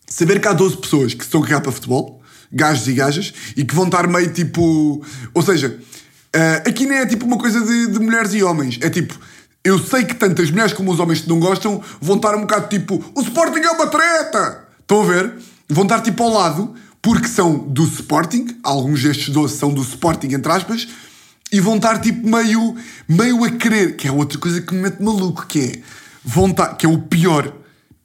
saber 0.07 0.41
que 0.41 0.47
há 0.47 0.53
12 0.53 0.77
pessoas 0.77 1.15
que 1.15 1.25
estão 1.25 1.43
a 1.43 1.45
cagar 1.45 1.61
para 1.61 1.73
futebol, 1.73 2.23
gajos 2.53 2.87
e 2.87 2.93
gajas, 2.93 3.35
e 3.57 3.65
que 3.65 3.75
vão 3.75 3.87
estar 3.87 4.07
meio 4.07 4.33
tipo. 4.33 5.05
Ou 5.33 5.43
seja, 5.43 5.77
uh, 6.35 6.69
aqui 6.69 6.87
nem 6.87 6.99
é 6.99 7.07
tipo 7.07 7.27
uma 7.27 7.39
coisa 7.39 7.61
de, 7.61 7.89
de 7.89 7.99
mulheres 7.99 8.33
e 8.33 8.43
homens, 8.43 8.79
é 8.81 8.91
tipo 8.91 9.19
eu 9.65 9.79
sei 9.79 10.05
que 10.05 10.15
tanto 10.15 10.43
as 10.43 10.51
mulheres 10.51 10.75
como 10.75 10.93
os 10.93 11.01
homens 11.01 11.23
que 11.23 11.29
não 11.29 11.41
gostam 11.41 11.83
vão 12.01 12.17
estar 12.17 12.37
um 12.37 12.43
bocado 12.43 12.69
tipo: 12.69 13.03
o 13.15 13.21
Sporting 13.23 13.61
é 13.61 13.71
uma 13.71 13.87
treta! 13.87 14.69
Estão 14.79 15.01
a 15.01 15.07
ver? 15.07 15.35
Vão 15.69 15.85
estar 15.85 16.03
tipo 16.03 16.23
ao 16.23 16.29
lado, 16.29 16.75
porque 17.01 17.27
são 17.27 17.57
do 17.57 17.85
Sporting, 17.85 18.59
alguns 18.63 19.03
destes 19.03 19.31
doces 19.31 19.59
são 19.59 19.73
do 19.73 19.81
Sporting, 19.81 20.35
entre 20.35 20.53
aspas, 20.53 20.87
e 21.51 21.59
vão 21.59 21.77
estar 21.77 21.99
tipo 22.01 22.29
meio, 22.29 22.77
meio 23.09 23.43
a 23.45 23.51
querer, 23.51 23.97
que 23.97 24.07
é 24.07 24.13
outra 24.13 24.39
coisa 24.39 24.61
que 24.61 24.75
me 24.75 24.83
mete 24.83 25.03
maluco, 25.03 25.47
que 25.47 25.61
é, 25.61 25.81
vão 26.23 26.49
estar, 26.49 26.75
que 26.75 26.85
é 26.85 26.89
o 26.89 26.99
pior. 26.99 27.51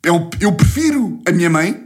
Eu, 0.01 0.29
eu 0.39 0.53
prefiro 0.53 1.21
a 1.27 1.31
minha 1.31 1.49
mãe, 1.49 1.85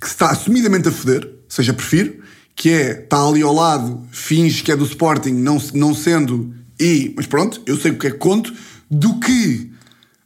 que 0.00 0.06
está 0.06 0.30
assumidamente 0.30 0.88
a 0.88 0.92
foder, 0.92 1.24
ou 1.24 1.44
seja, 1.48 1.72
prefiro, 1.72 2.20
que 2.56 2.70
é, 2.70 3.02
está 3.02 3.24
ali 3.24 3.42
ao 3.42 3.54
lado, 3.54 4.02
finge 4.10 4.64
que 4.64 4.72
é 4.72 4.76
do 4.76 4.84
Sporting, 4.84 5.32
não, 5.32 5.62
não 5.74 5.94
sendo, 5.94 6.52
e, 6.80 7.12
mas 7.16 7.26
pronto, 7.26 7.62
eu 7.66 7.76
sei 7.76 7.92
o 7.92 7.98
que 7.98 8.08
é 8.08 8.10
que 8.10 8.18
conto, 8.18 8.52
do 8.90 9.18
que 9.20 9.72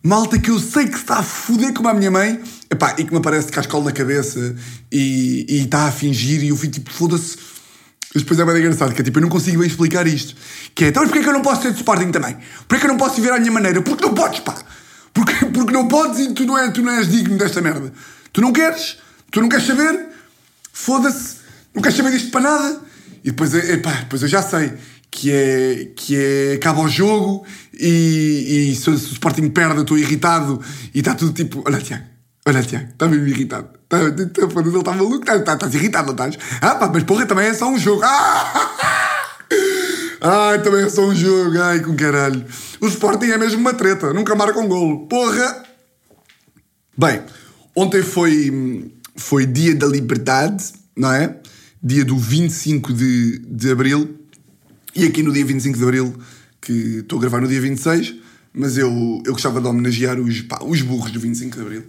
malta 0.03 0.39
que 0.39 0.51
eu 0.51 0.59
sei 0.59 0.89
que 0.89 0.97
está 0.97 1.19
a 1.19 1.23
foder 1.23 1.73
como 1.73 1.89
a 1.89 1.95
minha 1.95 2.11
mãe, 2.11 2.41
epá, 2.71 2.95
e 2.99 3.05
que 3.05 3.13
me 3.13 3.19
aparece 3.19 3.47
de 3.47 3.53
cascola 3.53 3.87
na 3.87 3.93
cabeça 3.93 4.57
e, 4.91 5.47
e 5.49 5.65
está 5.65 5.87
a 5.87 5.93
fingir, 5.93 6.43
e 6.43 6.49
eu 6.49 6.57
fui 6.57 6.69
tipo, 6.69 6.91
foda-se. 6.91 7.37
Depois 8.15 8.41
é 8.41 8.45
bem 8.45 8.57
engraçado, 8.57 8.93
que 8.93 9.03
é 9.03 9.05
tipo, 9.05 9.19
eu 9.19 9.23
não 9.23 9.29
consigo 9.29 9.59
bem 9.59 9.69
explicar 9.69 10.05
isto. 10.07 10.35
Que 10.75 10.87
é, 10.87 10.89
então, 10.89 11.03
mas 11.03 11.11
porquê 11.11 11.23
que 11.23 11.29
eu 11.29 11.33
não 11.33 11.43
posso 11.43 11.63
ser 11.63 11.71
de 11.71 11.77
Sporting 11.77 12.11
também? 12.11 12.37
Porquê 12.67 12.81
que 12.81 12.87
eu 12.87 12.89
não 12.89 12.97
posso 12.97 13.17
viver 13.17 13.33
à 13.33 13.39
minha 13.39 13.53
maneira? 13.53 13.81
Porque 13.83 14.05
não 14.05 14.15
podes, 14.15 14.41
pá! 14.41 14.57
Porque, 15.15 15.47
porque 15.47 15.73
não 15.73 15.87
podes 15.87 16.19
e 16.19 16.33
tu 16.33 16.45
não, 16.45 16.59
é, 16.59 16.71
tu 16.71 16.83
não 16.83 16.93
és 16.93 17.09
digno 17.09 17.39
desta 17.39 17.61
merda. 17.61 17.93
Tu 18.33 18.41
não 18.41 18.53
queres, 18.53 18.99
tu 19.31 19.41
não 19.41 19.49
queres 19.49 19.67
saber, 19.67 20.09
foda-se, 20.73 21.37
não 21.73 21.83
queres 21.83 21.97
saber 21.97 22.11
disto 22.11 22.31
para 22.31 22.41
nada. 22.41 22.81
E 23.23 23.31
depois, 23.31 23.55
epá, 23.55 23.93
depois 23.93 24.23
eu 24.23 24.29
já 24.29 24.43
sei 24.43 24.73
que 25.11 25.33
é, 25.33 25.89
que 25.97 26.17
é 26.17 26.53
acaba 26.55 26.81
o 26.81 26.89
jogo 26.89 27.45
e, 27.75 28.71
e 28.71 28.77
se, 28.77 28.89
o 28.89 28.95
Sporting 28.95 29.49
perde 29.51 29.77
eu 29.77 29.83
estou 29.83 29.99
irritado 29.99 30.61
e 30.95 31.01
está 31.01 31.15
tudo 31.15 31.33
tipo, 31.33 31.63
olha 31.67 31.79
Tiago, 31.79 32.05
olha 32.47 32.63
Tiago, 32.63 32.89
está 32.91 33.09
mesmo 33.09 33.27
irritado. 33.27 33.69
Tá, 33.89 33.99
tá, 33.99 34.07
tá, 34.09 34.61
ele 34.61 34.79
está 34.79 34.93
maluco, 34.93 35.19
estás 35.19 35.43
tá, 35.43 35.57
tá, 35.57 35.67
irritado, 35.67 36.07
não 36.07 36.13
estás? 36.13 36.39
Ah 36.61 36.77
pá, 36.77 36.91
mas 36.93 37.03
porra, 37.03 37.27
também 37.27 37.47
é 37.47 37.55
só 37.55 37.69
um 37.69 37.79
jogo. 37.79 38.03
Ah! 40.23 40.51
Ai, 40.51 40.63
também 40.63 40.85
é 40.85 40.89
só 40.91 41.03
um 41.03 41.15
jogo, 41.15 41.59
ai 41.61 41.81
com 41.81 41.97
caralho. 41.97 42.45
O 42.81 42.87
Sporting 42.87 43.27
é 43.27 43.39
mesmo 43.39 43.59
uma 43.61 43.73
treta, 43.73 44.13
nunca 44.13 44.35
marca 44.35 44.61
um 44.61 44.69
golo. 44.69 45.07
Porra! 45.07 45.65
Bem, 46.97 47.23
ontem 47.75 48.03
foi, 48.03 48.93
foi 49.17 49.47
dia 49.47 49.75
da 49.75 49.87
liberdade, 49.87 50.73
não 50.95 51.11
é? 51.11 51.37
Dia 51.83 52.05
do 52.05 52.19
25 52.19 52.93
de, 52.93 53.39
de 53.39 53.71
Abril. 53.73 54.20
E 54.95 55.05
aqui 55.05 55.23
no 55.23 55.33
dia 55.33 55.45
25 55.45 55.79
de 55.79 55.85
Abril, 55.85 56.15
que 56.61 56.73
estou 56.99 57.19
a 57.19 57.21
gravar 57.23 57.41
no 57.41 57.49
dia 57.49 57.61
26, 57.61 58.15
mas 58.53 58.77
eu, 58.77 59.23
eu 59.25 59.33
gostava 59.33 59.61
de 59.61 59.67
homenagear 59.67 60.19
os, 60.19 60.43
pá, 60.43 60.59
os 60.63 60.83
burros 60.83 61.13
do 61.13 61.21
25 61.21 61.57
de 61.57 61.63
Abril. 61.63 61.85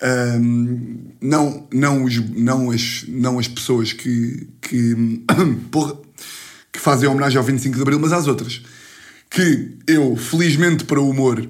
Um, 0.00 1.12
não, 1.20 1.66
não, 1.72 2.04
os, 2.04 2.16
não, 2.30 2.70
as, 2.70 3.04
não 3.08 3.38
as 3.38 3.48
pessoas 3.48 3.92
que, 3.92 4.46
que, 4.60 4.94
porra, 5.72 5.96
que 6.70 6.78
fazem 6.78 7.08
homenagem 7.08 7.38
ao 7.38 7.44
25 7.44 7.76
de 7.76 7.82
Abril, 7.82 7.98
mas 7.98 8.12
às 8.12 8.26
outras. 8.26 8.62
Que 9.30 9.76
eu, 9.86 10.14
felizmente 10.16 10.84
para 10.84 11.00
o 11.00 11.08
humor 11.08 11.46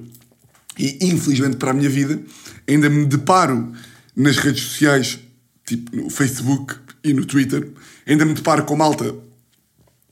e 0.79 0.99
infelizmente 1.03 1.57
para 1.57 1.73
a 1.73 1.75
minha 1.75 1.91
vida, 1.91 2.21
ainda 2.67 2.89
me 2.89 3.05
deparo 3.05 3.73
nas 4.15 4.37
redes 4.37 4.63
sociais, 4.63 5.19
tipo 5.67 5.95
no 5.95 6.09
Facebook 6.09 6.77
e 7.03 7.13
no 7.13 7.25
Twitter, 7.25 7.69
ainda 8.07 8.25
me 8.25 8.35
deparo 8.35 8.65
com 8.65 8.77
malta 8.77 9.15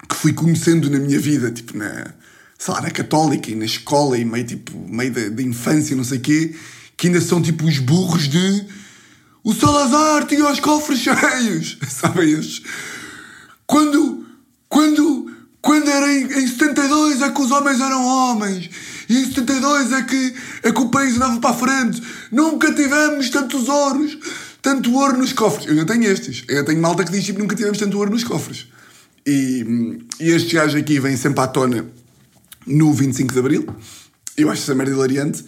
que 0.08 0.16
fui 0.16 0.32
conhecendo 0.32 0.90
na 0.90 0.98
minha 0.98 1.18
vida, 1.18 1.50
tipo 1.50 1.76
na, 1.76 2.14
sei 2.58 2.75
lá, 2.75 2.80
na 2.80 2.90
católica 2.90 3.50
e 3.50 3.54
na 3.54 3.64
escola 3.64 4.19
e 4.19 4.25
meio 4.25 4.45
tipo, 4.45 4.76
meio 4.88 5.12
da, 5.12 5.28
da 5.28 5.42
infância, 5.42 5.97
não 5.97 6.04
sei 6.04 6.19
o 6.19 6.21
quê, 6.21 6.54
que 6.97 7.08
ainda 7.08 7.21
são 7.21 7.40
tipo 7.42 7.64
os 7.64 7.78
burros 7.78 8.28
de 8.28 8.66
o 9.47 9.54
Salazar 9.54 10.26
tinha 10.26 10.50
os 10.50 10.58
cofres 10.58 10.99
cheios, 10.99 11.78
sabem 11.88 12.32
estes? 12.32 12.62
Quando, 13.64 14.26
quando, 14.69 15.30
quando 15.62 15.88
era 15.88 16.12
em, 16.12 16.25
em 16.25 16.49
72 16.49 17.23
é 17.23 17.30
que 17.30 17.40
os 17.40 17.52
homens 17.52 17.80
eram 17.80 18.04
homens 18.04 18.69
e 19.08 19.19
em 19.19 19.25
72 19.25 19.92
é 19.92 20.02
que, 20.02 20.34
é 20.64 20.73
que 20.73 20.80
o 20.80 20.88
país 20.88 21.14
andava 21.14 21.38
para 21.38 21.50
a 21.50 21.54
frente. 21.54 22.02
Nunca 22.32 22.75
tivemos 22.75 23.30
tantos 23.30 23.69
ouros, 23.69 24.19
tanto 24.60 24.92
ouro 24.92 25.16
nos 25.16 25.32
cofres. 25.32 25.66
Eu 25.66 25.75
ainda 25.75 25.86
tenho 25.86 26.10
estes. 26.10 26.42
Eu 26.49 26.64
tenho 26.64 26.80
malta 26.82 27.04
que 27.04 27.12
diz 27.12 27.21
que 27.21 27.26
tipo, 27.26 27.38
nunca 27.38 27.54
tivemos 27.54 27.78
tanto 27.78 27.97
ouro 27.99 28.10
nos 28.10 28.25
cofres. 28.25 28.66
E, 29.26 29.99
e 30.21 30.30
estes 30.30 30.75
aqui 30.75 31.00
vêm 31.00 31.17
sempre 31.17 31.41
à 31.41 31.49
tona 31.49 31.84
no 32.67 32.93
25 32.93 33.32
de 33.32 33.39
Abril. 33.39 33.67
Eu 34.36 34.50
acho 34.50 34.62
essa 34.62 34.75
merda 34.75 34.93
hilariante. 34.93 35.45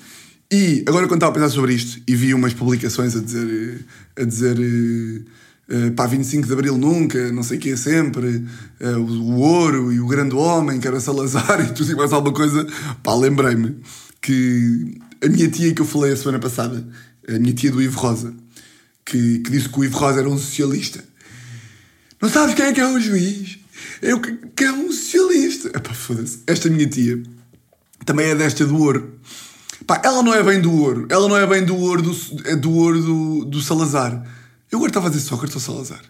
E 0.51 0.83
agora, 0.87 1.07
quando 1.07 1.19
estava 1.19 1.31
a 1.31 1.35
pensar 1.35 1.51
sobre 1.51 1.75
isto 1.75 2.01
e 2.07 2.17
vi 2.17 2.35
umas 2.35 2.55
publicações 2.55 3.15
a 3.15 3.21
dizer, 3.21 3.85
a 4.19 4.25
dizer 4.25 4.59
uh, 4.59 5.93
pá, 5.93 6.07
25 6.07 6.47
de 6.47 6.53
Abril 6.53 6.79
nunca, 6.79 7.31
não 7.31 7.43
sei 7.43 7.59
o 7.59 7.61
que 7.61 7.71
é 7.71 7.77
sempre, 7.77 8.45
o, 8.81 9.01
o, 9.01 9.41
ouro 9.41 9.93
e 9.93 10.01
o 10.01 10.07
grande 10.07 10.35
homem, 10.35 10.81
que 10.81 10.89
era 10.89 10.99
Salazar 11.01 11.61
e 11.69 11.75
tudo 11.75 11.93
e 11.93 11.95
mais 11.95 12.13
alguma 12.13 12.35
coisa, 12.35 12.67
pá, 13.03 13.15
lembrei-me 13.15 13.77
que 14.23 14.99
a 15.23 15.29
minha 15.29 15.49
tia 15.49 15.75
que 15.75 15.83
eu 15.83 15.87
falei 15.87 16.13
a 16.13 16.17
semana 16.17 16.39
passada, 16.39 16.83
a 17.29 17.39
minha 17.39 17.53
tia 17.53 17.71
do 17.71 17.83
Ivo 17.83 17.99
Rosa, 18.01 18.35
que, 19.05 19.41
que 19.41 19.51
disse 19.51 19.69
que 19.69 19.79
o 19.79 19.85
Ivo 19.85 19.99
Rosa 19.99 20.21
era 20.21 20.29
um 20.29 20.39
socialista. 20.39 21.05
Não 22.21 22.29
sabes 22.31 22.55
quem 22.55 22.65
é 22.65 22.73
que 22.73 22.81
é 22.81 22.87
o 22.87 22.99
juiz? 22.99 23.59
Eu 24.01 24.21
que 24.21 24.65
é 24.65 24.73
um 24.73 24.91
socialista. 24.93 25.69
Epá, 25.69 25.93
foda-se. 25.93 26.43
Esta 26.47 26.69
minha 26.71 26.89
tia 26.89 27.23
também 28.05 28.27
é 28.27 28.35
desta 28.35 28.65
do 28.65 28.79
ouro. 28.79 29.19
Pá, 29.87 30.01
ela 30.05 30.23
não 30.23 30.35
é 30.35 30.43
bem 30.43 30.61
do 30.61 30.73
ouro. 30.73 31.07
Ela 31.11 31.29
não 31.29 31.37
é 31.37 31.47
bem 31.47 31.65
do 31.65 31.77
ouro 31.77 32.03
do, 32.03 32.17
é 32.45 32.57
do, 32.57 32.73
ouro 32.73 33.03
do, 33.03 33.45
do 33.45 33.61
Salazar. 33.61 34.23
Eu 34.71 34.79
agora 34.79 34.91
estava 34.91 35.07
a 35.07 35.11
dizer 35.11 35.23
Sócrates 35.23 35.57
ou 35.57 35.61
Salazar? 35.63 36.03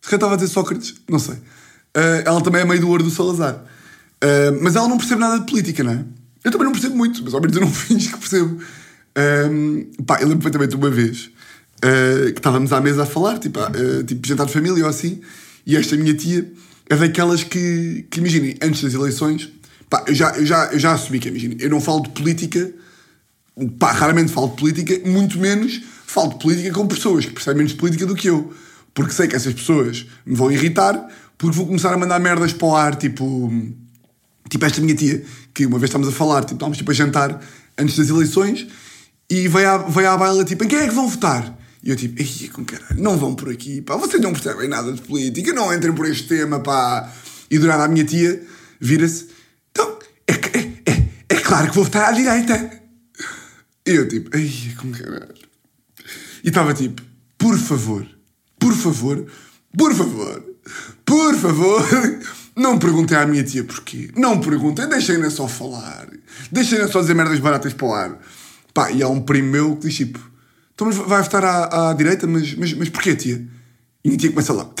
Se 0.00 0.08
calhar 0.08 0.16
estava 0.16 0.34
a 0.34 0.36
dizer 0.36 0.48
Sócrates, 0.48 0.94
não 1.08 1.18
sei. 1.18 1.34
Uh, 1.34 2.22
ela 2.24 2.40
também 2.40 2.62
é 2.62 2.64
meio 2.64 2.80
do 2.80 2.88
ouro 2.88 3.02
do 3.02 3.10
Salazar. 3.10 3.64
Uh, 4.22 4.58
mas 4.62 4.76
ela 4.76 4.88
não 4.88 4.98
percebe 4.98 5.20
nada 5.20 5.40
de 5.40 5.46
política, 5.46 5.82
não 5.82 5.92
é? 5.92 6.04
Eu 6.44 6.52
também 6.52 6.66
não 6.66 6.72
percebo 6.72 6.96
muito, 6.96 7.22
mas 7.24 7.34
ao 7.34 7.40
menos 7.40 7.56
eu 7.56 7.62
não 7.62 7.70
finge 7.72 8.08
que 8.08 8.18
percebo. 8.18 8.60
Uh, 9.16 10.04
pá, 10.04 10.20
eu 10.20 10.28
lembro 10.28 10.42
perfeitamente 10.42 10.76
uma 10.76 10.90
vez 10.90 11.30
uh, 11.78 12.32
que 12.32 12.38
estávamos 12.38 12.72
à 12.72 12.80
mesa 12.80 13.02
a 13.02 13.06
falar, 13.06 13.38
tipo, 13.38 13.58
uh, 13.58 14.04
tipo 14.04 14.26
jantar 14.26 14.46
de 14.46 14.52
família 14.52 14.84
ou 14.84 14.88
assim, 14.88 15.20
e 15.66 15.76
esta 15.76 15.96
minha 15.96 16.14
tia 16.14 16.50
é 16.88 16.96
daquelas 16.96 17.42
que, 17.42 18.06
que 18.10 18.18
imaginem, 18.20 18.56
antes 18.62 18.82
das 18.82 18.94
eleições, 18.94 19.48
pá, 19.90 20.04
eu 20.06 20.14
já, 20.14 20.30
eu 20.30 20.46
já, 20.46 20.66
eu 20.72 20.78
já 20.78 20.92
assumi 20.92 21.18
que, 21.18 21.28
imaginem, 21.28 21.58
eu 21.60 21.70
não 21.70 21.80
falo 21.80 22.00
de 22.00 22.10
política, 22.10 22.72
pá, 23.78 23.92
raramente 23.92 24.32
falo 24.32 24.48
de 24.48 24.56
política, 24.56 25.08
muito 25.08 25.38
menos 25.38 25.80
falo 26.06 26.30
de 26.30 26.38
política 26.38 26.72
com 26.72 26.86
pessoas 26.86 27.26
que 27.26 27.32
percebem 27.32 27.58
menos 27.58 27.72
de 27.72 27.78
política 27.78 28.06
do 28.06 28.14
que 28.14 28.28
eu. 28.28 28.52
Porque 28.94 29.12
sei 29.12 29.28
que 29.28 29.36
essas 29.36 29.52
pessoas 29.52 30.06
me 30.24 30.34
vão 30.34 30.50
irritar, 30.50 31.06
porque 31.36 31.54
vou 31.54 31.66
começar 31.66 31.92
a 31.92 31.98
mandar 31.98 32.18
merdas 32.18 32.52
para 32.52 32.66
o 32.66 32.74
ar, 32.74 32.96
tipo. 32.96 33.52
Tipo 34.48 34.64
esta 34.64 34.80
minha 34.80 34.94
tia, 34.94 35.24
que 35.52 35.66
uma 35.66 35.76
vez 35.78 35.90
estávamos 35.90 36.14
a 36.14 36.16
falar, 36.16 36.42
tipo, 36.42 36.54
estávamos 36.54 36.78
tipo 36.78 36.90
a 36.92 36.94
jantar 36.94 37.42
antes 37.76 37.96
das 37.96 38.08
eleições, 38.08 38.66
e 39.28 39.48
veio 39.48 39.68
à, 39.68 39.78
veio 39.78 40.08
à 40.08 40.16
baila, 40.16 40.44
tipo, 40.44 40.62
em 40.64 40.68
quem 40.68 40.78
é 40.78 40.88
que 40.88 40.94
vão 40.94 41.08
votar? 41.08 41.52
E 41.86 41.90
eu 41.90 41.94
tipo, 41.94 42.20
ei, 42.20 42.48
com 42.48 42.64
caralho, 42.64 43.00
não 43.00 43.16
vão 43.16 43.36
por 43.36 43.48
aqui, 43.48 43.80
pá, 43.80 43.94
vocês 43.94 44.20
não 44.20 44.32
percebem 44.32 44.68
nada 44.68 44.92
de 44.92 45.00
política, 45.02 45.52
não 45.52 45.72
entrem 45.72 45.94
por 45.94 46.04
este 46.04 46.26
tema, 46.26 46.58
pá. 46.58 47.12
E 47.48 47.60
do 47.60 47.68
nada 47.68 47.84
a 47.84 47.88
minha 47.88 48.04
tia 48.04 48.44
vira-se, 48.80 49.28
então, 49.70 49.96
é, 50.26 50.32
é, 50.32 50.92
é, 50.92 51.08
é 51.28 51.34
claro 51.36 51.68
que 51.68 51.76
vou 51.76 51.84
votar 51.84 52.08
à 52.08 52.10
direita. 52.10 52.82
E 53.86 53.90
eu 53.90 54.08
tipo, 54.08 54.36
ei, 54.36 54.74
com 54.76 54.90
caralho. 54.90 55.32
E 56.42 56.48
estava 56.48 56.74
tipo, 56.74 57.00
por 57.38 57.56
favor, 57.56 58.04
por 58.58 58.74
favor, 58.74 59.24
por 59.78 59.94
favor, 59.94 60.44
por 61.04 61.36
favor, 61.36 61.86
não 62.56 62.80
perguntem 62.80 63.16
à 63.16 63.24
minha 63.24 63.44
tia 63.44 63.62
porquê. 63.62 64.10
Não 64.16 64.40
perguntem, 64.40 64.88
deixem-na 64.88 65.30
só 65.30 65.46
falar. 65.46 66.08
Deixem-na 66.50 66.88
só 66.88 67.00
dizer 67.00 67.14
merdas 67.14 67.38
baratas 67.38 67.72
para 67.74 67.86
o 67.86 67.94
ar. 67.94 68.18
Pá, 68.74 68.90
e 68.90 69.04
há 69.04 69.08
um 69.08 69.20
primo 69.20 69.52
meu 69.52 69.76
que 69.76 69.86
diz 69.86 69.96
tipo, 69.96 70.35
então, 70.76 70.86
mas 70.86 70.96
vai 70.96 71.22
votar 71.22 71.42
à, 71.42 71.88
à 71.88 71.94
direita, 71.94 72.26
mas, 72.26 72.52
mas, 72.54 72.74
mas 72.74 72.90
porquê, 72.90 73.16
tia? 73.16 73.42
E 74.04 74.12
a 74.12 74.16
tia 74.18 74.28
começa 74.28 74.52
lá. 74.52 74.68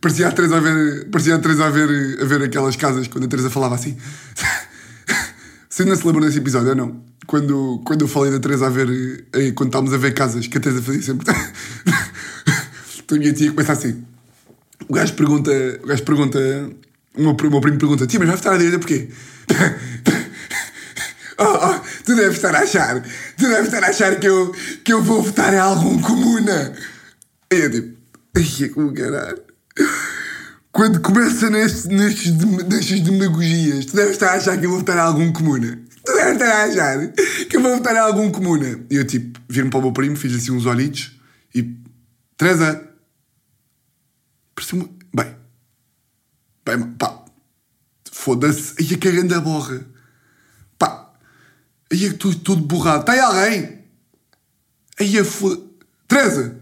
parecia 0.00 0.26
a 0.26 0.32
Teresa 0.32 0.56
a 0.56 0.60
ver, 0.60 1.08
parecia 1.08 1.36
a, 1.36 1.38
Teresa 1.38 1.66
a, 1.66 1.70
ver, 1.70 2.20
a 2.20 2.24
ver 2.24 2.42
aquelas 2.42 2.74
casas 2.74 3.06
quando 3.06 3.26
a 3.26 3.28
Teresa 3.28 3.50
falava 3.50 3.76
assim. 3.76 3.96
Você 5.70 5.84
não 5.84 5.94
se 5.94 6.04
lembra 6.04 6.26
desse 6.26 6.38
episódio 6.38 6.70
ou 6.70 6.74
não? 6.74 7.00
Quando, 7.24 7.80
quando 7.84 8.02
eu 8.02 8.08
falei 8.08 8.32
da 8.32 8.40
Teresa 8.40 8.66
a 8.66 8.70
ver, 8.70 9.28
eh, 9.32 9.52
quando 9.52 9.68
estávamos 9.68 9.94
a 9.94 9.96
ver 9.96 10.12
casas, 10.12 10.48
que 10.48 10.58
a 10.58 10.60
Teresa 10.60 10.82
fazia 10.82 11.02
sempre. 11.02 11.24
então 12.98 13.16
a 13.16 13.20
minha 13.20 13.32
tia 13.32 13.52
começa 13.52 13.74
assim. 13.74 14.04
O 14.88 14.92
gajo 14.92 15.14
pergunta, 15.14 15.52
o 15.84 15.86
gajo 15.86 16.02
pergunta, 16.02 16.38
o 17.16 17.22
meu, 17.22 17.30
o 17.30 17.50
meu 17.50 17.60
primo 17.60 17.78
pergunta, 17.78 18.08
tia, 18.08 18.18
mas 18.18 18.26
vai 18.26 18.36
votar 18.36 18.54
à 18.54 18.56
direita 18.56 18.80
porquê? 18.80 19.08
oh, 21.38 21.44
oh, 21.44 21.80
tu 22.08 22.16
deves 22.16 22.36
estar 22.36 22.54
a 22.54 22.60
achar, 22.60 23.02
tu 23.36 23.48
deves 23.48 23.66
estar 23.66 23.84
a 23.84 23.88
achar 23.88 24.18
que 24.18 24.26
eu, 24.26 24.50
que 24.82 24.90
eu 24.94 25.02
vou 25.02 25.22
votar 25.22 25.52
em 25.52 25.58
algum 25.58 26.00
comuna. 26.00 26.74
E 27.52 27.56
eu 27.56 27.70
tipo, 27.70 27.98
ai, 28.34 28.68
como 28.70 28.94
caralho. 28.94 29.42
quando 30.72 31.00
começa 31.00 31.50
neste, 31.50 31.88
nestes, 31.88 32.32
dem- 32.32 32.64
nestas 32.66 33.00
demagogias, 33.00 33.84
tu 33.86 33.96
deves 33.96 34.12
estar 34.12 34.30
a 34.30 34.34
achar 34.36 34.58
que 34.58 34.64
eu 34.64 34.70
vou 34.70 34.78
votar 34.78 34.96
em 34.96 35.00
algum 35.00 35.30
comuna. 35.32 35.78
Tu 36.02 36.12
deves 36.14 36.32
estar 36.32 36.46
a 36.50 36.64
achar 36.64 37.12
que 37.48 37.56
eu 37.56 37.60
vou 37.60 37.76
votar 37.76 37.94
em 37.94 37.98
algum 37.98 38.30
comuna. 38.30 38.80
E 38.90 38.96
eu, 38.96 39.06
tipo, 39.06 39.38
viro-me 39.46 39.70
para 39.70 39.80
o 39.80 39.82
meu 39.82 39.92
primo, 39.92 40.16
fiz 40.16 40.34
assim 40.34 40.52
uns 40.52 40.64
olhitos 40.64 41.12
e. 41.54 41.76
Teresa! 42.38 42.88
Parecia-me. 44.54 44.96
Bem. 45.14 45.36
Bem, 46.64 46.92
pá. 46.92 47.22
Foda-se. 48.10 48.74
Aí 48.78 48.94
a 48.94 48.98
cagando 48.98 49.34
a 49.34 49.40
borra. 49.40 49.97
Aí 51.90 52.04
é 52.04 52.08
que 52.08 52.14
estou 52.14 52.34
todo 52.34 52.62
borrado. 52.62 53.00
Está 53.00 53.12
aí 53.12 53.20
alguém? 53.20 53.78
Aí 55.00 55.18
a 55.18 55.24
foda. 55.24 55.62
Teresa! 56.06 56.56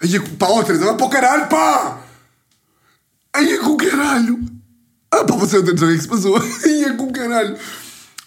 Aí 0.00 0.16
é 0.16 0.18
que. 0.20 0.30
Pá, 0.30 0.46
ó, 0.48 0.62
Teresa, 0.62 0.84
vai 0.84 0.96
para 0.96 1.06
o 1.06 1.10
caralho, 1.10 1.48
pá! 1.48 2.02
Aí 3.34 3.52
é 3.52 3.58
com 3.58 3.76
caralho! 3.76 4.40
Ah, 5.10 5.24
pá, 5.24 5.34
você 5.36 5.58
não 5.58 5.66
sabe 5.76 5.92
o 5.92 5.96
que 5.96 6.02
se 6.02 6.08
passou. 6.08 6.36
Aí 6.64 6.84
é 6.84 6.92
com 6.92 7.10
caralho! 7.10 7.56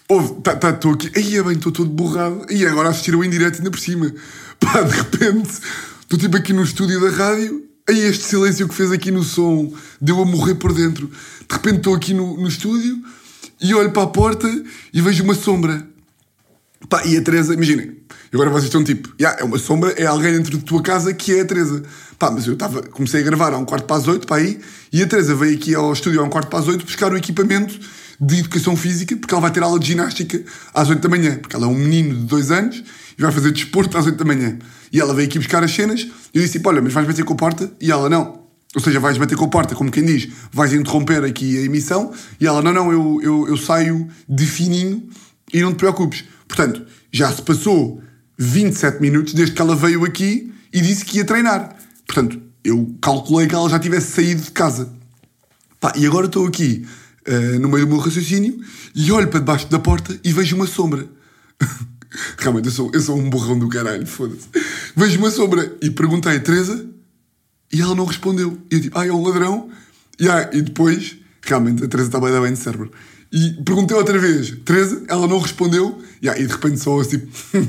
Ouve, 0.08 0.40
tá, 0.42 0.56
tá, 0.56 0.70
estou 0.70 0.92
aqui. 0.92 1.10
Aí 1.16 1.36
é 1.36 1.42
bem, 1.42 1.54
estou 1.54 1.72
todo 1.72 1.88
borrado. 1.88 2.46
E 2.50 2.66
agora 2.66 2.88
a 2.88 2.90
assistir 2.90 3.14
ao 3.14 3.24
indireto 3.24 3.58
ainda 3.58 3.70
por 3.70 3.80
cima. 3.80 4.12
Pá, 4.60 4.82
de 4.82 4.94
repente, 4.94 5.58
estou 6.00 6.18
tipo 6.18 6.36
aqui 6.36 6.52
no 6.52 6.62
estúdio 6.62 7.00
da 7.00 7.10
rádio. 7.10 7.64
Aí 7.88 7.98
este 8.00 8.24
silêncio 8.24 8.68
que 8.68 8.74
fez 8.74 8.92
aqui 8.92 9.10
no 9.10 9.24
som 9.24 9.72
deu 10.00 10.20
a 10.20 10.24
morrer 10.24 10.54
por 10.56 10.72
dentro. 10.72 11.06
De 11.08 11.54
repente 11.54 11.78
estou 11.78 11.94
aqui 11.94 12.14
no, 12.14 12.36
no 12.36 12.48
estúdio 12.48 13.02
e 13.62 13.74
olho 13.74 13.90
para 13.92 14.02
a 14.02 14.06
porta 14.06 14.48
e 14.92 15.00
vejo 15.00 15.22
uma 15.24 15.34
sombra. 15.34 15.86
Pá, 16.88 17.04
e 17.06 17.16
a 17.16 17.22
Teresa, 17.22 17.54
imaginem, 17.54 17.96
agora 18.32 18.50
vocês 18.50 18.64
estão 18.64 18.82
tipo, 18.82 19.14
"Ya, 19.20 19.36
é 19.38 19.44
uma 19.44 19.58
sombra, 19.58 19.92
é 19.92 20.04
alguém 20.04 20.32
dentro 20.32 20.58
de 20.58 20.64
tua 20.64 20.82
casa 20.82 21.14
que 21.14 21.32
é 21.32 21.42
a 21.42 21.44
Teresa. 21.44 21.82
Pá, 22.18 22.30
mas 22.30 22.46
eu 22.46 22.54
estava, 22.54 22.82
comecei 22.82 23.20
a 23.20 23.24
gravar 23.24 23.52
a 23.52 23.58
um 23.58 23.64
quarto 23.64 23.86
para 23.86 23.96
as 23.96 24.08
oito, 24.08 24.26
pá, 24.26 24.36
aí, 24.36 24.60
e 24.92 25.02
a 25.02 25.06
Teresa 25.06 25.34
veio 25.34 25.56
aqui 25.56 25.74
ao 25.74 25.92
estúdio 25.92 26.20
a 26.20 26.24
um 26.24 26.28
quarto 26.28 26.48
para 26.48 26.58
as 26.58 26.68
oito 26.68 26.84
buscar 26.84 27.12
o 27.12 27.16
equipamento 27.16 27.78
de 28.20 28.38
educação 28.40 28.76
física, 28.76 29.16
porque 29.16 29.32
ela 29.32 29.40
vai 29.40 29.50
ter 29.50 29.62
aula 29.62 29.78
de 29.78 29.86
ginástica 29.86 30.42
às 30.74 30.88
oito 30.88 31.00
da 31.00 31.08
manhã, 31.08 31.36
porque 31.38 31.56
ela 31.56 31.66
é 31.66 31.68
um 31.68 31.74
menino 31.74 32.14
de 32.14 32.24
dois 32.26 32.50
anos 32.50 32.82
e 33.16 33.22
vai 33.22 33.32
fazer 33.32 33.52
desporto 33.52 33.96
às 33.96 34.06
oito 34.06 34.18
da 34.18 34.24
manhã. 34.24 34.58
E 34.92 35.00
ela 35.00 35.14
veio 35.14 35.28
aqui 35.28 35.38
buscar 35.38 35.62
as 35.64 35.72
cenas, 35.72 36.02
e 36.02 36.38
eu 36.38 36.42
disse, 36.42 36.54
tipo, 36.54 36.68
olha, 36.68 36.82
mas 36.82 36.92
vais 36.92 37.06
bater 37.06 37.24
com 37.24 37.32
a 37.32 37.36
porta? 37.36 37.72
E 37.80 37.90
ela, 37.90 38.08
não. 38.08 38.41
Ou 38.74 38.80
seja, 38.80 38.98
vais 38.98 39.18
bater 39.18 39.36
com 39.36 39.44
a 39.44 39.48
porta, 39.48 39.74
como 39.74 39.90
quem 39.90 40.04
diz, 40.04 40.28
vais 40.50 40.72
interromper 40.72 41.24
aqui 41.24 41.58
a 41.58 41.62
emissão, 41.62 42.12
e 42.40 42.46
ela, 42.46 42.62
não, 42.62 42.72
não, 42.72 42.90
eu, 42.90 43.20
eu, 43.22 43.48
eu 43.48 43.56
saio 43.56 44.08
de 44.26 44.46
fininho 44.46 45.08
e 45.52 45.60
não 45.60 45.72
te 45.72 45.76
preocupes. 45.76 46.24
Portanto, 46.48 46.82
já 47.12 47.30
se 47.30 47.42
passou 47.42 48.02
27 48.38 49.00
minutos 49.00 49.34
desde 49.34 49.54
que 49.54 49.60
ela 49.60 49.76
veio 49.76 50.04
aqui 50.04 50.52
e 50.72 50.80
disse 50.80 51.04
que 51.04 51.18
ia 51.18 51.24
treinar. 51.24 51.76
Portanto, 52.06 52.40
eu 52.64 52.94
calculei 53.00 53.46
que 53.46 53.54
ela 53.54 53.68
já 53.68 53.78
tivesse 53.78 54.12
saído 54.12 54.40
de 54.40 54.50
casa. 54.50 54.90
Pá, 55.78 55.92
e 55.96 56.06
agora 56.06 56.26
estou 56.26 56.46
aqui 56.46 56.86
eh, 57.26 57.58
no 57.58 57.68
meio 57.68 57.84
do 57.84 57.92
meu 57.92 57.98
raciocínio 57.98 58.58
e 58.94 59.12
olho 59.12 59.28
para 59.28 59.40
debaixo 59.40 59.68
da 59.68 59.78
porta 59.78 60.18
e 60.24 60.32
vejo 60.32 60.56
uma 60.56 60.66
sombra. 60.66 61.06
Realmente, 62.38 62.66
eu 62.66 62.72
sou, 62.72 62.90
eu 62.92 63.00
sou 63.00 63.18
um 63.18 63.28
borrão 63.28 63.58
do 63.58 63.68
caralho, 63.68 64.06
foda-se. 64.06 64.48
Vejo 64.96 65.18
uma 65.18 65.30
sombra 65.30 65.76
e 65.82 65.90
perguntei 65.90 66.36
a 66.36 66.40
Teresa 66.40 66.91
e 67.72 67.80
ela 67.80 67.94
não 67.94 68.04
respondeu. 68.04 68.58
E 68.70 68.74
eu 68.74 68.80
tipo, 68.82 68.98
ah, 68.98 69.06
é 69.06 69.12
um 69.12 69.22
ladrão? 69.22 69.70
E, 70.20 70.28
ah, 70.28 70.50
e 70.52 70.60
depois, 70.62 71.16
realmente, 71.40 71.82
a 71.82 71.88
Teresa 71.88 72.08
está 72.08 72.20
bem, 72.20 72.40
bem 72.40 72.52
de 72.52 72.58
cérebro. 72.58 72.92
E 73.32 73.52
perguntei 73.64 73.96
outra 73.96 74.18
vez, 74.18 74.50
Teresa, 74.64 75.02
ela 75.08 75.26
não 75.26 75.38
respondeu. 75.38 76.02
E, 76.20 76.28
ah, 76.28 76.38
e 76.38 76.46
de 76.46 76.52
repente 76.52 76.78
só 76.78 77.00
assim, 77.00 77.22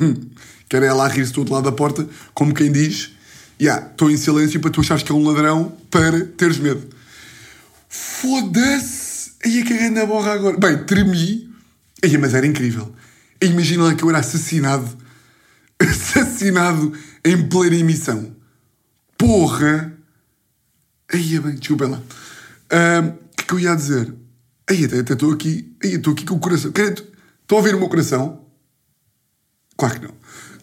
que 0.67 0.75
era 0.75 0.85
ela 0.85 1.05
a 1.05 1.07
rir-se 1.07 1.31
do 1.31 1.39
outro 1.39 1.53
lado 1.53 1.63
da 1.63 1.71
porta, 1.71 2.07
como 2.33 2.53
quem 2.53 2.71
diz, 2.71 3.11
yeah, 3.61 3.87
estou 3.87 4.11
em 4.11 4.17
silêncio 4.17 4.59
para 4.59 4.71
tu 4.71 4.81
achares 4.81 5.03
que 5.03 5.11
é 5.11 5.15
um 5.15 5.23
ladrão 5.23 5.77
para 5.89 6.25
teres 6.25 6.57
medo. 6.57 6.85
Foda-se! 7.87 9.31
Aí 9.45 9.59
é 9.59 9.87
a 9.87 9.91
na 9.91 10.05
borra 10.05 10.33
agora. 10.33 10.57
Bem, 10.57 10.83
tremi. 10.85 11.49
Aí, 12.03 12.17
mas 12.17 12.33
era 12.33 12.45
incrível. 12.47 12.93
Imagina 13.41 13.83
lá 13.83 13.95
que 13.95 14.03
eu 14.03 14.09
era 14.09 14.19
assassinado. 14.19 14.89
Assassinado 15.79 16.93
em 17.25 17.47
plena 17.49 17.75
emissão. 17.75 18.33
Porra! 19.17 19.92
Aí 21.11 21.35
é 21.35 21.39
bem, 21.39 21.55
desculpem 21.55 21.89
lá. 21.89 21.97
O 21.97 23.35
que 23.35 23.43
é 23.43 23.45
que 23.47 23.53
eu 23.53 23.59
ia 23.59 23.75
dizer? 23.75 24.13
Aí 24.69 24.85
até 24.85 25.13
estou 25.13 25.31
aqui. 25.31 25.75
Aí 25.83 25.95
estou 25.95 26.13
aqui 26.13 26.25
com 26.25 26.35
o 26.35 26.39
coração. 26.39 26.71
Querem- 26.71 26.93
Estão 26.93 27.57
a 27.57 27.61
ouvir 27.61 27.75
o 27.75 27.79
meu 27.79 27.89
coração? 27.89 28.45
Claro 29.77 29.99
que 29.99 30.05
não. 30.07 30.13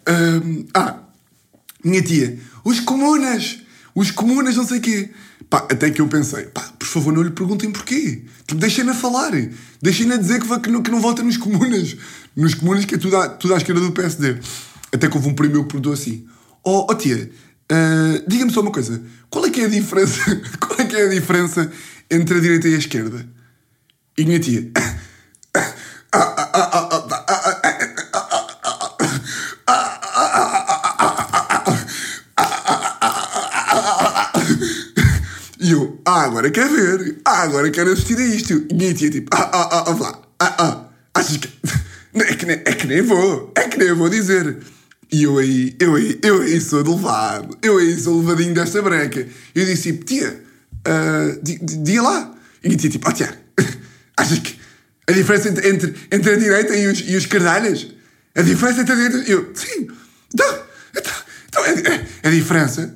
Ahm, 0.07 0.65
ah, 0.75 1.01
minha 1.85 2.03
tia, 2.03 2.39
os 2.65 2.81
comunas, 2.81 3.59
os 3.95 4.11
comunas, 4.11 4.57
não 4.57 4.67
sei 4.67 4.79
o 4.79 4.81
quê. 4.81 5.11
Pá, 5.51 5.59
até 5.71 5.91
que 5.91 6.01
eu 6.01 6.09
pensei, 6.09 6.45
pá, 6.47 6.63
por 6.79 6.87
favor, 6.87 7.13
não 7.13 7.23
lhe 7.23 7.31
perguntem 7.31 7.71
porquê. 7.71 8.25
Tipo, 8.47 8.61
deixem-na 8.61 8.95
falar. 8.95 9.33
Deixem-na 9.83 10.17
dizer 10.17 10.41
que, 10.41 10.61
que, 10.61 10.71
não, 10.71 10.83
que 10.83 10.91
não 10.91 11.01
vota 11.01 11.23
nos 11.23 11.37
comunas. 11.37 11.97
Nos 12.35 12.55
comunas, 12.55 12.85
que 12.85 12.95
é 12.95 12.99
tudo 12.99 13.17
à, 13.17 13.29
tudo 13.29 13.55
à 13.55 13.57
esquerda 13.59 13.81
do 13.81 13.93
PSD. 13.93 14.39
Até 14.93 15.09
que 15.09 15.17
houve 15.17 15.29
um 15.29 15.35
primo 15.35 15.53
meu 15.55 15.63
que 15.65 15.69
perguntou 15.69 15.93
assim: 15.93 16.27
Oh, 16.65 16.87
oh 16.89 16.95
tia, 16.95 17.31
ah, 17.71 18.23
diga-me 18.27 18.53
só 18.53 18.61
uma 18.61 18.73
coisa. 18.73 19.01
Qual 19.29 19.47
é 19.47 19.51
que 19.51 19.61
é 19.61 19.65
a 19.65 19.69
diferença? 19.69 20.21
Qual 20.61 20.81
é 20.81 20.85
que 20.85 20.97
é 20.97 21.07
a 21.07 21.09
diferença 21.09 21.71
entre 22.11 22.39
a 22.39 22.41
direita 22.41 22.69
e 22.69 22.75
a 22.75 22.79
esquerda? 22.79 23.27
E 24.19 24.25
minha 24.25 24.41
tia. 24.41 24.71
E 35.61 35.73
eu, 35.73 36.01
ah, 36.07 36.23
agora 36.23 36.51
quer 36.51 36.69
ver. 36.69 37.21
Ah, 37.25 37.43
agora 37.43 37.71
quero 37.71 37.93
assistir 37.93 38.19
a 38.19 38.25
isto. 38.25 38.67
E 38.69 38.75
minha 38.75 38.95
tia, 38.95 39.11
tipo, 39.11 39.29
ah, 39.37 39.51
ah, 39.53 39.69
ah, 39.71 39.85
ah, 39.87 39.93
vá. 39.93 40.19
Ah, 40.41 40.57
ah, 40.59 40.85
achas 41.15 41.37
que. 41.37 41.49
É 42.13 42.35
que, 42.35 42.45
nem, 42.45 42.57
é 42.57 42.75
que 42.75 42.89
nem 42.89 43.03
vou. 43.03 43.53
É 43.55 43.69
que 43.69 43.79
nem 43.79 43.93
vou 43.93 44.09
dizer. 44.09 44.59
E 45.13 45.25
eu 45.25 45.39
aí, 45.39 45.77
eu 45.81 45.95
aí, 45.97 46.19
eu 46.23 46.43
aí 46.43 46.61
sou 46.61 46.83
de 46.83 46.91
levado. 46.91 47.59
Eu 47.63 47.79
aí 47.79 47.99
sou 47.99 48.21
levadinho 48.21 48.55
desta 48.55 48.81
breca. 48.81 49.27
Eu 49.55 49.65
disse, 49.67 49.93
tipo, 49.93 50.05
tia, 50.05 50.43
ah, 50.85 51.37
diga 51.43 52.03
lá. 52.03 52.35
E 52.63 52.69
minha 52.69 52.79
tia, 52.79 52.91
tipo, 52.91 53.09
ah, 53.09 53.13
tia, 53.13 53.41
achas 54.17 54.39
que 54.39 54.59
a 55.09 55.13
diferença 55.13 55.49
entre, 55.49 55.69
entre, 55.69 55.95
entre 56.13 56.33
a 56.33 56.37
direita 56.37 56.77
e 56.77 56.87
os, 56.87 57.01
e 57.01 57.17
os 57.17 57.27
cardalhas? 57.27 57.89
A 58.37 58.43
diferença 58.43 58.83
entre 58.83 58.93
a 58.93 58.97
direita 58.97 59.29
e 59.29 59.33
eu, 59.33 59.51
sim, 59.55 59.89
então, 60.33 60.63
então, 60.97 61.13
então 61.49 61.65
é 61.65 62.29
a 62.29 62.31
diferença. 62.31 62.95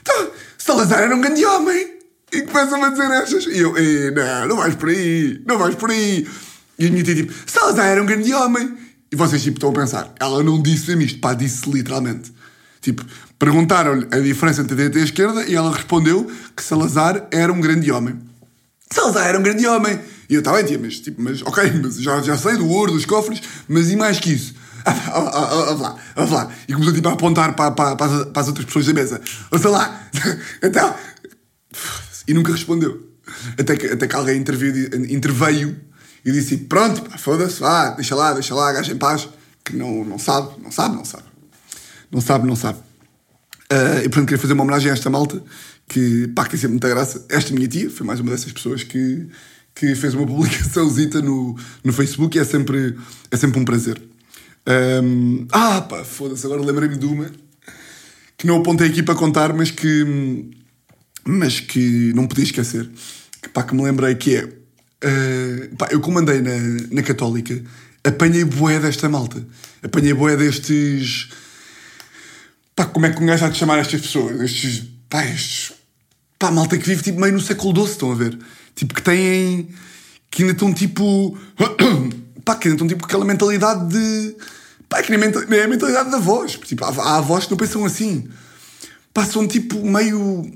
Então, 0.00 0.30
Salazar 0.56 1.00
era 1.00 1.14
um 1.14 1.20
grande 1.20 1.44
homem. 1.44 1.98
E 2.32 2.42
começam-me 2.42 2.84
a 2.84 2.90
dizer 2.90 3.10
estas. 3.10 3.46
E 3.46 3.58
eu, 3.58 3.76
"Eh, 3.76 4.12
não, 4.12 4.48
não 4.48 4.56
vais 4.56 4.76
por 4.76 4.88
aí, 4.88 5.42
não 5.44 5.58
vais 5.58 5.74
por 5.74 5.90
aí. 5.90 6.28
E 6.78 6.86
a 6.86 6.90
minha 6.90 7.02
tia, 7.02 7.16
tipo, 7.16 7.32
Salazar 7.44 7.86
era 7.86 8.00
um 8.00 8.06
grande 8.06 8.32
homem. 8.32 8.78
E 9.12 9.16
vocês, 9.16 9.42
tipo, 9.42 9.56
estão 9.56 9.70
a 9.70 9.72
pensar, 9.72 10.14
ela 10.20 10.42
não 10.42 10.62
disse-me 10.62 11.04
isto, 11.04 11.18
pá, 11.18 11.34
disse 11.34 11.68
literalmente. 11.68 12.32
Tipo, 12.80 13.04
perguntaram-lhe 13.38 14.06
a 14.10 14.18
diferença 14.20 14.62
entre 14.62 14.74
a 14.74 14.76
direita 14.76 14.98
e 14.98 15.02
a 15.02 15.04
esquerda 15.04 15.44
e 15.44 15.54
ela 15.54 15.72
respondeu 15.72 16.30
que 16.56 16.62
Salazar 16.62 17.26
era 17.30 17.52
um 17.52 17.60
grande 17.60 17.90
homem. 17.90 18.18
Salazar 18.90 19.26
era 19.26 19.38
um 19.38 19.42
grande 19.42 19.66
homem. 19.66 19.98
E 20.28 20.34
eu 20.34 20.38
estava 20.38 20.62
tia, 20.62 20.78
mas, 20.78 21.00
tipo, 21.00 21.20
mas 21.20 21.42
ok, 21.42 21.72
mas 21.82 22.00
já, 22.00 22.22
já 22.22 22.38
sei 22.38 22.56
do 22.56 22.68
ouro, 22.68 22.92
dos 22.92 23.04
cofres, 23.04 23.42
mas 23.68 23.90
e 23.90 23.96
mais 23.96 24.20
que 24.20 24.32
isso? 24.32 24.54
Ah, 24.82 25.74
lá, 25.78 25.96
ah, 26.16 26.24
lá. 26.24 26.52
E 26.66 26.72
começou 26.72 26.94
tipo, 26.94 27.06
a 27.08 27.12
apontar 27.12 27.54
para, 27.54 27.70
para, 27.70 27.96
para, 27.96 28.06
as, 28.06 28.24
para 28.26 28.40
as 28.40 28.48
outras 28.48 28.64
pessoas 28.64 28.86
da 28.86 28.94
mesa. 28.94 29.20
Ouça 29.50 29.68
lá, 29.68 30.08
então. 30.62 30.94
E 32.26 32.32
nunca 32.32 32.50
respondeu. 32.50 33.10
Até 33.58 33.76
que, 33.76 33.86
até 33.88 34.08
que 34.08 34.16
alguém 34.16 34.38
interveio, 34.38 35.12
interveio 35.12 35.76
e 36.24 36.32
disse: 36.32 36.56
Pronto, 36.56 37.02
foda-se, 37.18 37.60
vá, 37.60 37.90
deixa 37.90 38.14
lá, 38.14 38.32
deixa 38.32 38.54
lá, 38.54 38.72
gajo 38.72 38.92
em 38.92 38.96
paz, 38.96 39.28
que 39.64 39.76
não, 39.76 40.04
não 40.04 40.18
sabe, 40.18 40.60
não 40.62 40.70
sabe, 40.70 40.96
não 40.96 41.04
sabe. 41.04 41.24
Não 42.10 42.20
sabe, 42.20 42.46
não 42.46 42.56
sabe. 42.56 42.78
Ah, 43.70 44.00
e 44.00 44.08
portanto 44.08 44.26
queria 44.26 44.38
fazer 44.38 44.54
uma 44.54 44.64
homenagem 44.64 44.90
a 44.90 44.94
esta 44.94 45.08
malta 45.08 45.42
que, 45.88 46.28
pá, 46.28 46.44
que 46.44 46.50
tem 46.50 46.60
sempre 46.60 46.72
muita 46.72 46.88
graça. 46.88 47.24
Esta 47.28 47.54
minha 47.54 47.68
tia 47.68 47.88
foi 47.88 48.04
mais 48.04 48.18
uma 48.18 48.30
dessas 48.30 48.52
pessoas 48.52 48.82
que, 48.82 49.28
que 49.74 49.94
fez 49.94 50.14
uma 50.14 50.26
publicaçãozita 50.26 51.22
no, 51.22 51.56
no 51.84 51.92
Facebook 51.92 52.36
e 52.36 52.40
é 52.40 52.44
sempre, 52.44 52.96
é 53.30 53.36
sempre 53.36 53.60
um 53.60 53.64
prazer. 53.64 54.00
Ahm, 54.66 55.46
ah, 55.52 55.80
pá, 55.82 56.04
foda-se, 56.04 56.44
agora 56.44 56.62
lembrei-me 56.62 56.96
de 56.96 57.06
uma 57.06 57.30
que 58.36 58.46
não 58.46 58.56
apontei 58.56 58.88
aqui 58.88 59.02
para 59.02 59.14
contar, 59.14 59.52
mas 59.52 59.70
que, 59.70 60.50
mas 61.24 61.60
que 61.60 62.12
não 62.14 62.26
podia 62.26 62.44
esquecer. 62.44 62.90
Que, 63.42 63.48
pá, 63.50 63.62
que 63.62 63.74
me 63.74 63.82
lembrei 63.82 64.14
que 64.14 64.36
é. 64.36 64.59
Ah, 65.02 65.68
pá, 65.78 65.88
eu 65.90 66.00
comandei 66.00 66.40
na, 66.40 66.52
na 66.90 67.02
Católica, 67.02 67.62
apanhei 68.04 68.44
boé 68.44 68.78
desta 68.78 69.08
malta. 69.08 69.44
Apanhei 69.82 70.12
boé 70.12 70.36
destes. 70.36 71.28
Pá, 72.76 72.84
como 72.84 73.06
é 73.06 73.10
que 73.10 73.22
um 73.22 73.26
gajo 73.26 73.44
há 73.44 73.48
de 73.48 73.58
chamar 73.58 73.78
estas 73.78 74.00
pessoas? 74.00 74.40
Estes. 74.40 74.84
Pá, 75.08 75.24
estes. 75.24 75.72
Pá, 76.38 76.50
malta 76.50 76.78
que 76.78 76.86
vive 76.86 77.02
tipo 77.02 77.20
meio 77.20 77.32
no 77.32 77.40
século 77.40 77.74
XII, 77.74 77.92
estão 77.92 78.12
a 78.12 78.14
ver? 78.14 78.38
Tipo, 78.74 78.94
que 78.94 79.02
têm. 79.02 79.68
que 80.30 80.42
ainda 80.42 80.52
estão 80.52 80.72
tipo. 80.72 81.36
pá, 82.44 82.56
que 82.56 82.68
ainda 82.68 82.76
estão 82.76 82.88
tipo 82.88 83.00
com 83.00 83.06
aquela 83.06 83.24
mentalidade 83.24 83.88
de. 83.88 84.36
pá, 84.88 85.02
que 85.02 85.14
nem, 85.14 85.30
é 85.58 85.64
a 85.64 85.68
mentalidade 85.68 86.10
da 86.10 86.18
voz. 86.18 86.52
Tipo, 86.52 86.84
há, 86.84 86.88
há 86.88 87.16
avós 87.18 87.44
que 87.44 87.50
não 87.50 87.58
pensam 87.58 87.84
assim. 87.84 88.28
Pá, 89.12 89.24
são 89.24 89.46
tipo 89.46 89.84
meio. 89.84 90.50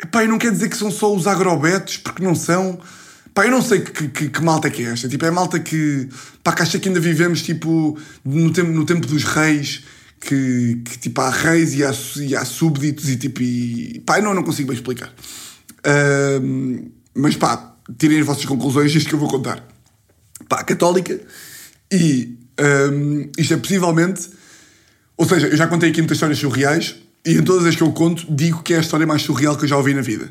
Epá, 0.00 0.22
eu 0.22 0.28
não 0.28 0.38
quer 0.38 0.52
dizer 0.52 0.68
que 0.68 0.76
são 0.76 0.90
só 0.90 1.14
os 1.14 1.26
agrobetos, 1.26 1.96
porque 1.96 2.22
não 2.22 2.34
são. 2.34 2.80
Pá, 3.38 3.44
eu 3.44 3.52
não 3.52 3.62
sei 3.62 3.82
que, 3.82 4.08
que, 4.08 4.28
que 4.30 4.42
malta 4.42 4.66
é 4.66 4.70
que 4.72 4.82
é 4.82 4.86
esta. 4.86 5.08
Tipo, 5.08 5.24
é 5.24 5.30
malta 5.30 5.60
que. 5.60 6.08
Pá, 6.42 6.52
que 6.52 6.62
acha 6.62 6.76
que 6.76 6.88
ainda 6.88 6.98
vivemos, 6.98 7.40
tipo, 7.40 7.96
no 8.24 8.52
tempo, 8.52 8.72
no 8.72 8.84
tempo 8.84 9.06
dos 9.06 9.22
reis, 9.22 9.84
que, 10.20 10.82
que 10.84 10.98
tipo, 10.98 11.20
há 11.20 11.30
reis 11.30 11.72
e 11.72 11.84
há, 11.84 11.94
e 12.16 12.34
há 12.34 12.44
súbditos 12.44 13.08
e 13.08 13.16
tipo. 13.16 13.40
E, 13.40 14.02
pá, 14.04 14.18
eu 14.18 14.24
não, 14.24 14.34
não 14.34 14.42
consigo 14.42 14.66
bem 14.66 14.76
explicar. 14.76 15.14
Mas 17.14 17.36
pá, 17.36 17.76
tirem 17.96 18.18
as 18.18 18.26
vossas 18.26 18.44
conclusões, 18.44 18.92
isto 18.92 19.08
que 19.08 19.14
eu 19.14 19.20
vou 19.20 19.28
contar. 19.28 19.64
Pá, 20.48 20.64
católica 20.64 21.20
e 21.92 22.36
ahm, 22.58 23.30
isto 23.38 23.54
é 23.54 23.56
possivelmente. 23.56 24.30
Ou 25.16 25.28
seja, 25.28 25.46
eu 25.46 25.56
já 25.56 25.68
contei 25.68 25.90
aqui 25.90 26.00
muitas 26.00 26.16
histórias 26.16 26.40
surreais 26.40 26.96
e 27.24 27.34
em 27.34 27.44
todas 27.44 27.64
as 27.66 27.76
que 27.76 27.82
eu 27.84 27.92
conto 27.92 28.26
digo 28.28 28.64
que 28.64 28.74
é 28.74 28.78
a 28.78 28.80
história 28.80 29.06
mais 29.06 29.22
surreal 29.22 29.56
que 29.56 29.62
eu 29.62 29.68
já 29.68 29.76
ouvi 29.76 29.94
na 29.94 30.02
vida. 30.02 30.28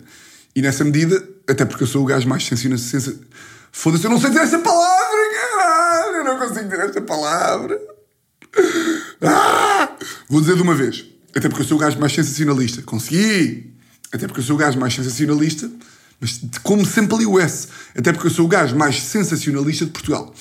E 0.57 0.61
nessa 0.63 0.83
medida, 0.83 1.23
até 1.47 1.63
porque 1.65 1.83
eu 1.83 1.87
sou 1.87 2.01
o 2.01 2.05
gajo 2.05 2.27
mais. 2.27 2.43
Sensa... 2.43 3.15
Foda-se, 3.71 4.03
eu 4.03 4.09
não 4.09 4.19
sei 4.19 4.31
dizer 4.31 4.41
esta 4.41 4.57
palavra, 4.57 5.17
caralho! 5.39 6.15
Eu 6.15 6.23
não 6.23 6.39
consigo 6.39 6.63
dizer 6.63 6.79
esta 6.79 6.99
palavra. 6.99 7.79
Ah! 9.21 9.95
Vou 10.27 10.41
dizer 10.41 10.55
de 10.55 10.63
uma 10.63 10.73
vez. 10.73 11.05
Até 11.35 11.47
porque 11.47 11.61
eu 11.61 11.67
sou 11.67 11.77
o 11.77 11.79
gajo 11.79 11.99
mais 11.99 12.11
sensacionalista. 12.11 12.81
Consegui! 12.81 13.71
Até 14.11 14.25
porque 14.25 14.39
eu 14.39 14.43
sou 14.43 14.55
o 14.55 14.57
gajo 14.57 14.79
mais 14.79 14.95
sensacionalista, 14.95 15.69
mas 16.19 16.41
como 16.63 16.83
sempre 16.87 17.13
ali 17.13 17.27
o 17.27 17.39
S. 17.39 17.67
Até 17.95 18.11
porque 18.11 18.25
eu 18.25 18.31
sou 18.31 18.45
o 18.45 18.47
gajo 18.47 18.75
mais 18.75 18.99
sensacionalista 18.99 19.85
de 19.85 19.91
Portugal. 19.91 20.33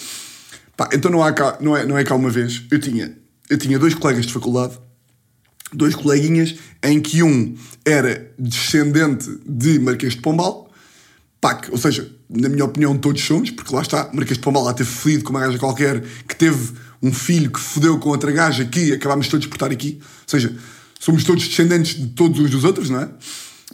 Pá, 0.78 0.88
então 0.94 1.10
não, 1.10 1.22
há 1.22 1.30
cá, 1.30 1.58
não, 1.60 1.76
é, 1.76 1.84
não 1.84 1.98
é 1.98 2.04
cá 2.04 2.14
uma 2.14 2.30
vez. 2.30 2.62
Eu 2.70 2.80
tinha, 2.80 3.14
eu 3.50 3.58
tinha 3.58 3.78
dois 3.78 3.92
colegas 3.92 4.24
de 4.24 4.32
faculdade, 4.32 4.78
dois 5.72 5.94
coleguinhas, 5.94 6.54
em 6.82 7.00
que 7.00 7.22
um 7.22 7.54
era 7.84 8.32
descendente 8.38 9.28
de 9.46 9.78
Marquês 9.78 10.14
de 10.14 10.20
Pombal, 10.20 10.66
que, 11.54 11.70
ou 11.70 11.78
seja, 11.78 12.10
na 12.28 12.48
minha 12.48 12.64
opinião, 12.64 12.96
todos 12.96 13.22
somos, 13.22 13.50
porque 13.50 13.74
lá 13.74 13.82
está, 13.82 14.10
Marquês 14.12 14.38
de 14.38 14.42
Pombal 14.42 14.64
lá 14.64 14.74
teve 14.74 14.90
felido 14.90 15.24
com 15.24 15.30
uma 15.30 15.40
gaja 15.40 15.58
qualquer 15.58 16.02
que 16.26 16.34
teve 16.34 16.72
um 17.02 17.12
filho 17.12 17.50
que 17.50 17.60
fodeu 17.60 17.98
com 17.98 18.08
outra 18.08 18.32
gaja 18.32 18.64
que 18.64 18.92
acabámos 18.92 19.28
todos 19.28 19.46
por 19.46 19.54
estar 19.54 19.70
aqui. 19.70 20.00
Ou 20.00 20.28
seja, 20.28 20.56
somos 20.98 21.22
todos 21.24 21.46
descendentes 21.46 21.94
de 21.94 22.08
todos 22.08 22.40
uns 22.40 22.50
dos 22.50 22.64
outros, 22.64 22.90
não 22.90 23.00
é? 23.00 23.08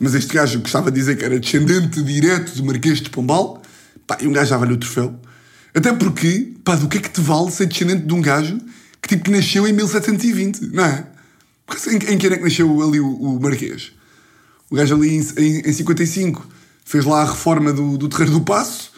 Mas 0.00 0.14
este 0.14 0.35
gajo 0.35 0.59
gostava 0.61 0.90
de 0.90 0.98
dizer 0.98 1.16
que 1.16 1.24
era 1.24 1.38
descendente 1.38 2.02
direto 2.02 2.55
do 2.57 2.64
Marquês 2.64 3.00
de 3.00 3.11
Pombal, 3.11 3.62
pá, 4.07 4.18
e 4.20 4.26
um 4.26 4.33
gajo 4.33 4.50
dava-lhe 4.50 4.72
o 4.72 4.76
troféu. 4.76 5.18
Até 5.74 5.92
porque, 5.92 6.52
pá, 6.64 6.74
do 6.74 6.88
que 6.88 6.98
é 6.98 7.00
que 7.00 7.11
te 7.11 7.20
vale 7.20 7.50
ser 7.50 7.66
descendente 7.66 8.07
de 8.07 8.12
um 8.12 8.20
gajo 8.20 8.59
que 9.00 9.16
tipo 9.16 9.31
nasceu 9.31 9.66
em 9.66 9.72
1720, 9.72 10.61
não 10.72 10.85
é? 10.85 11.07
Em, 11.88 12.14
em 12.14 12.18
que 12.18 12.27
ano 12.27 12.37
é 12.37 12.38
que 12.38 12.44
nasceu 12.44 12.83
ali 12.83 13.01
o, 13.01 13.09
o 13.09 13.40
Marquês? 13.40 13.92
O 14.70 14.77
gajo 14.77 14.94
ali 14.94 15.16
em, 15.16 15.20
em, 15.38 15.61
em 15.68 15.72
55 15.72 16.46
fez 16.85 17.05
lá 17.05 17.22
a 17.22 17.25
reforma 17.25 17.72
do, 17.72 17.96
do 17.96 18.09
Terreiro 18.09 18.33
do 18.33 18.40
Passo, 18.40 18.92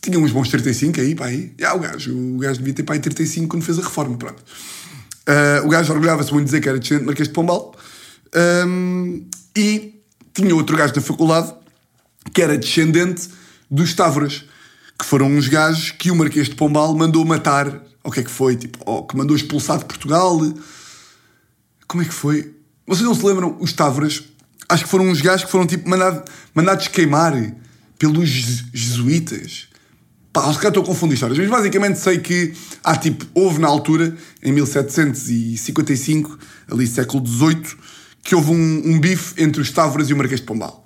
tinha 0.00 0.18
uns 0.18 0.30
bons 0.30 0.48
35 0.48 1.00
aí, 1.00 1.14
pá, 1.14 1.26
aí. 1.26 1.52
Já, 1.58 1.74
o, 1.74 1.80
gajo, 1.80 2.16
o 2.16 2.38
gajo 2.38 2.58
devia 2.58 2.74
ter 2.74 2.82
pá, 2.82 2.94
aí 2.94 3.00
35 3.00 3.48
quando 3.48 3.64
fez 3.64 3.78
a 3.78 3.82
reforma, 3.82 4.16
pronto. 4.16 4.42
Ah, 5.26 5.62
o 5.64 5.68
gajo 5.68 5.92
orgulhava-se 5.92 6.32
muito 6.32 6.44
de 6.44 6.50
dizer 6.50 6.60
que 6.60 6.68
era 6.68 6.78
descendente 6.78 7.02
de 7.02 7.06
Marquês 7.06 7.28
de 7.28 7.34
Pombal. 7.34 7.74
Ahm, 8.34 9.22
e 9.56 10.00
tinha 10.32 10.54
outro 10.54 10.76
gajo 10.76 10.94
da 10.94 11.00
faculdade 11.00 11.52
que 12.32 12.42
era 12.42 12.56
descendente 12.56 13.28
dos 13.70 13.94
Távoras, 13.94 14.44
que 14.98 15.04
foram 15.04 15.26
uns 15.26 15.48
gajos 15.48 15.90
que 15.90 16.10
o 16.10 16.16
Marquês 16.16 16.48
de 16.48 16.54
Pombal 16.54 16.94
mandou 16.94 17.24
matar. 17.24 17.82
O 18.04 18.10
que 18.10 18.20
é 18.20 18.22
que 18.22 18.30
foi? 18.30 18.54
Tipo, 18.56 19.02
que 19.04 19.16
mandou 19.16 19.34
expulsar 19.34 19.78
de 19.78 19.84
Portugal. 19.84 20.40
Como 21.86 22.02
é 22.02 22.06
que 22.06 22.14
foi? 22.14 22.54
Vocês 22.86 23.04
não 23.06 23.14
se 23.14 23.24
lembram? 23.24 23.56
Os 23.60 23.72
Távoras, 23.72 24.22
acho 24.68 24.84
que 24.84 24.90
foram 24.90 25.08
uns 25.08 25.20
gajos 25.20 25.44
que 25.44 25.50
foram 25.50 25.66
tipo 25.66 25.88
mandado, 25.88 26.28
mandados 26.54 26.88
queimar 26.88 27.32
pelos 27.98 28.28
jes- 28.28 28.64
jesuítas. 28.72 29.68
Pá, 30.32 30.42
se 30.52 30.58
calhar 30.58 30.68
estou 30.68 30.82
a 30.82 30.86
confundir 30.86 31.14
histórias, 31.14 31.38
mas 31.38 31.48
basicamente 31.48 31.98
sei 31.98 32.18
que 32.18 32.52
há 32.84 32.94
tipo, 32.96 33.24
houve 33.34 33.58
na 33.58 33.68
altura, 33.68 34.14
em 34.42 34.52
1755, 34.52 36.38
ali 36.70 36.86
século 36.86 37.26
XVIII, 37.26 37.62
que 38.22 38.34
houve 38.34 38.50
um, 38.50 38.82
um 38.84 39.00
bife 39.00 39.40
entre 39.42 39.60
os 39.62 39.70
Távoras 39.70 40.10
e 40.10 40.12
o 40.12 40.16
Marquês 40.16 40.40
de 40.40 40.46
Pombal. 40.46 40.84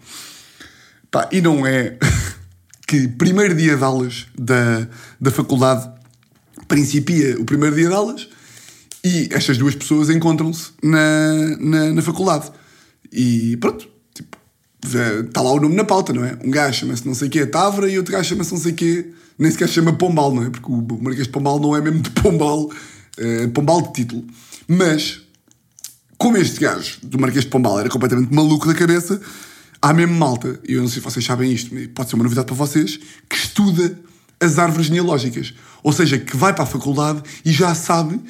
Pá, 1.11 1.29
e 1.33 1.41
não 1.41 1.67
é 1.67 1.97
que 2.87 3.09
primeiro 3.09 3.55
dia 3.55 3.77
de 3.77 3.83
aulas 3.83 4.27
da, 4.39 4.87
da 5.21 5.31
faculdade 5.31 5.91
principia 6.69 7.37
o 7.41 7.45
primeiro 7.45 7.75
dia 7.75 7.89
de 7.89 7.95
aulas 7.95 8.29
e 9.05 9.29
estas 9.33 9.57
duas 9.57 9.75
pessoas 9.75 10.11
encontram-se 10.11 10.71
na, 10.83 11.57
na, 11.59 11.93
na 11.93 12.03
faculdade. 12.03 12.51
E 13.13 13.57
pronto, 13.57 13.89
tipo, 14.15 14.37
está 15.27 15.41
lá 15.41 15.53
o 15.53 15.61
nome 15.61 15.75
na 15.75 15.85
pauta, 15.85 16.13
não 16.13 16.25
é? 16.25 16.39
Um 16.45 16.51
gajo 16.51 16.81
chama-se 16.81 17.07
não 17.07 17.15
sei 17.15 17.29
quê 17.29 17.47
Távora 17.47 17.91
e 17.91 17.97
outro 17.97 18.13
gajo 18.13 18.29
chama-se 18.29 18.53
não 18.53 18.61
sei 18.61 18.73
quê, 18.73 19.11
nem 19.39 19.51
sequer 19.51 19.69
se 19.69 19.75
chama 19.75 19.93
Pombal, 19.93 20.35
não 20.35 20.45
é? 20.45 20.51
Porque 20.51 20.71
o 20.71 20.99
Marquês 21.01 21.27
de 21.27 21.33
Pombal 21.33 21.59
não 21.59 21.75
é 21.75 21.81
mesmo 21.81 22.01
de 22.01 22.11
Pombal, 22.11 22.71
é 23.17 23.47
Pombal 23.49 23.83
de 23.83 23.93
título. 23.93 24.25
Mas 24.69 25.23
como 26.19 26.37
este 26.37 26.61
gajo 26.61 26.99
do 27.03 27.19
Marquês 27.19 27.45
de 27.45 27.51
Pombal 27.51 27.81
era 27.81 27.89
completamente 27.89 28.33
maluco 28.33 28.67
da 28.67 28.75
cabeça, 28.75 29.21
há 29.81 29.93
mesmo 29.95 30.15
malta, 30.15 30.61
e 30.69 30.75
eu 30.75 30.83
não 30.83 30.89
sei 30.89 31.01
se 31.01 31.05
vocês 31.05 31.25
sabem 31.25 31.51
isto, 31.51 31.75
mas 31.75 31.87
pode 31.89 32.11
ser 32.11 32.17
uma 32.17 32.25
novidade 32.25 32.47
para 32.47 32.55
vocês, 32.55 33.01
que 33.29 33.37
estuda 33.37 33.99
as 34.39 34.59
árvores 34.59 34.87
genealógicas. 34.87 35.55
Ou 35.83 35.93
seja, 35.93 36.19
que 36.19 36.37
vai 36.37 36.53
para 36.53 36.65
a 36.65 36.67
faculdade 36.67 37.23
e 37.45 37.51
já 37.51 37.75
sabe 37.75 38.21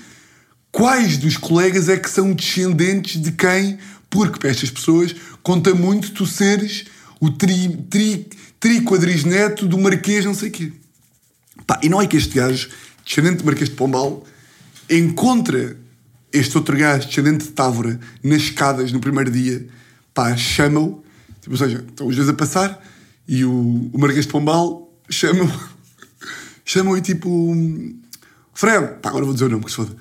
quais 0.73 1.17
dos 1.19 1.37
colegas 1.37 1.89
é 1.89 1.97
que 1.97 2.09
são 2.09 2.33
descendentes 2.33 3.21
de 3.21 3.33
quem, 3.33 3.79
porque 4.09 4.39
para 4.39 4.51
estas 4.51 4.71
pessoas 4.71 5.15
conta 5.43 5.75
muito 5.75 6.13
tu 6.13 6.27
seres 6.27 6.85
o 7.21 7.31
tri, 7.31 7.69
tri, 7.91 8.27
do 9.69 9.79
Marquês 9.79 10.25
não 10.25 10.35
sei 10.35 10.51
quê. 10.51 10.73
Pá, 11.67 11.79
e 11.83 11.89
não 11.89 12.01
é 12.01 12.07
que 12.07 12.17
este 12.17 12.35
gajo, 12.35 12.71
descendente 13.05 13.39
de 13.39 13.45
Marquês 13.45 13.69
de 13.69 13.77
Pombal, 13.77 14.25
encontra 14.89 15.77
este 16.33 16.57
outro 16.57 16.77
gajo, 16.77 17.07
descendente 17.07 17.45
de 17.45 17.53
Távora, 17.53 17.99
nas 18.23 18.43
escadas 18.43 18.93
no 18.93 19.01
primeiro 19.01 19.31
dia, 19.31 19.67
pá, 20.15 20.37
chama-o, 20.37 21.05
tipo, 21.41 21.53
ou 21.53 21.57
seja, 21.57 21.85
estão 21.89 22.07
os 22.07 22.17
dois 22.17 22.29
a 22.29 22.35
passar 22.35 22.83
e 23.29 23.45
o, 23.45 23.91
o 23.93 23.99
Marquês 23.99 24.27
de 24.27 24.33
Pombal 24.33 24.93
chama-o, 25.09 25.51
chama-o 26.65 26.97
e 26.97 27.03
tipo, 27.03 27.55
Fred, 28.55 29.01
pá, 29.01 29.11
agora 29.11 29.25
vou 29.25 29.35
dizer 29.35 29.47
o 29.47 29.49
nome, 29.49 29.65
que 29.65 29.71
se 29.71 29.77
foda. 29.77 29.95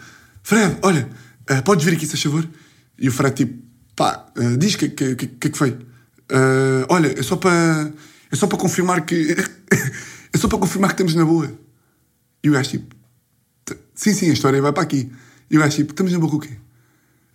Fred, 0.49 0.79
olha, 0.81 1.07
eh, 1.47 1.61
podes 1.61 1.85
vir 1.85 1.93
aqui, 1.93 2.07
se 2.07 2.17
favor? 2.17 2.49
E 2.97 3.07
o 3.07 3.11
Fred, 3.11 3.35
tipo, 3.35 3.63
pá, 3.95 4.25
eh, 4.35 4.57
diz 4.57 4.73
o 4.73 4.77
que, 4.79 4.89
que, 4.89 5.15
que, 5.15 5.27
que 5.27 5.47
é 5.47 5.51
foi? 5.53 5.77
Eh, 6.27 6.85
olha, 6.89 7.19
é 7.19 7.21
só 7.21 7.35
para. 7.35 7.93
É 8.31 8.35
só 8.35 8.47
para 8.47 8.57
confirmar 8.57 9.05
que. 9.05 9.35
é 10.33 10.37
só 10.39 10.47
para 10.47 10.57
confirmar 10.57 10.89
que 10.89 10.93
estamos 10.95 11.13
na 11.13 11.23
boa. 11.23 11.53
E 12.43 12.49
o 12.49 12.53
gajo, 12.53 12.67
tipo, 12.71 12.95
"T- 13.63 13.77
sim, 13.93 14.11
sim, 14.11 14.31
a 14.31 14.33
história 14.33 14.59
vai 14.59 14.73
para 14.73 14.81
aqui. 14.81 15.11
E 15.51 15.55
o 15.55 15.59
gajo, 15.59 15.75
tipo, 15.75 15.91
estamos 15.91 16.11
na 16.13 16.17
boa 16.17 16.31
com 16.31 16.37
o 16.37 16.39
quê? 16.39 16.57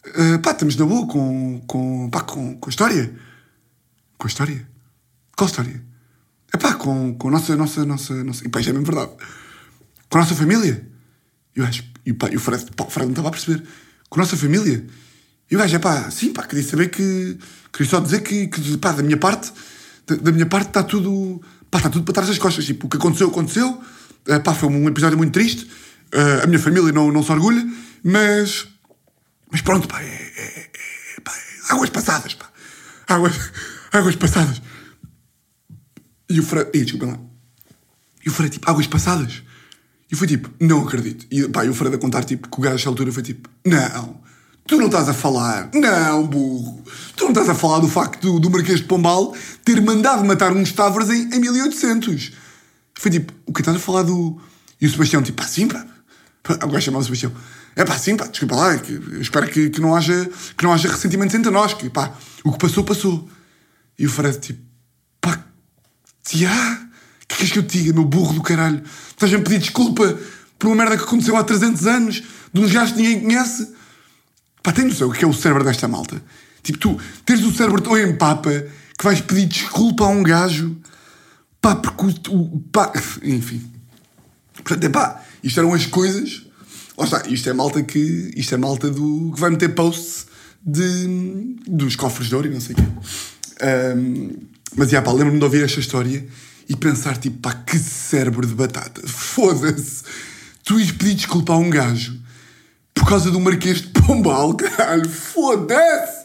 "Eh, 0.07 0.39
pá, 0.39 0.51
estamos 0.51 0.75
na 0.75 0.85
boa 0.85 1.07
com. 1.07 1.63
com. 1.69 2.11
pá, 2.11 2.21
com, 2.23 2.57
com 2.59 2.69
a 2.69 2.71
história. 2.71 3.15
Com 4.19 4.27
a 4.27 4.29
história? 4.29 4.69
Qual 5.37 5.49
história? 5.49 5.81
É 6.53 6.57
pá, 6.57 6.75
com, 6.75 7.15
com 7.15 7.29
a 7.29 7.31
nossa, 7.31 7.55
nossa, 7.55 7.85
nossa, 7.85 8.25
nossa. 8.25 8.45
E 8.45 8.49
pá, 8.49 8.59
isto 8.59 8.71
é 8.71 8.73
mesmo 8.73 8.87
verdade. 8.87 9.13
Com 10.11 10.19
a 10.19 10.21
nossa 10.23 10.35
família. 10.35 10.85
E 11.55 11.61
o 11.61 11.65
gajo, 11.65 11.85
e, 12.07 12.13
pá, 12.13 12.29
e 12.31 12.37
o 12.37 12.41
Fred, 12.41 12.65
pá, 12.77 12.85
o 12.85 12.91
Fred 12.91 13.07
não 13.07 13.13
estava 13.13 13.29
a 13.29 13.31
perceber. 13.31 13.63
Com 14.09 14.21
a 14.21 14.23
nossa 14.23 14.37
família. 14.37 14.85
E 15.51 15.57
o 15.57 15.59
gajo, 15.59 15.77
é 15.77 15.79
pá, 15.79 16.11
sim, 16.11 16.33
pá, 16.33 16.43
queria 16.45 16.65
saber 16.65 16.89
que. 16.91 17.39
Queria 17.73 17.91
só 17.91 18.01
dizer 18.01 18.21
que, 18.23 18.47
que 18.47 18.77
pá, 18.79 18.93
da 18.93 19.03
minha 19.03 19.17
parte, 19.17 19.53
da, 20.07 20.17
da 20.17 20.33
minha 20.33 20.47
parte 20.47 20.69
está 20.69 20.83
tudo. 20.83 21.43
pá, 21.71 21.79
está 21.79 21.91
tudo 21.91 22.05
para 22.05 22.15
trás 22.15 22.29
das 22.29 22.39
costas. 22.39 22.65
Tipo, 22.65 22.87
o 22.87 22.91
que 22.91 22.97
aconteceu, 22.97 23.29
aconteceu. 23.29 23.83
Eh, 24.27 24.39
pá, 24.39 24.55
foi 24.55 24.69
um 24.69 24.89
episódio 24.89 25.19
muito 25.19 25.33
triste. 25.33 25.69
Eh, 26.13 26.41
a 26.45 26.47
minha 26.47 26.59
família 26.59 26.93
não, 26.93 27.11
não 27.11 27.23
se 27.23 27.33
orgulha, 27.33 27.67
mas. 28.03 28.67
Mas 29.51 29.61
pronto, 29.61 29.87
pá, 29.89 30.01
é. 30.03 30.07
é- 30.07 30.71
é- 31.17 31.21
pá, 31.23 31.33
é 31.33 31.73
águas 31.73 31.91
passadas, 31.91 32.35
pá. 32.35 32.51
Águas, 33.09 33.35
águas 33.93 34.17
passadas. 34.17 34.63
E 36.29 36.41
o 36.41 36.43
Fred. 36.43 36.71
Ih, 36.75 36.85
desculpa 36.85 37.07
lá. 37.07 37.19
E 38.25 38.29
o 38.29 38.33
Fred, 38.33 38.51
tipo, 38.53 38.71
águas 38.71 38.87
passadas. 38.87 39.43
E 40.15 40.17
foi 40.17 40.29
tipo, 40.29 40.49
não 40.61 40.87
acredito. 40.87 41.27
E, 41.29 41.49
pá, 41.49 41.65
o 41.65 41.75
Fred 41.75 41.97
a 41.97 41.99
contar, 41.99 42.23
tipo, 42.23 42.49
que 42.49 42.57
o 42.57 42.63
gajo, 42.63 42.77
nessa 42.77 42.89
altura, 42.89 43.11
foi 43.11 43.25
tipo, 43.25 43.51
não, 43.67 44.21
tu 44.65 44.77
não 44.77 44.87
estás 44.87 45.09
a 45.09 45.13
falar, 45.13 45.69
não, 45.75 46.25
burro. 46.25 46.85
Tu 47.17 47.25
não 47.25 47.31
estás 47.33 47.49
a 47.49 47.55
falar 47.57 47.81
do 47.81 47.89
facto 47.89 48.21
do, 48.21 48.39
do 48.39 48.49
Marquês 48.49 48.79
de 48.79 48.87
Pombal 48.87 49.35
ter 49.65 49.83
mandado 49.83 50.25
matar 50.25 50.53
uns 50.53 50.71
Távoras 50.71 51.11
em, 51.11 51.35
em 51.35 51.41
1800. 51.41 52.31
Foi 52.95 53.11
tipo, 53.11 53.33
o 53.45 53.53
que 53.53 53.61
estás 53.61 53.77
a 53.77 53.81
falar 53.81 54.05
do. 54.05 54.41
E 54.81 54.87
o 54.87 54.91
Sebastião, 54.91 55.21
tipo, 55.21 55.43
pá, 55.43 55.49
sim, 55.49 55.67
pá. 55.67 55.85
O 56.63 56.69
gajo 56.69 56.81
chamava 56.81 57.03
o 57.03 57.05
Sebastião. 57.05 57.33
É 57.75 57.85
pá, 57.85 57.99
sim, 57.99 58.17
pá, 58.17 58.29
desculpa 58.29 58.55
lá, 58.55 58.75
é 58.75 58.79
que 58.79 58.93
eu 58.93 59.21
espero 59.21 59.49
que, 59.49 59.69
que, 59.69 59.81
não 59.81 59.97
haja, 59.97 60.31
que 60.57 60.63
não 60.63 60.73
haja 60.73 60.89
ressentimentos 60.89 61.35
entre 61.35 61.51
nós, 61.51 61.75
que 61.75 61.91
pá, 61.91 62.13
o 62.45 62.53
que 62.53 62.59
passou, 62.59 62.85
passou. 62.85 63.29
E 63.99 64.07
o 64.07 64.09
Fred, 64.09 64.39
tipo, 64.39 64.61
pá, 65.21 65.45
Tia, 66.23 66.84
o 67.25 67.29
que 67.29 67.37
queres 67.37 67.53
que 67.53 67.59
eu 67.59 67.63
te 67.63 67.79
diga, 67.79 67.93
meu 67.93 68.05
burro 68.05 68.35
do 68.35 68.43
caralho? 68.43 68.83
Estás 69.11 69.33
a 69.33 69.39
pedir 69.39 69.59
desculpa 69.59 70.19
por 70.59 70.69
uma 70.69 70.77
merda 70.77 70.97
que 70.97 71.05
aconteceu 71.05 71.37
há 71.37 71.45
300 71.45 71.87
anos, 71.87 72.23
de 72.53 72.61
uns 72.61 72.73
gajos 72.73 72.95
que 72.95 73.03
ninguém 73.03 73.21
conhece? 73.21 73.73
Pá, 74.63 74.73
tem 74.73 74.85
noção 74.85 75.09
o 75.09 75.13
que 75.13 75.25
é 75.25 75.29
o 75.29 75.33
cérebro 75.33 75.65
desta 75.65 75.89
malta? 75.89 76.23
Tipo, 76.63 76.79
tu 76.79 77.01
tens 77.27 77.43
o 77.43 77.53
cérebro 77.53 77.83
tão 77.83 77.99
em 77.99 78.17
papa 78.17 78.51
que 78.99 79.05
vais 79.05 79.21
pedir 79.21 79.47
desculpa 79.47 80.05
a 80.05 80.09
um 80.09 80.23
gajo, 80.23 80.77
pá, 81.61 81.77
porque 81.77 82.31
o, 82.31 82.61
pá, 82.73 82.93
enfim. 83.23 83.63
Portanto, 84.55 84.85
é 84.85 84.89
pá, 84.89 85.23
isto 85.43 85.61
eram 85.61 85.75
as 85.75 85.85
coisas, 85.87 86.43
lá 86.97 87.05
está, 87.05 87.27
isto 87.29 87.49
é 87.49 87.53
malta 87.53 87.83
que, 87.83 88.33
isto 88.37 88.55
é 88.55 88.57
malta 88.57 88.91
do, 88.91 89.33
que 89.35 89.41
vai 89.41 89.51
meter 89.51 89.75
posts 89.75 90.27
de, 90.65 91.57
dos 91.67 91.97
cofres 91.97 92.29
de 92.29 92.35
ouro 92.35 92.47
e 92.47 92.51
não 92.51 92.61
sei 92.61 92.75
o 92.75 92.77
quê. 92.77 92.89
Ahm, 93.61 94.31
mas, 94.77 94.91
já, 94.91 95.03
pá, 95.03 95.13
lembro-me 95.13 95.39
de 95.39 95.45
ouvir 95.45 95.63
esta 95.63 95.81
história 95.81 96.27
e 96.69 96.77
pensar, 96.77 97.17
tipo, 97.17 97.39
pá, 97.39 97.53
que 97.53 97.79
cérebro 97.79 98.47
de 98.47 98.55
batata, 98.55 99.03
foda-se, 99.07 100.03
tu 100.63 100.79
ires 100.79 100.93
pedir 100.93 101.15
desculpa 101.15 101.53
a 101.53 101.57
um 101.57 101.71
gajo 101.71 102.19
por 102.95 103.09
causa 103.09 103.31
do 103.31 103.41
Marquês 103.41 103.83
de 103.83 103.89
Pombal, 103.89 104.55
caralho, 104.57 105.09
foda-se! 105.09 106.25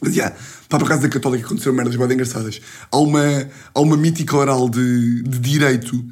Mas, 0.00 0.14
já, 0.14 0.32
pá, 0.68 0.78
por 0.78 0.88
causa 0.88 1.02
da 1.02 1.08
Católica 1.08 1.46
aconteceram 1.46 1.74
merdas 1.74 1.96
bem 1.96 2.12
engraçadas. 2.12 2.60
Há 2.90 2.98
uma, 2.98 3.48
há 3.74 3.80
uma 3.80 3.96
mítica 3.96 4.36
oral 4.36 4.68
de, 4.68 5.22
de 5.22 5.38
direito, 5.38 6.04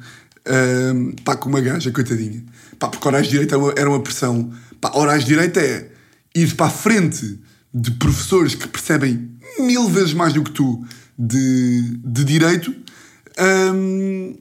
ahm, 0.45 1.11
pá, 1.23 1.35
com 1.35 1.49
uma 1.49 1.61
gaja, 1.61 1.91
coitadinha. 1.91 2.43
Pá, 2.79 2.87
porque 2.87 3.07
orais 3.07 3.25
de 3.25 3.31
direito 3.31 3.53
era 3.53 3.63
uma, 3.63 3.73
era 3.77 3.89
uma 3.89 4.01
pressão. 4.01 4.51
Pá, 4.79 4.91
orais 4.95 5.23
de 5.23 5.29
direito 5.29 5.59
é 5.59 5.89
ir 6.33 6.55
para 6.55 6.67
a 6.67 6.69
frente 6.69 7.39
de 7.73 7.91
professores 7.91 8.55
que 8.55 8.67
percebem 8.67 9.29
mil 9.59 9.89
vezes 9.89 10.13
mais 10.13 10.33
do 10.33 10.43
que 10.43 10.51
tu 10.51 10.85
de, 11.17 11.97
de 12.03 12.23
direito, 12.23 12.73
ahm, 13.37 14.33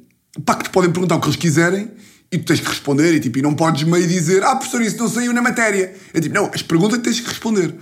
pá, 0.45 0.55
que 0.57 0.65
te 0.65 0.71
podem 0.71 0.91
perguntar 0.91 1.17
o 1.17 1.21
que 1.21 1.27
eles 1.27 1.37
quiserem 1.37 1.91
e 2.31 2.39
tu 2.39 2.45
tens 2.45 2.61
que 2.61 2.69
responder 2.69 3.15
e, 3.15 3.21
tipo, 3.21 3.39
e 3.39 3.43
não 3.43 3.55
podes 3.55 3.85
meio 3.85 4.07
dizer 4.07 4.43
ah, 4.43 4.57
professor, 4.57 4.83
isso 4.83 4.99
não 4.99 5.09
saiu 5.09 5.33
na 5.33 5.41
matéria. 5.43 5.95
É 6.13 6.21
tipo, 6.21 6.35
não, 6.35 6.51
as 6.53 6.63
perguntas 6.63 6.99
tens 6.99 7.21
que 7.21 7.29
responder. 7.29 7.75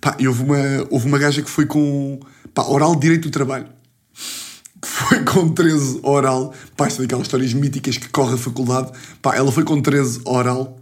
Pá, 0.00 0.14
e 0.18 0.28
houve 0.28 0.42
uma, 0.42 0.86
houve 0.90 1.06
uma 1.06 1.18
gaja 1.18 1.40
que 1.42 1.50
foi 1.50 1.66
com 1.66 2.20
pá, 2.52 2.62
oral 2.64 2.94
direito 2.96 3.22
do 3.22 3.30
trabalho. 3.30 3.66
Que 4.80 4.88
foi 4.88 5.24
com 5.24 5.48
13 5.48 6.00
oral. 6.02 6.54
Pá, 6.76 6.88
isto 6.88 7.00
é 7.00 7.04
daquelas 7.04 7.26
histórias 7.26 7.54
míticas 7.54 7.96
que 7.96 8.08
corre 8.10 8.34
a 8.34 8.38
faculdade. 8.38 8.92
Pá, 9.22 9.34
ela 9.34 9.50
foi 9.50 9.64
com 9.64 9.80
13 9.80 10.20
oral 10.24 10.78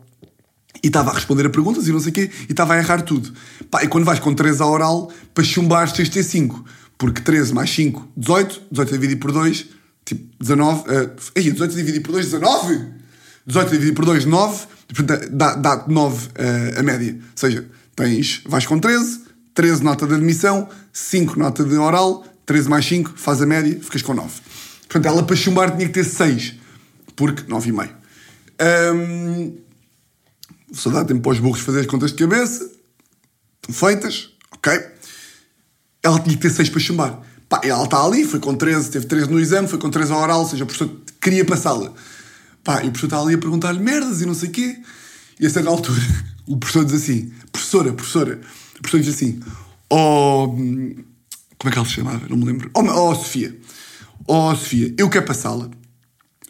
e 0.83 0.89
estava 0.89 1.11
a 1.11 1.15
responder 1.15 1.47
a 1.47 1.51
perguntas 1.51 1.87
e 1.87 1.93
não 1.93 2.01
sei 2.01 2.11
o 2.11 2.13
quê, 2.13 2.31
e 2.49 2.51
estava 2.51 2.75
a 2.75 2.79
errar 2.79 3.03
tudo. 3.03 3.33
Pá, 3.71 3.85
e 3.85 3.89
quando 3.89 4.05
vais 4.05 4.19
com 4.19 4.35
13 4.35 4.63
a 4.63 4.67
oral, 4.67 5.13
para 5.33 5.45
chumbar 5.45 5.91
tens 5.93 6.09
de 6.09 6.15
ter 6.15 6.25
5. 6.25 6.65
Porque 7.03 7.21
13 7.21 7.53
mais 7.53 7.69
5, 7.69 8.13
18. 8.17 8.63
18 8.71 8.93
dividido 8.93 9.21
por 9.21 9.33
2, 9.33 9.67
tipo, 10.05 10.25
19. 10.39 10.83
Uh, 10.83 11.11
ei, 11.35 11.51
18 11.51 11.75
dividido 11.75 12.05
por 12.05 12.13
2, 12.13 12.27
19! 12.27 12.93
18 13.45 13.71
dividido 13.73 13.97
por 13.97 14.05
2, 14.05 14.25
9. 14.25 14.67
Portanto, 14.95 15.29
dá, 15.33 15.57
dá 15.57 15.85
9 15.89 16.27
uh, 16.27 16.79
a 16.79 16.83
média. 16.85 17.13
Ou 17.13 17.21
seja, 17.35 17.69
tens, 17.97 18.43
vais 18.47 18.65
com 18.67 18.79
13, 18.79 19.21
13 19.53 19.83
nota 19.83 20.07
de 20.07 20.15
admissão, 20.15 20.69
5 20.93 21.37
nota 21.37 21.65
de 21.65 21.75
oral, 21.75 22.25
13 22.47 22.69
mais 22.69 22.87
5, 22.87 23.15
faz 23.17 23.43
a 23.43 23.47
média, 23.47 23.81
ficas 23.83 24.03
com 24.03 24.15
9. 24.15 24.31
Portanto, 24.83 25.07
ela 25.07 25.25
para 25.25 25.35
chumbar 25.35 25.75
tinha 25.75 25.89
que 25.89 25.95
ter 25.95 26.05
6, 26.05 26.55
porque 27.17 27.43
9,5. 27.51 27.91
Um, 28.95 29.59
só 30.73 30.89
dá 30.89 31.05
tempo 31.05 31.21
para 31.21 31.33
os 31.33 31.41
burros 31.41 31.63
fazer 31.63 31.81
as 31.81 31.87
contas 31.87 32.13
de 32.13 32.19
cabeça. 32.19 32.71
Estão 33.61 33.75
feitas, 33.75 34.31
ok? 34.53 34.73
Ela 36.03 36.19
tinha 36.19 36.37
que 36.37 36.43
ter 36.43 36.51
6 36.51 36.69
para 36.69 36.81
chumbar. 36.81 37.21
Pá, 37.49 37.61
ela 37.65 37.85
está 37.85 38.03
ali, 38.03 38.25
foi 38.25 38.41
com 38.41 38.55
13, 38.55 38.91
teve 38.91 39.07
13 39.07 39.31
no 39.31 39.39
exame, 39.39 39.69
foi 39.69 39.79
com 39.79 39.91
13 39.91 40.11
ao 40.13 40.21
oral, 40.21 40.41
ou 40.41 40.49
seja, 40.49 40.65
o 40.65 40.67
professor 40.67 40.91
queria 41.21 41.45
passá-la. 41.45 41.93
Pá, 42.65 42.83
e 42.83 42.89
o 42.89 42.91
professor 42.91 43.07
está 43.07 43.21
ali 43.21 43.35
a 43.35 43.39
perguntar-lhe 43.39 43.79
merdas 43.79 44.23
e 44.23 44.27
não 44.27 44.35
sei 44.35 44.49
o 44.49 44.53
quê. 44.53 44.79
E 45.39 45.47
a 45.47 45.51
certa 45.51 45.69
altura, 45.69 46.01
o 46.47 46.57
professor 46.57 46.85
diz 46.85 46.95
assim: 46.95 47.33
professora, 47.51 47.93
professora, 47.93 48.41
o 48.79 48.83
professor 48.83 49.01
diz 49.01 49.15
assim: 49.15 49.41
oh, 49.91 50.49
como 50.49 51.69
é 51.69 51.71
que 51.71 51.79
ela 51.79 51.87
se 51.87 51.93
chamava? 51.93 52.27
Não 52.29 52.37
me 52.37 52.45
lembro. 52.47 52.71
Oh, 52.75 52.81
oh 52.81 53.15
Sofia, 53.15 53.57
oh 54.27 54.55
Sofia, 54.55 54.95
eu 54.97 55.11
quero 55.11 55.27
passá-la. 55.27 55.71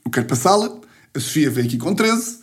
Eu 0.04 0.10
quero 0.10 0.26
passá-la. 0.26 0.70
A 1.14 1.20
Sofia 1.20 1.50
veio 1.50 1.66
aqui 1.66 1.78
com 1.78 1.94
13. 1.94 2.38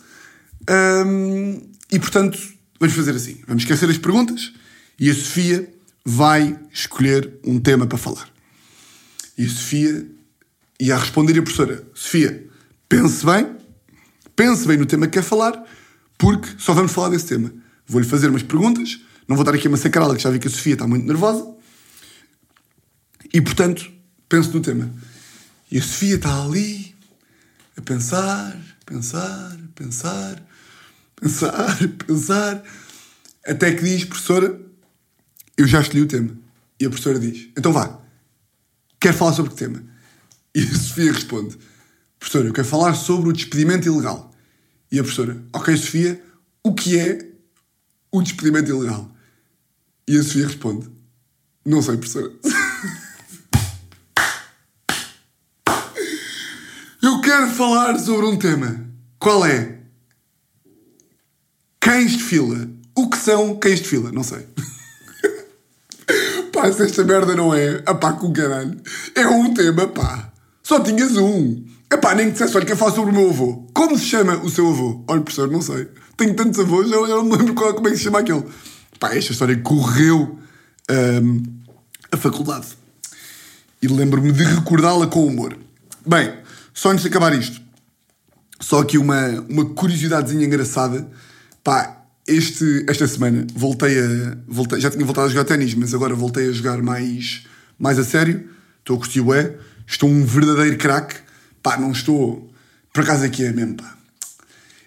hum, 1.06 1.60
e 1.90 1.98
portanto, 1.98 2.38
vamos 2.78 2.94
fazer 2.94 3.14
assim: 3.16 3.40
vamos 3.46 3.62
esquecer 3.62 3.88
as 3.88 3.98
perguntas 3.98 4.52
e 4.98 5.10
a 5.10 5.14
Sofia 5.14 5.66
vai 6.04 6.58
escolher 6.72 7.38
um 7.44 7.58
tema 7.58 7.86
para 7.86 7.98
falar. 7.98 8.28
E 9.36 9.48
Sofia 9.48 10.06
ia 10.78 10.96
responder 10.96 11.38
a 11.38 11.42
professora: 11.42 11.86
Sofia, 11.94 12.46
pense 12.88 13.24
bem, 13.24 13.56
pense 14.34 14.66
bem 14.66 14.76
no 14.76 14.86
tema 14.86 15.06
que 15.06 15.14
quer 15.14 15.22
falar, 15.22 15.64
porque 16.18 16.48
só 16.58 16.74
vamos 16.74 16.92
falar 16.92 17.10
desse 17.10 17.26
tema. 17.26 17.52
Vou-lhe 17.86 18.06
fazer 18.06 18.28
umas 18.28 18.42
perguntas, 18.42 19.00
não 19.26 19.36
vou 19.36 19.42
estar 19.42 19.54
aqui 19.54 19.66
a 19.66 19.70
massacrá-la, 19.70 20.14
que 20.14 20.22
já 20.22 20.30
vi 20.30 20.38
que 20.38 20.48
a 20.48 20.50
Sofia 20.50 20.74
está 20.74 20.86
muito 20.86 21.06
nervosa. 21.06 21.54
E 23.32 23.40
portanto, 23.40 23.90
pense 24.28 24.50
no 24.50 24.60
tema. 24.60 24.92
E 25.70 25.78
a 25.78 25.82
Sofia 25.82 26.16
está 26.16 26.44
ali 26.44 26.94
a 27.76 27.82
pensar, 27.82 28.60
pensar, 28.84 29.56
pensar, 29.74 30.42
pensar, 31.16 31.78
pensar, 32.06 32.62
até 33.46 33.72
que 33.72 33.82
diz, 33.82 34.04
professora, 34.04 34.69
eu 35.56 35.66
já 35.66 35.80
escolhi 35.80 36.02
o 36.02 36.08
tema. 36.08 36.36
E 36.78 36.86
a 36.86 36.88
professora 36.88 37.18
diz, 37.18 37.48
então 37.56 37.72
vá, 37.72 38.00
quer 38.98 39.12
falar 39.12 39.32
sobre 39.32 39.52
que 39.52 39.58
tema? 39.58 39.82
E 40.54 40.62
a 40.62 40.66
Sofia 40.74 41.12
responde, 41.12 41.58
professora, 42.18 42.48
eu 42.48 42.52
quero 42.52 42.66
falar 42.66 42.94
sobre 42.94 43.28
o 43.28 43.32
despedimento 43.32 43.86
ilegal. 43.86 44.34
E 44.90 44.98
a 44.98 45.02
professora, 45.02 45.42
ok, 45.52 45.76
Sofia, 45.76 46.22
o 46.62 46.74
que 46.74 46.98
é 46.98 47.30
o 48.10 48.22
despedimento 48.22 48.70
ilegal? 48.70 49.14
E 50.08 50.18
a 50.18 50.22
Sofia 50.22 50.46
responde, 50.46 50.88
não 51.64 51.82
sei, 51.82 51.96
professora. 51.96 52.32
Eu 57.02 57.18
quero 57.22 57.48
falar 57.48 57.98
sobre 57.98 58.26
um 58.26 58.36
tema. 58.36 58.86
Qual 59.18 59.44
é? 59.46 59.78
Cães 61.80 62.12
de 62.12 62.22
fila. 62.22 62.68
O 62.94 63.08
que 63.08 63.16
são 63.16 63.58
cães 63.58 63.80
de 63.80 63.88
fila? 63.88 64.12
Não 64.12 64.22
sei. 64.22 64.46
Pá, 66.60 66.72
se 66.72 66.82
esta 66.82 67.04
merda 67.04 67.34
não 67.34 67.54
é. 67.54 67.82
Ah 67.86 67.94
pá, 67.94 68.12
com 68.12 68.32
caralho. 68.32 68.76
É 69.14 69.26
um 69.26 69.54
tema, 69.54 69.86
pá. 69.88 70.32
Só 70.62 70.80
tinhas 70.80 71.16
um. 71.16 71.64
É 71.90 71.96
pá, 71.96 72.14
nem 72.14 72.26
que 72.26 72.32
dissesse, 72.32 72.56
olha, 72.56 72.66
quer 72.66 72.76
falar 72.76 72.92
sobre 72.92 73.10
o 73.10 73.14
meu 73.14 73.30
avô. 73.30 73.68
Como 73.74 73.98
se 73.98 74.04
chama 74.04 74.36
o 74.36 74.48
seu 74.48 74.68
avô? 74.68 75.04
Olha, 75.08 75.20
professor, 75.20 75.50
não 75.50 75.60
sei. 75.60 75.88
Tenho 76.16 76.34
tantos 76.34 76.60
avós, 76.60 76.90
eu, 76.90 77.06
eu 77.06 77.16
não 77.16 77.24
me 77.24 77.36
lembro 77.36 77.54
qual, 77.54 77.74
como 77.74 77.88
é 77.88 77.90
que 77.90 77.96
se 77.96 78.04
chama 78.04 78.20
aquele. 78.20 78.44
Pá, 78.98 79.14
esta 79.14 79.32
história 79.32 79.56
correu 79.60 80.38
hum, 81.22 81.42
a 82.12 82.16
faculdade. 82.16 82.66
E 83.82 83.88
lembro-me 83.88 84.30
de 84.30 84.44
recordá-la 84.44 85.06
com 85.06 85.26
humor. 85.26 85.56
Bem, 86.06 86.32
só 86.74 86.90
antes 86.90 87.02
de 87.02 87.08
acabar 87.08 87.36
isto, 87.36 87.60
só 88.60 88.80
aqui 88.80 88.98
uma, 88.98 89.44
uma 89.48 89.64
curiosidadezinha 89.64 90.44
engraçada. 90.44 91.10
Pá, 91.64 91.99
este, 92.30 92.84
esta 92.88 93.06
semana 93.06 93.46
voltei 93.54 93.98
a. 93.98 94.36
Voltei, 94.46 94.80
já 94.80 94.90
tinha 94.90 95.04
voltado 95.04 95.26
a 95.26 95.30
jogar 95.30 95.44
ténis, 95.44 95.74
mas 95.74 95.92
agora 95.92 96.14
voltei 96.14 96.48
a 96.48 96.52
jogar 96.52 96.80
mais, 96.80 97.44
mais 97.78 97.98
a 97.98 98.04
sério. 98.04 98.48
Estou 98.78 98.96
a 98.96 98.98
curtir 99.00 99.20
o 99.20 99.34
é. 99.34 99.56
Estou 99.86 100.08
um 100.08 100.24
verdadeiro 100.24 100.78
craque. 100.78 101.16
Pá, 101.62 101.76
não 101.76 101.90
estou. 101.90 102.50
Por 102.92 103.02
acaso 103.02 103.24
aqui 103.24 103.44
é 103.44 103.52
mesmo, 103.52 103.74
pá. 103.74 103.96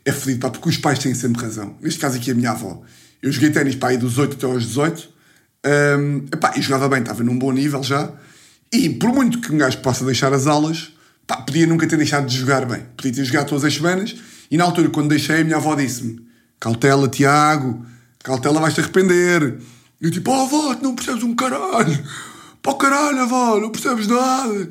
É 0.06 0.12
fodido, 0.12 0.40
pá, 0.40 0.50
porque 0.50 0.70
os 0.70 0.78
pais 0.78 1.00
têm 1.00 1.14
sempre 1.14 1.42
razão. 1.42 1.78
Neste 1.82 2.00
caso 2.00 2.18
aqui 2.18 2.32
a 2.32 2.36
minha 2.36 2.52
avó. 2.52 2.82
Eu 3.22 3.32
joguei 3.32 3.52
ténis, 3.52 3.76
pá, 3.76 3.90
aí 3.90 3.98
dos 3.98 4.18
8 4.18 4.36
até 4.36 4.46
aos 4.46 4.66
18. 4.66 5.10
Um, 5.66 6.26
epá, 6.34 6.54
e 6.58 6.62
jogava 6.62 6.90
bem, 6.90 7.00
estava 7.00 7.24
num 7.24 7.38
bom 7.38 7.52
nível 7.52 7.84
já. 7.84 8.12
E 8.72 8.90
por 8.90 9.14
muito 9.14 9.40
que 9.40 9.52
um 9.54 9.58
gajo 9.58 9.78
possa 9.80 10.04
deixar 10.04 10.34
as 10.34 10.48
aulas, 10.48 10.94
pá, 11.28 11.38
podia 11.38 11.68
nunca 11.68 11.88
ter 11.88 11.98
deixado 11.98 12.26
de 12.26 12.38
jogar 12.38 12.66
bem. 12.66 12.84
Podia 12.98 13.14
ter 13.14 13.24
jogado 13.24 13.50
todas 13.50 13.64
as 13.66 13.74
semanas. 13.74 14.16
E 14.50 14.58
na 14.58 14.64
altura, 14.64 14.90
quando 14.90 15.10
deixei, 15.10 15.42
a 15.42 15.44
minha 15.44 15.58
avó 15.58 15.76
disse-me: 15.76 16.23
Cautela, 16.64 17.10
Tiago, 17.10 17.86
cautela, 18.24 18.62
vais-te 18.62 18.80
arrepender. 18.80 19.58
E 20.00 20.06
eu 20.06 20.12
tipo: 20.12 20.32
Oh, 20.32 20.44
avó, 20.44 20.74
tu 20.74 20.82
não 20.82 20.96
percebes 20.96 21.22
um 21.22 21.36
caralho. 21.36 22.02
Pá, 22.64 22.74
caralho, 22.76 23.20
avó, 23.20 23.60
não 23.60 23.70
percebes 23.70 24.08
nada. 24.08 24.70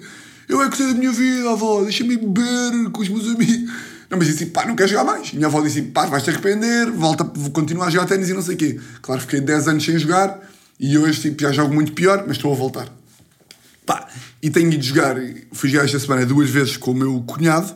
Eu 0.49 0.63
é 0.63 0.71
que 0.71 0.77
sei 0.79 0.87
da 0.87 0.95
minha 0.95 1.13
vida, 1.13 1.51
avó, 1.51 1.83
deixa-me 1.83 2.17
beber 2.17 2.91
com 2.91 3.03
os 3.03 3.11
meus 3.11 3.29
amigos. 3.29 3.71
Não, 4.09 4.17
mas 4.17 4.27
disse 4.27 4.47
pá, 4.47 4.65
não 4.65 4.75
quero 4.75 4.89
jogar 4.89 5.05
mais. 5.05 5.35
Minha 5.35 5.49
avó 5.49 5.61
disse 5.61 5.83
pá, 5.83 6.07
vais-te 6.07 6.31
arrepender, 6.31 6.91
volta, 6.91 7.25
vou 7.25 7.51
continuar 7.51 7.89
a 7.89 7.91
jogar 7.91 8.07
ténis 8.07 8.31
e 8.31 8.33
não 8.33 8.41
sei 8.41 8.55
o 8.55 8.59
quê. 8.59 8.81
Claro, 9.03 9.21
fiquei 9.21 9.43
10 9.43 9.69
anos 9.69 9.85
sem 9.85 9.99
jogar 9.99 10.41
e 10.81 10.97
hoje 10.97 11.21
tipo, 11.21 11.43
já 11.43 11.53
jogo 11.53 11.75
muito 11.75 11.93
pior, 11.93 12.25
mas 12.27 12.39
estou 12.39 12.51
a 12.55 12.57
voltar. 12.57 12.89
Pá, 13.85 14.09
e 14.43 14.49
tenho 14.49 14.73
ido 14.73 14.83
jogar, 14.83 15.17
fui 15.53 15.69
jogar 15.69 15.85
esta 15.85 15.99
semana 15.99 16.25
duas 16.25 16.49
vezes 16.49 16.79
com 16.79 16.93
o 16.93 16.95
meu 16.95 17.23
cunhado. 17.27 17.71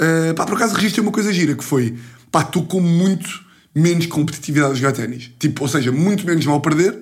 Uh, 0.00 0.34
pá, 0.34 0.44
por 0.44 0.56
acaso 0.56 0.74
registrei 0.74 1.04
uma 1.04 1.12
coisa 1.12 1.32
gira 1.32 1.54
que 1.54 1.62
foi, 1.62 1.96
pá, 2.30 2.42
estou 2.42 2.64
com 2.64 2.80
muito 2.80 3.28
menos 3.74 4.06
competitividade 4.06 4.72
a 4.72 4.74
jogar 4.74 4.92
ténis. 4.92 5.30
Tipo, 5.38 5.62
ou 5.62 5.68
seja, 5.68 5.92
muito 5.92 6.26
menos 6.26 6.44
mal 6.46 6.60
perder 6.60 6.98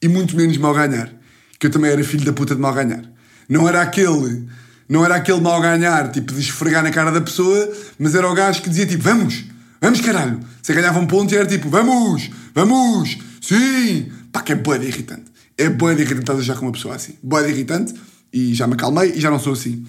e 0.00 0.08
muito 0.08 0.36
menos 0.36 0.56
mal 0.56 0.74
ganhar. 0.74 1.12
Que 1.58 1.66
eu 1.66 1.70
também 1.70 1.90
era 1.90 2.02
filho 2.04 2.24
da 2.24 2.32
puta 2.32 2.54
de 2.54 2.60
mal 2.60 2.74
ganhar. 2.74 3.04
Não 3.48 3.68
era 3.68 3.82
aquele, 3.82 4.46
não 4.88 5.04
era 5.04 5.16
aquele 5.16 5.40
mal 5.40 5.60
ganhar, 5.60 6.10
tipo, 6.10 6.32
de 6.32 6.40
esfregar 6.40 6.82
na 6.82 6.90
cara 6.90 7.10
da 7.10 7.20
pessoa, 7.20 7.70
mas 7.98 8.14
era 8.14 8.28
o 8.28 8.34
gajo 8.34 8.62
que 8.62 8.68
dizia 8.68 8.86
tipo, 8.86 9.02
vamos, 9.02 9.44
vamos 9.80 10.00
caralho. 10.00 10.40
Você 10.62 10.72
ganhava 10.72 10.98
um 10.98 11.06
ponto 11.06 11.32
e 11.32 11.36
era 11.36 11.46
tipo, 11.46 11.68
vamos, 11.68 12.30
vamos, 12.54 13.18
sim. 13.40 14.10
Pá, 14.30 14.40
que 14.42 14.52
é 14.52 14.54
boa 14.54 14.76
irritante. 14.76 15.24
é 15.58 15.68
boa 15.68 15.94
de 15.94 16.02
irritante 16.02 16.42
já 16.42 16.54
com 16.54 16.66
uma 16.66 16.72
pessoa 16.72 16.94
assim. 16.96 17.14
Boa 17.22 17.42
de 17.42 17.50
irritante 17.50 17.94
e 18.32 18.54
já 18.54 18.66
me 18.66 18.74
acalmei 18.74 19.12
e 19.14 19.20
já 19.20 19.30
não 19.30 19.38
sou 19.38 19.52
assim. 19.52 19.84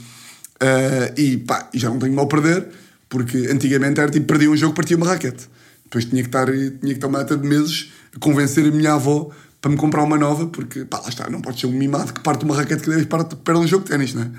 Uh, 0.62 1.20
e 1.20 1.38
pá, 1.38 1.70
já 1.74 1.90
não 1.90 2.00
tenho 2.00 2.14
mal 2.14 2.28
perder, 2.28 2.68
porque 3.14 3.38
antigamente 3.48 4.02
era 4.02 4.10
tipo, 4.10 4.26
perdia 4.26 4.50
um 4.50 4.58
jogo, 4.58 4.74
partia 4.74 4.98
uma 4.98 5.06
raquete. 5.06 5.48
Depois 5.84 6.04
tinha 6.04 6.24
que 6.24 6.30
estar, 6.30 6.48
tinha 6.48 6.80
que 6.80 6.94
estar 6.94 7.06
uma 7.06 7.20
data 7.20 7.38
de 7.38 7.48
meses 7.48 7.92
a 8.16 8.18
convencer 8.18 8.66
a 8.66 8.72
minha 8.72 8.94
avó 8.94 9.30
para 9.62 9.70
me 9.70 9.78
comprar 9.78 10.02
uma 10.02 10.18
nova, 10.18 10.48
porque 10.48 10.84
pá, 10.84 11.00
lá 11.00 11.10
está, 11.10 11.30
não 11.30 11.40
pode 11.40 11.60
ser 11.60 11.68
um 11.68 11.72
mimado 11.72 12.12
que 12.12 12.22
parte 12.22 12.44
uma 12.44 12.56
raquete 12.56 12.82
que 12.82 12.90
deve 12.90 13.06
parte, 13.06 13.36
perde 13.36 13.62
um 13.62 13.68
jogo 13.68 13.84
de 13.84 13.92
ténis, 13.92 14.16
não 14.16 14.24
é? 14.24 14.32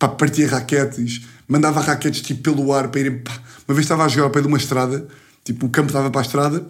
Pá, 0.00 0.08
partia 0.08 0.48
raquetes, 0.48 1.26
mandava 1.46 1.80
raquetes 1.80 2.20
tipo 2.20 2.42
pelo 2.42 2.72
ar 2.72 2.88
para 2.88 3.02
irem. 3.02 3.18
Pá. 3.18 3.40
Uma 3.68 3.74
vez 3.76 3.84
estava 3.84 4.04
a 4.04 4.08
jogar 4.08 4.24
ao 4.24 4.30
pé 4.30 4.40
de 4.40 4.48
uma 4.48 4.58
estrada, 4.58 5.06
tipo 5.44 5.66
o 5.66 5.68
campo 5.68 5.90
estava 5.90 6.10
para 6.10 6.20
a 6.20 6.24
estrada, 6.24 6.66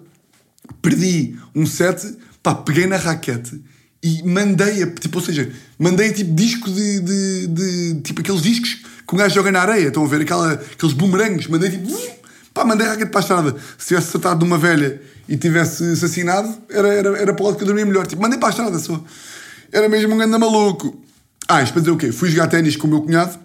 perdi 0.82 1.34
um 1.54 1.64
set, 1.64 2.14
pá, 2.42 2.54
peguei 2.54 2.86
na 2.86 2.98
raquete 2.98 3.58
e 4.02 4.22
mandei-a, 4.22 4.86
tipo, 4.86 5.18
ou 5.18 5.24
seja, 5.24 5.50
mandei 5.78 6.12
tipo 6.12 6.34
disco 6.34 6.70
de, 6.70 7.00
de, 7.00 7.46
de, 7.46 8.00
tipo 8.02 8.20
aqueles 8.20 8.42
discos 8.42 8.82
que 9.08 9.14
um 9.14 9.16
gajo 9.18 9.34
joga 9.34 9.50
na 9.50 9.62
areia, 9.62 9.88
estão 9.88 10.04
a 10.04 10.06
ver 10.06 10.20
aquela, 10.20 10.52
aqueles 10.52 10.94
bumerangues, 10.94 11.46
mandei 11.46 11.70
tipo, 11.70 11.88
pá, 12.52 12.62
mandei 12.62 12.86
raquete 12.86 13.10
para 13.10 13.20
a 13.20 13.22
estrada. 13.22 13.56
Se 13.78 13.88
tivesse 13.88 14.08
acertado 14.08 14.40
de 14.40 14.44
uma 14.44 14.58
velha 14.58 15.00
e 15.26 15.34
tivesse 15.38 15.82
assassinado, 15.92 16.54
era, 16.68 16.88
era, 16.88 17.18
era 17.18 17.32
para 17.32 17.42
o 17.42 17.46
lado 17.46 17.56
que 17.56 17.62
eu 17.62 17.66
dormia 17.66 17.86
melhor. 17.86 18.06
Tipo, 18.06 18.20
mandei 18.20 18.38
para 18.38 18.48
a 18.48 18.50
estrada 18.50 18.78
só. 18.78 19.02
Era 19.72 19.88
mesmo 19.88 20.14
um 20.14 20.18
grande 20.18 20.36
maluco. 20.36 21.02
Ah, 21.48 21.62
isto 21.62 21.72
para 21.72 21.80
dizer 21.80 21.92
o 21.92 21.96
quê? 21.96 22.12
Fui 22.12 22.28
jogar 22.28 22.48
ténis 22.48 22.76
com 22.76 22.86
o 22.86 22.90
meu 22.90 23.00
cunhado, 23.00 23.38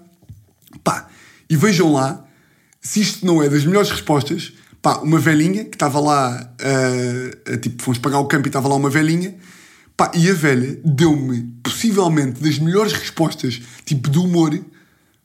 pá, 0.83 1.07
e 1.49 1.55
vejam 1.55 1.93
lá 1.93 2.25
se 2.81 2.99
isto 2.99 3.25
não 3.25 3.41
é 3.41 3.47
das 3.47 3.63
melhores 3.63 3.89
respostas. 3.89 4.51
Pá, 4.81 4.97
uma 4.97 5.17
velhinha 5.17 5.63
que 5.63 5.77
estava 5.77 5.97
lá, 5.97 6.53
uh, 6.59 7.53
uh, 7.53 7.57
tipo, 7.57 7.81
fomos 7.81 7.97
pagar 7.99 8.19
o 8.19 8.25
campo 8.25 8.47
e 8.47 8.49
estava 8.49 8.67
lá 8.67 8.75
uma 8.75 8.89
velhinha 8.89 9.33
Pá, 9.95 10.11
e 10.15 10.29
a 10.29 10.33
velha 10.33 10.79
deu-me, 10.83 11.43
possivelmente, 11.63 12.41
das 12.41 12.57
melhores 12.57 12.93
respostas, 12.93 13.61
tipo, 13.85 14.09
de 14.09 14.17
humor. 14.17 14.59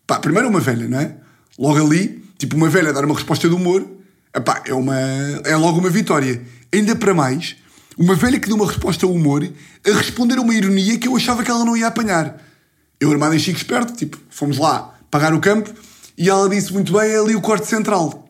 Pá, 0.08 0.18
primeiro 0.18 0.48
uma 0.48 0.58
velha, 0.58 0.88
não 0.88 0.98
é? 0.98 1.14
Logo 1.58 1.84
ali, 1.84 2.24
tipo, 2.38 2.56
uma 2.56 2.70
velha 2.70 2.94
dar 2.94 3.04
uma 3.04 3.14
resposta 3.14 3.46
de 3.46 3.54
humor, 3.54 3.86
epá, 4.34 4.62
é, 4.64 4.72
uma, 4.72 4.98
é 5.44 5.54
logo 5.54 5.78
uma 5.78 5.90
vitória. 5.90 6.42
Ainda 6.72 6.96
para 6.96 7.12
mais, 7.12 7.56
uma 7.98 8.14
velha 8.14 8.40
que 8.40 8.48
deu 8.48 8.56
uma 8.56 8.66
resposta 8.66 9.04
a 9.04 9.08
humor 9.08 9.46
a 9.86 9.96
responder 9.98 10.38
uma 10.38 10.54
ironia 10.54 10.96
que 10.98 11.06
eu 11.06 11.14
achava 11.14 11.44
que 11.44 11.50
ela 11.50 11.62
não 11.62 11.76
ia 11.76 11.88
apanhar. 11.88 12.42
Eu, 12.98 13.12
armado 13.12 13.34
em 13.34 13.38
chico 13.38 13.58
esperto, 13.58 13.92
tipo, 13.92 14.18
fomos 14.30 14.56
lá 14.56 14.98
pagar 15.10 15.34
o 15.34 15.40
campo 15.40 15.70
e 16.16 16.30
ela 16.30 16.48
disse 16.48 16.72
muito 16.72 16.90
bem 16.90 17.10
é 17.10 17.18
ali 17.18 17.36
o 17.36 17.42
corte 17.42 17.66
central. 17.66 18.26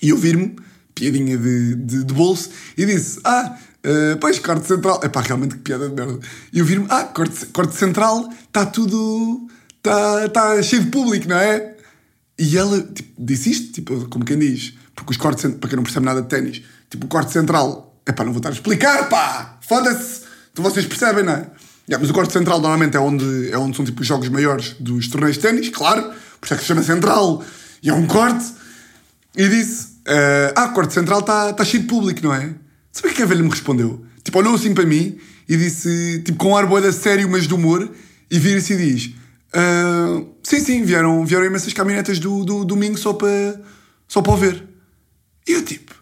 E 0.00 0.10
eu 0.10 0.16
vir-me, 0.16 0.54
piadinha 0.94 1.36
de, 1.36 1.74
de, 1.74 2.04
de 2.04 2.14
bolso, 2.14 2.50
e 2.78 2.86
disse: 2.86 3.18
Ah, 3.24 3.58
Uh, 3.84 4.16
pois, 4.18 4.38
corte 4.38 4.66
central. 4.66 4.98
É 5.02 5.10
pá, 5.10 5.20
realmente 5.20 5.56
que 5.56 5.60
piada 5.60 5.90
de 5.90 5.94
merda. 5.94 6.18
E 6.50 6.58
eu 6.58 6.64
vi-me, 6.64 6.86
ah, 6.88 7.04
corte, 7.04 7.44
corte 7.46 7.74
central, 7.74 8.30
está 8.46 8.64
tudo. 8.64 9.46
Está 9.84 10.28
tá 10.30 10.62
cheio 10.62 10.84
de 10.84 10.90
público, 10.90 11.28
não 11.28 11.36
é? 11.36 11.74
E 12.38 12.56
ela 12.56 12.80
tipo, 12.80 13.12
disse 13.18 13.50
isto, 13.50 13.72
tipo, 13.72 14.08
como 14.08 14.24
quem 14.24 14.38
diz, 14.38 14.72
porque 14.94 15.10
os 15.10 15.18
cortes, 15.18 15.54
para 15.60 15.68
quem 15.68 15.76
não 15.76 15.82
percebe 15.82 16.06
nada 16.06 16.22
de 16.22 16.28
ténis, 16.28 16.62
tipo, 16.88 17.04
o 17.04 17.08
corte 17.08 17.30
central, 17.32 17.94
é 18.06 18.10
pá, 18.10 18.24
não 18.24 18.32
vou 18.32 18.38
estar 18.38 18.48
a 18.48 18.52
explicar, 18.52 19.10
pá, 19.10 19.58
foda-se, 19.60 20.22
então 20.50 20.64
vocês 20.64 20.86
percebem, 20.86 21.22
não 21.22 21.34
é? 21.34 21.46
Yeah, 21.86 22.00
mas 22.00 22.08
o 22.08 22.14
corte 22.14 22.32
central 22.32 22.60
normalmente 22.60 22.96
é 22.96 23.00
onde, 23.00 23.50
é 23.50 23.58
onde 23.58 23.76
são 23.76 23.84
tipo 23.84 24.00
os 24.00 24.06
jogos 24.06 24.30
maiores 24.30 24.74
dos 24.80 25.06
torneios 25.08 25.36
de 25.36 25.42
ténis, 25.42 25.68
claro, 25.68 26.02
por 26.40 26.46
isso 26.46 26.54
é 26.54 26.56
que 26.56 26.62
se 26.62 26.68
chama 26.68 26.82
central, 26.82 27.44
e 27.82 27.90
é 27.90 27.92
um 27.92 28.06
corte. 28.06 28.42
E 29.36 29.46
disse, 29.48 29.88
uh, 30.08 30.54
ah, 30.56 30.64
o 30.64 30.72
corte 30.72 30.94
central 30.94 31.20
está 31.20 31.52
tá 31.52 31.62
cheio 31.62 31.82
de 31.82 31.88
público, 31.88 32.20
não 32.24 32.34
é? 32.34 32.54
Sabe 32.90 33.08
o 33.08 33.14
que 33.14 33.22
a 33.22 33.26
velha 33.26 33.42
me 33.42 33.50
respondeu? 33.50 34.02
Tipo, 34.22 34.38
olhou 34.38 34.54
assim 34.54 34.72
para 34.72 34.86
mim 34.86 35.18
e 35.46 35.56
disse, 35.58 36.22
tipo, 36.24 36.38
com 36.38 36.52
um 36.52 36.56
ar 36.56 36.66
boeda 36.66 36.90
sério, 36.90 37.28
mas 37.28 37.46
de 37.46 37.52
humor, 37.52 37.90
e 38.30 38.38
vira-se 38.38 38.72
e 38.72 38.76
diz: 38.76 39.14
uh, 39.54 40.34
Sim, 40.42 40.60
sim, 40.60 40.82
vieram, 40.82 41.24
vieram 41.24 41.46
imensas 41.46 41.72
caminhonetas 41.72 42.18
do, 42.18 42.44
do 42.44 42.64
domingo 42.64 42.98
só 42.98 43.14
para, 43.14 43.60
só 44.06 44.20
para 44.20 44.36
ver. 44.36 44.68
E 45.48 45.52
eu, 45.52 45.64
tipo, 45.64 45.94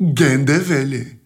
ganda 0.00 0.58
velha. 0.58 1.18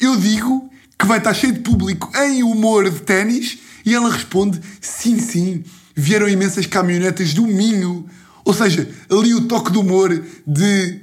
Eu 0.00 0.16
digo 0.16 0.70
que 0.98 1.06
vai 1.06 1.18
estar 1.18 1.34
cheio 1.34 1.52
de 1.52 1.60
público 1.60 2.10
em 2.16 2.42
humor 2.42 2.90
de 2.90 3.00
ténis 3.00 3.58
e 3.84 3.94
ela 3.94 4.10
responde: 4.10 4.60
Sim, 4.80 5.18
sim, 5.18 5.64
vieram 5.94 6.28
imensas 6.28 6.66
caminhonetas 6.66 7.34
do 7.34 7.46
Minho. 7.46 8.08
Ou 8.42 8.54
seja, 8.54 8.88
ali 9.10 9.34
o 9.34 9.46
toque 9.46 9.72
de 9.72 9.78
humor 9.78 10.24
de 10.46 11.00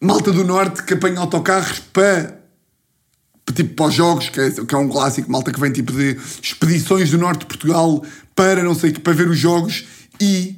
malta 0.00 0.32
do 0.32 0.42
Norte 0.42 0.82
que 0.82 0.94
apanha 0.94 1.20
autocarros 1.20 1.78
para 1.92 2.42
tipo 3.54 3.74
para 3.74 3.86
os 3.86 3.94
jogos, 3.94 4.28
que 4.30 4.40
é, 4.40 4.50
que 4.50 4.74
é 4.74 4.78
um 4.78 4.88
clássico, 4.88 5.30
malta 5.30 5.52
que 5.52 5.60
vem 5.60 5.70
tipo 5.70 5.92
de 5.92 6.16
expedições 6.42 7.10
do 7.10 7.18
norte 7.18 7.40
de 7.40 7.46
Portugal 7.46 8.02
para 8.34 8.62
não 8.62 8.74
sei 8.74 8.92
para 8.92 9.12
ver 9.12 9.28
os 9.28 9.38
jogos 9.38 9.84
e 10.20 10.56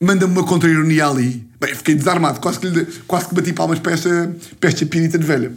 manda-me 0.00 0.32
uma 0.32 0.44
contra-ironia 0.44 1.06
ali. 1.06 1.46
Bem, 1.60 1.74
fiquei 1.74 1.94
desarmado, 1.94 2.40
quase 2.40 2.58
que, 2.58 2.68
lhe, 2.68 2.84
quase 3.06 3.28
que 3.28 3.34
bati 3.34 3.52
palmas 3.52 3.78
para 3.78 3.92
esta, 3.92 4.34
para 4.58 4.68
esta 4.68 4.84
pirita 4.86 5.18
de 5.18 5.26
velha. 5.26 5.52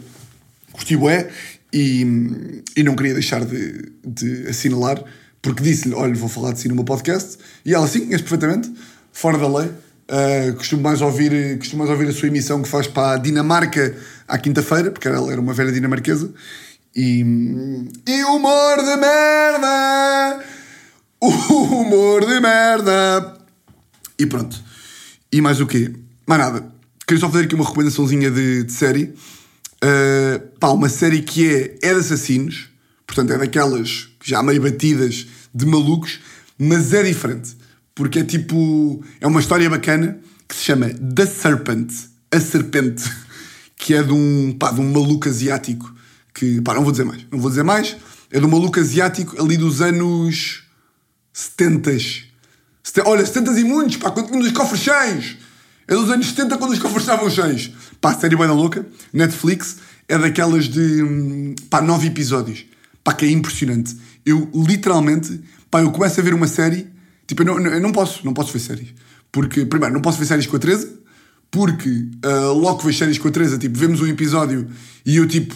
Gostei 0.72 0.96
bué 0.96 1.28
e, 1.72 2.62
e 2.76 2.82
não 2.82 2.94
queria 2.94 3.14
deixar 3.14 3.44
de, 3.44 3.92
de 4.04 4.48
assinalar, 4.48 5.02
porque 5.42 5.62
disse-lhe, 5.62 5.94
olha, 5.94 6.14
vou 6.14 6.28
falar 6.28 6.52
de 6.52 6.60
si 6.60 6.68
no 6.68 6.74
meu 6.74 6.84
podcast, 6.84 7.38
e 7.64 7.74
ela 7.74 7.86
sim, 7.88 8.06
conhece 8.06 8.22
perfeitamente, 8.22 8.72
fora 9.12 9.38
da 9.38 9.58
lei, 9.58 9.70
Uh, 10.06 10.54
costumo, 10.54 10.82
mais 10.82 11.00
ouvir, 11.00 11.58
costumo 11.58 11.80
mais 11.80 11.90
ouvir 11.90 12.08
a 12.08 12.12
sua 12.12 12.28
emissão 12.28 12.62
que 12.62 12.68
faz 12.68 12.86
para 12.86 13.14
a 13.14 13.16
Dinamarca 13.18 13.92
à 14.28 14.38
quinta-feira, 14.38 14.92
porque 14.92 15.08
ela 15.08 15.32
era 15.32 15.40
uma 15.40 15.52
velha 15.52 15.72
dinamarquesa. 15.72 16.30
E, 16.94 17.22
e 18.06 18.24
humor 18.24 18.76
de 18.76 18.96
merda! 18.96 20.44
Humor 21.20 22.26
de 22.26 22.40
merda! 22.40 23.38
E 24.18 24.26
pronto. 24.26 24.62
E 25.32 25.40
mais 25.40 25.60
o 25.60 25.66
quê? 25.66 25.92
Mais 26.26 26.40
nada. 26.40 26.66
Queria 27.06 27.20
só 27.20 27.30
fazer 27.30 27.44
aqui 27.44 27.54
uma 27.54 27.64
recomendaçãozinha 27.64 28.30
de, 28.30 28.64
de 28.64 28.72
série. 28.72 29.14
Uh, 29.84 30.40
pá, 30.58 30.68
uma 30.68 30.88
série 30.88 31.22
que 31.22 31.48
é, 31.48 31.78
é 31.82 31.94
de 31.94 32.00
assassinos, 32.00 32.68
portanto 33.06 33.32
é 33.32 33.38
daquelas 33.38 34.08
já 34.24 34.42
meio 34.42 34.62
batidas 34.62 35.26
de 35.54 35.66
malucos, 35.66 36.20
mas 36.58 36.92
é 36.92 37.02
diferente 37.02 37.56
porque 37.96 38.20
é 38.20 38.24
tipo. 38.24 39.02
É 39.20 39.26
uma 39.26 39.40
história 39.40 39.68
bacana 39.68 40.20
que 40.46 40.54
se 40.54 40.62
chama 40.62 40.90
The 40.90 41.26
Serpent, 41.26 41.90
a 42.30 42.38
serpente, 42.38 43.10
que 43.76 43.94
é 43.94 44.02
de 44.02 44.12
um, 44.12 44.54
pá, 44.56 44.70
de 44.70 44.80
um 44.80 44.92
maluco 44.92 45.28
asiático 45.28 45.92
que. 46.32 46.60
pá, 46.60 46.74
não 46.74 46.84
vou 46.84 46.92
dizer 46.92 47.04
mais, 47.04 47.26
não 47.32 47.40
vou 47.40 47.50
dizer 47.50 47.64
mais. 47.64 47.96
É 48.30 48.38
de 48.38 48.44
um 48.44 48.50
maluco 48.50 48.78
asiático 48.78 49.40
ali 49.42 49.56
dos 49.56 49.80
anos 49.80 50.62
70. 51.36 51.90
Olha, 53.04 53.26
70 53.26 53.60
e 53.60 53.64
muitos, 53.64 53.96
pá, 53.96 54.10
quando 54.10 54.42
os 54.42 54.52
cofres 54.52 54.80
cheios. 54.80 55.36
É 55.88 55.94
dos 55.94 56.10
anos 56.10 56.28
70 56.28 56.56
quando 56.58 56.72
os 56.72 56.78
cofres 56.78 57.02
estavam 57.02 57.30
cheios. 57.30 57.70
Pá, 58.00 58.14
série 58.14 58.36
bem 58.36 58.46
da 58.46 58.52
louca, 58.52 58.86
Netflix, 59.12 59.76
é 60.08 60.18
daquelas 60.18 60.64
de, 60.64 61.54
pá, 61.68 61.80
nove 61.80 62.08
episódios. 62.08 62.64
Pá, 63.04 63.12
que 63.12 63.24
é 63.24 63.30
impressionante. 63.30 63.96
Eu, 64.24 64.50
literalmente, 64.54 65.40
pá, 65.70 65.80
eu 65.80 65.92
começo 65.92 66.18
a 66.18 66.22
ver 66.22 66.34
uma 66.34 66.46
série 66.46 66.96
Tipo, 67.26 67.42
eu 67.42 67.46
não, 67.46 67.66
eu 67.66 67.80
não 67.80 67.92
posso, 67.92 68.24
não 68.24 68.32
posso 68.32 68.52
ver 68.52 68.60
séries. 68.60 68.88
Porque, 69.32 69.64
primeiro, 69.64 69.92
não 69.94 70.00
posso 70.00 70.18
ver 70.18 70.26
séries 70.26 70.46
com 70.46 70.56
a 70.56 70.58
Teresa, 70.58 70.88
porque 71.50 71.88
uh, 72.24 72.52
logo 72.52 72.78
que 72.78 72.86
vejo 72.86 72.98
séries 72.98 73.18
com 73.18 73.28
a 73.28 73.30
Teresa, 73.30 73.58
tipo, 73.58 73.76
vemos 73.76 74.00
um 74.00 74.06
episódio 74.06 74.68
e 75.04 75.16
eu, 75.16 75.26
tipo, 75.26 75.54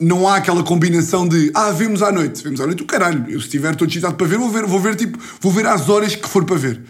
não 0.00 0.28
há 0.28 0.36
aquela 0.36 0.62
combinação 0.62 1.26
de, 1.26 1.50
ah, 1.54 1.70
vemos 1.70 2.02
à 2.02 2.10
noite, 2.10 2.42
vemos 2.42 2.60
à 2.60 2.66
noite 2.66 2.82
o 2.82 2.86
caralho. 2.86 3.24
Eu, 3.28 3.40
se 3.40 3.46
estiver 3.46 3.74
todo 3.76 3.88
excitado 3.88 4.16
para 4.16 4.26
ver, 4.26 4.38
vou 4.38 4.50
ver, 4.50 4.66
vou 4.66 4.80
ver, 4.80 4.96
tipo, 4.96 5.18
vou 5.40 5.52
ver 5.52 5.66
às 5.66 5.88
horas 5.88 6.16
que 6.16 6.28
for 6.28 6.44
para 6.44 6.56
ver. 6.56 6.80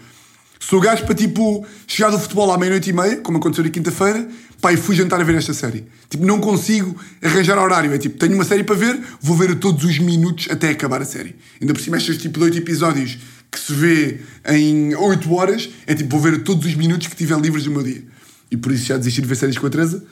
Sou 0.59 0.79
gajo 0.79 1.05
para, 1.05 1.13
tipo, 1.13 1.65
chegar 1.85 2.09
do 2.09 2.17
futebol 2.17 2.51
à 2.51 2.57
meia-noite 2.57 2.89
e 2.89 2.93
meia, 2.93 3.17
como 3.17 3.37
aconteceu 3.37 3.63
na 3.63 3.69
quinta-feira, 3.69 4.27
pá, 4.59 4.73
e 4.73 4.77
fui 4.77 4.95
jantar 4.95 5.21
a 5.21 5.23
ver 5.23 5.35
esta 5.35 5.53
série. 5.53 5.85
Tipo, 6.09 6.25
não 6.25 6.39
consigo 6.39 6.95
arranjar 7.21 7.59
horário. 7.59 7.93
É 7.93 7.99
tipo, 7.99 8.17
tenho 8.17 8.33
uma 8.33 8.43
série 8.43 8.63
para 8.63 8.75
ver, 8.75 8.99
vou 9.21 9.37
ver 9.37 9.51
a 9.51 9.55
todos 9.55 9.83
os 9.83 9.99
minutos 9.99 10.47
até 10.49 10.69
acabar 10.69 11.01
a 11.03 11.05
série. 11.05 11.35
Ainda 11.61 11.73
por 11.73 11.81
cima, 11.81 11.97
estes 11.97 12.17
tipo 12.17 12.39
de 12.39 12.45
oito 12.45 12.57
episódios 12.57 13.19
que 13.51 13.59
se 13.59 13.73
vê 13.73 14.19
em 14.49 14.95
8 14.95 15.33
horas, 15.33 15.69
é 15.85 15.93
tipo, 15.93 16.09
vou 16.09 16.19
ver 16.19 16.41
todos 16.43 16.65
os 16.65 16.73
minutos 16.73 17.07
que 17.07 17.15
tiver 17.15 17.39
livres 17.39 17.63
do 17.63 17.71
meu 17.71 17.83
dia. 17.83 18.03
E 18.49 18.57
por 18.57 18.71
isso 18.71 18.85
já 18.85 18.97
desisti 18.97 19.21
de 19.21 19.27
ver 19.27 19.35
séries 19.35 19.57
com 19.57 19.67
a 19.67 19.69
Teresa. 19.69 20.03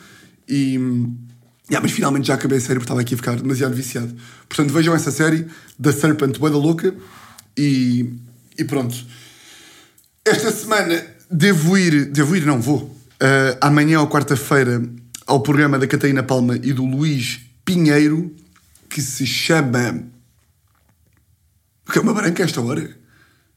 E. 0.48 0.80
Yeah, 1.74 1.82
mas 1.82 1.92
finalmente 1.92 2.28
já 2.28 2.36
acabei 2.36 2.60
a 2.60 2.62
série 2.62 2.76
porque 2.76 2.84
estava 2.84 3.02
aqui 3.02 3.16
a 3.16 3.18
ficar 3.18 3.36
demasiado 3.36 3.74
viciado. 3.74 4.16
Portanto, 4.48 4.72
vejam 4.72 4.94
essa 4.94 5.10
série, 5.10 5.48
da 5.78 5.92
Serpent 5.92 6.38
Boa 6.38 6.52
da 6.52 6.58
Louca. 6.58 6.94
E, 7.58 8.14
e 8.56 8.64
pronto. 8.64 8.96
Esta 10.24 10.52
semana 10.52 11.04
devo 11.32 11.76
ir. 11.76 12.12
Devo 12.12 12.36
ir, 12.36 12.46
não, 12.46 12.62
vou. 12.62 12.84
Uh, 12.84 13.58
amanhã 13.60 14.02
ou 14.02 14.08
quarta-feira 14.08 14.88
ao 15.26 15.42
programa 15.42 15.80
da 15.80 15.88
Catarina 15.88 16.22
Palma 16.22 16.58
e 16.58 16.74
do 16.74 16.86
Luís 16.86 17.40
Pinheiro 17.66 18.36
que 18.88 19.02
se 19.02 19.26
chama. 19.26 20.04
Cama 21.86 22.14
Branca 22.14 22.44
a 22.44 22.46
esta 22.46 22.62
hora? 22.62 22.96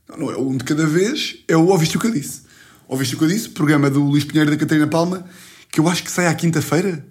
Não, 0.08 0.16
não 0.16 0.30
é 0.30 0.38
um 0.38 0.56
de 0.56 0.64
cada 0.64 0.86
vez, 0.86 1.44
é 1.46 1.54
o 1.54 1.66
Ouviste 1.66 1.98
o 1.98 2.00
que 2.00 2.06
eu 2.06 2.12
disse. 2.12 2.42
Ouviste 2.88 3.14
o 3.14 3.18
que 3.18 3.24
eu 3.24 3.28
disse? 3.28 3.50
Programa 3.50 3.90
do 3.90 4.02
Luís 4.02 4.24
Pinheiro 4.24 4.50
da 4.50 4.56
Catarina 4.56 4.86
Palma, 4.86 5.28
que 5.70 5.80
eu 5.80 5.86
acho 5.86 6.02
que 6.02 6.10
sai 6.10 6.28
à 6.28 6.34
quinta-feira. 6.34 7.04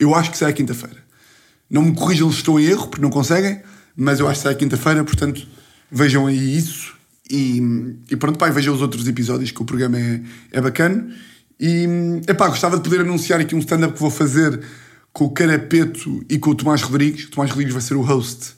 Eu 0.00 0.14
acho 0.14 0.30
que 0.30 0.38
sai 0.38 0.52
quinta-feira. 0.54 0.96
Não 1.68 1.82
me 1.82 1.94
corrijam 1.94 2.30
se 2.32 2.38
estou 2.38 2.58
em 2.58 2.64
erro, 2.64 2.88
porque 2.88 3.02
não 3.02 3.10
conseguem, 3.10 3.60
mas 3.94 4.18
eu 4.18 4.26
acho 4.26 4.40
que 4.40 4.44
sai 4.44 4.54
quinta-feira, 4.54 5.04
portanto 5.04 5.46
vejam 5.92 6.26
aí 6.26 6.56
isso. 6.56 6.94
E, 7.30 7.60
e 8.10 8.16
pronto, 8.16 8.44
e 8.44 8.50
vejam 8.50 8.74
os 8.74 8.82
outros 8.82 9.06
episódios 9.06 9.50
que 9.52 9.62
o 9.62 9.64
programa 9.64 9.98
é, 9.98 10.22
é 10.50 10.60
bacana. 10.60 11.14
E 11.60 11.86
epá, 12.26 12.48
gostava 12.48 12.76
de 12.76 12.82
poder 12.82 13.02
anunciar 13.02 13.38
aqui 13.38 13.54
um 13.54 13.58
stand-up 13.58 13.92
que 13.94 14.00
vou 14.00 14.10
fazer 14.10 14.60
com 15.12 15.26
o 15.26 15.30
Carapeto 15.30 16.24
e 16.28 16.38
com 16.38 16.50
o 16.50 16.54
Tomás 16.54 16.82
Rodrigues. 16.82 17.26
O 17.26 17.30
Tomás 17.30 17.50
Rodrigues 17.50 17.74
vai 17.74 17.82
ser 17.82 17.94
o 17.94 18.00
host. 18.00 18.54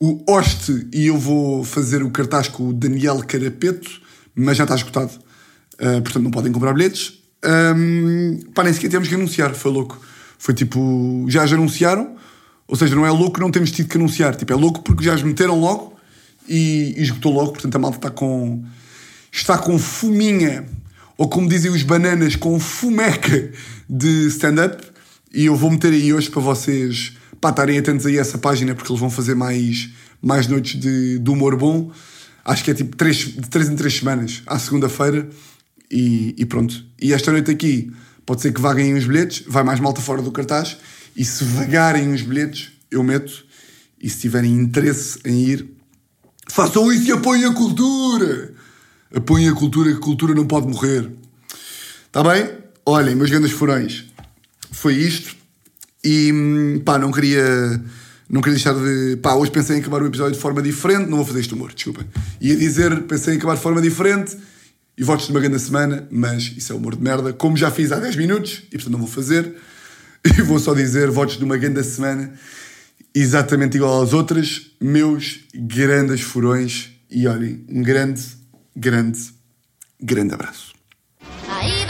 O 0.00 0.24
host 0.26 0.88
e 0.92 1.06
eu 1.06 1.18
vou 1.18 1.62
fazer 1.62 2.02
o 2.02 2.10
cartaz 2.10 2.48
com 2.48 2.68
o 2.68 2.72
Daniel 2.72 3.18
Carapeto, 3.18 4.00
mas 4.34 4.56
já 4.56 4.64
está 4.64 4.74
esgotado. 4.74 5.12
Uh, 5.74 6.00
portanto, 6.02 6.22
não 6.22 6.30
podem 6.30 6.50
comprar 6.50 6.72
bilhetes. 6.72 7.20
Um, 7.44 8.40
pá, 8.54 8.64
nem 8.64 8.72
sequer 8.72 8.90
temos 8.90 9.08
que 9.08 9.14
anunciar, 9.14 9.54
foi 9.54 9.70
louco. 9.70 10.00
Foi 10.40 10.54
tipo, 10.54 11.26
já 11.28 11.42
as 11.42 11.52
anunciaram, 11.52 12.16
ou 12.66 12.74
seja, 12.74 12.96
não 12.96 13.04
é 13.04 13.10
louco 13.10 13.38
não 13.38 13.50
temos 13.50 13.70
tido 13.70 13.90
que 13.90 13.98
anunciar. 13.98 14.34
Tipo, 14.34 14.54
é 14.54 14.56
louco 14.56 14.82
porque 14.82 15.04
já 15.04 15.12
as 15.12 15.22
meteram 15.22 15.60
logo 15.60 15.94
e, 16.48 16.94
e 16.96 17.02
esgotou 17.02 17.30
logo, 17.30 17.52
portanto 17.52 17.76
a 17.76 17.78
malta 17.78 17.98
está 17.98 18.10
com. 18.10 18.64
está 19.30 19.58
com 19.58 19.78
fuminha, 19.78 20.64
ou 21.18 21.28
como 21.28 21.46
dizem 21.46 21.70
os 21.70 21.82
bananas, 21.82 22.36
com 22.36 22.58
fumeca 22.58 23.52
de 23.86 24.28
stand-up. 24.28 24.82
E 25.30 25.44
eu 25.44 25.54
vou 25.54 25.70
meter 25.70 25.92
aí 25.92 26.10
hoje 26.14 26.30
para 26.30 26.40
vocês 26.40 27.12
estarem 27.34 27.78
atentos 27.78 28.06
aí 28.06 28.16
a 28.16 28.22
essa 28.22 28.38
página 28.38 28.74
porque 28.74 28.90
eles 28.90 29.00
vão 29.00 29.10
fazer 29.10 29.34
mais, 29.34 29.90
mais 30.22 30.46
noites 30.46 30.80
de, 30.80 31.18
de 31.18 31.30
humor 31.30 31.54
bom. 31.54 31.92
Acho 32.42 32.64
que 32.64 32.70
é 32.70 32.74
tipo 32.74 32.96
três, 32.96 33.18
de 33.18 33.46
3 33.46 33.68
em 33.68 33.76
3 33.76 33.94
semanas, 33.94 34.42
à 34.46 34.58
segunda-feira. 34.58 35.28
E, 35.90 36.34
e, 36.38 36.46
pronto. 36.46 36.82
E 36.98 37.12
esta 37.12 37.30
noite 37.30 37.50
aqui 37.50 37.92
pode 38.30 38.42
ser 38.42 38.52
que 38.52 38.60
vaguem 38.60 38.94
uns 38.94 39.06
bilhetes, 39.06 39.42
vai 39.44 39.64
mais 39.64 39.80
malta 39.80 40.00
fora 40.00 40.22
do 40.22 40.30
cartaz. 40.30 40.76
E 41.16 41.24
se 41.24 41.42
vagarem 41.42 42.14
os 42.14 42.22
bilhetes, 42.22 42.70
eu 42.88 43.02
meto. 43.02 43.44
E 44.00 44.08
se 44.08 44.20
tiverem 44.20 44.54
interesse 44.54 45.18
em 45.24 45.48
ir, 45.48 45.68
façam 46.48 46.92
isso 46.92 47.08
e 47.08 47.10
apoiem 47.10 47.44
a 47.46 47.52
cultura. 47.52 48.52
Apoiem 49.12 49.48
a 49.48 49.52
cultura, 49.52 49.90
que 49.90 49.96
a 49.96 50.00
cultura 50.00 50.32
não 50.32 50.46
pode 50.46 50.68
morrer. 50.68 51.10
Está 52.06 52.22
bem? 52.22 52.52
Olhem, 52.86 53.16
meus 53.16 53.30
grandes 53.30 53.50
furões. 53.50 54.04
Foi 54.70 54.94
isto. 54.94 55.34
E 56.04 56.80
pá, 56.84 56.98
não 56.98 57.10
queria. 57.10 57.82
Não 58.28 58.40
queria 58.40 58.54
deixar 58.54 58.74
de. 58.74 59.16
Pá, 59.16 59.34
hoje 59.34 59.50
pensei 59.50 59.76
em 59.76 59.80
acabar 59.80 60.04
o 60.04 60.06
episódio 60.06 60.34
de 60.34 60.40
forma 60.40 60.62
diferente. 60.62 61.10
Não 61.10 61.16
vou 61.16 61.26
fazer 61.26 61.40
este 61.40 61.52
humor, 61.52 61.72
desculpem. 61.74 62.06
Ia 62.40 62.54
dizer, 62.54 63.02
pensei 63.08 63.34
em 63.34 63.38
acabar 63.38 63.56
de 63.56 63.60
forma 63.60 63.82
diferente 63.82 64.36
e 64.96 65.04
votos 65.04 65.26
de 65.26 65.32
uma 65.32 65.40
grande 65.40 65.58
semana, 65.58 66.06
mas 66.10 66.52
isso 66.56 66.72
é 66.72 66.76
humor 66.76 66.96
de 66.96 67.02
merda, 67.02 67.32
como 67.32 67.56
já 67.56 67.70
fiz 67.70 67.92
há 67.92 67.98
10 67.98 68.16
minutos 68.16 68.62
e 68.68 68.76
portanto 68.76 68.92
não 68.92 68.98
vou 68.98 69.08
fazer. 69.08 69.54
E 70.22 70.42
vou 70.42 70.58
só 70.58 70.74
dizer 70.74 71.10
votos 71.10 71.38
de 71.38 71.44
uma 71.44 71.56
grande 71.56 71.82
semana, 71.82 72.34
exatamente 73.14 73.78
igual 73.78 74.02
às 74.02 74.12
outras, 74.12 74.72
meus 74.78 75.40
grandes 75.54 76.20
furões. 76.20 76.90
E 77.10 77.26
olhem, 77.26 77.64
um 77.70 77.82
grande, 77.82 78.22
grande, 78.76 79.18
grande 79.98 80.34
abraço. 80.34 80.74
I 81.48 81.80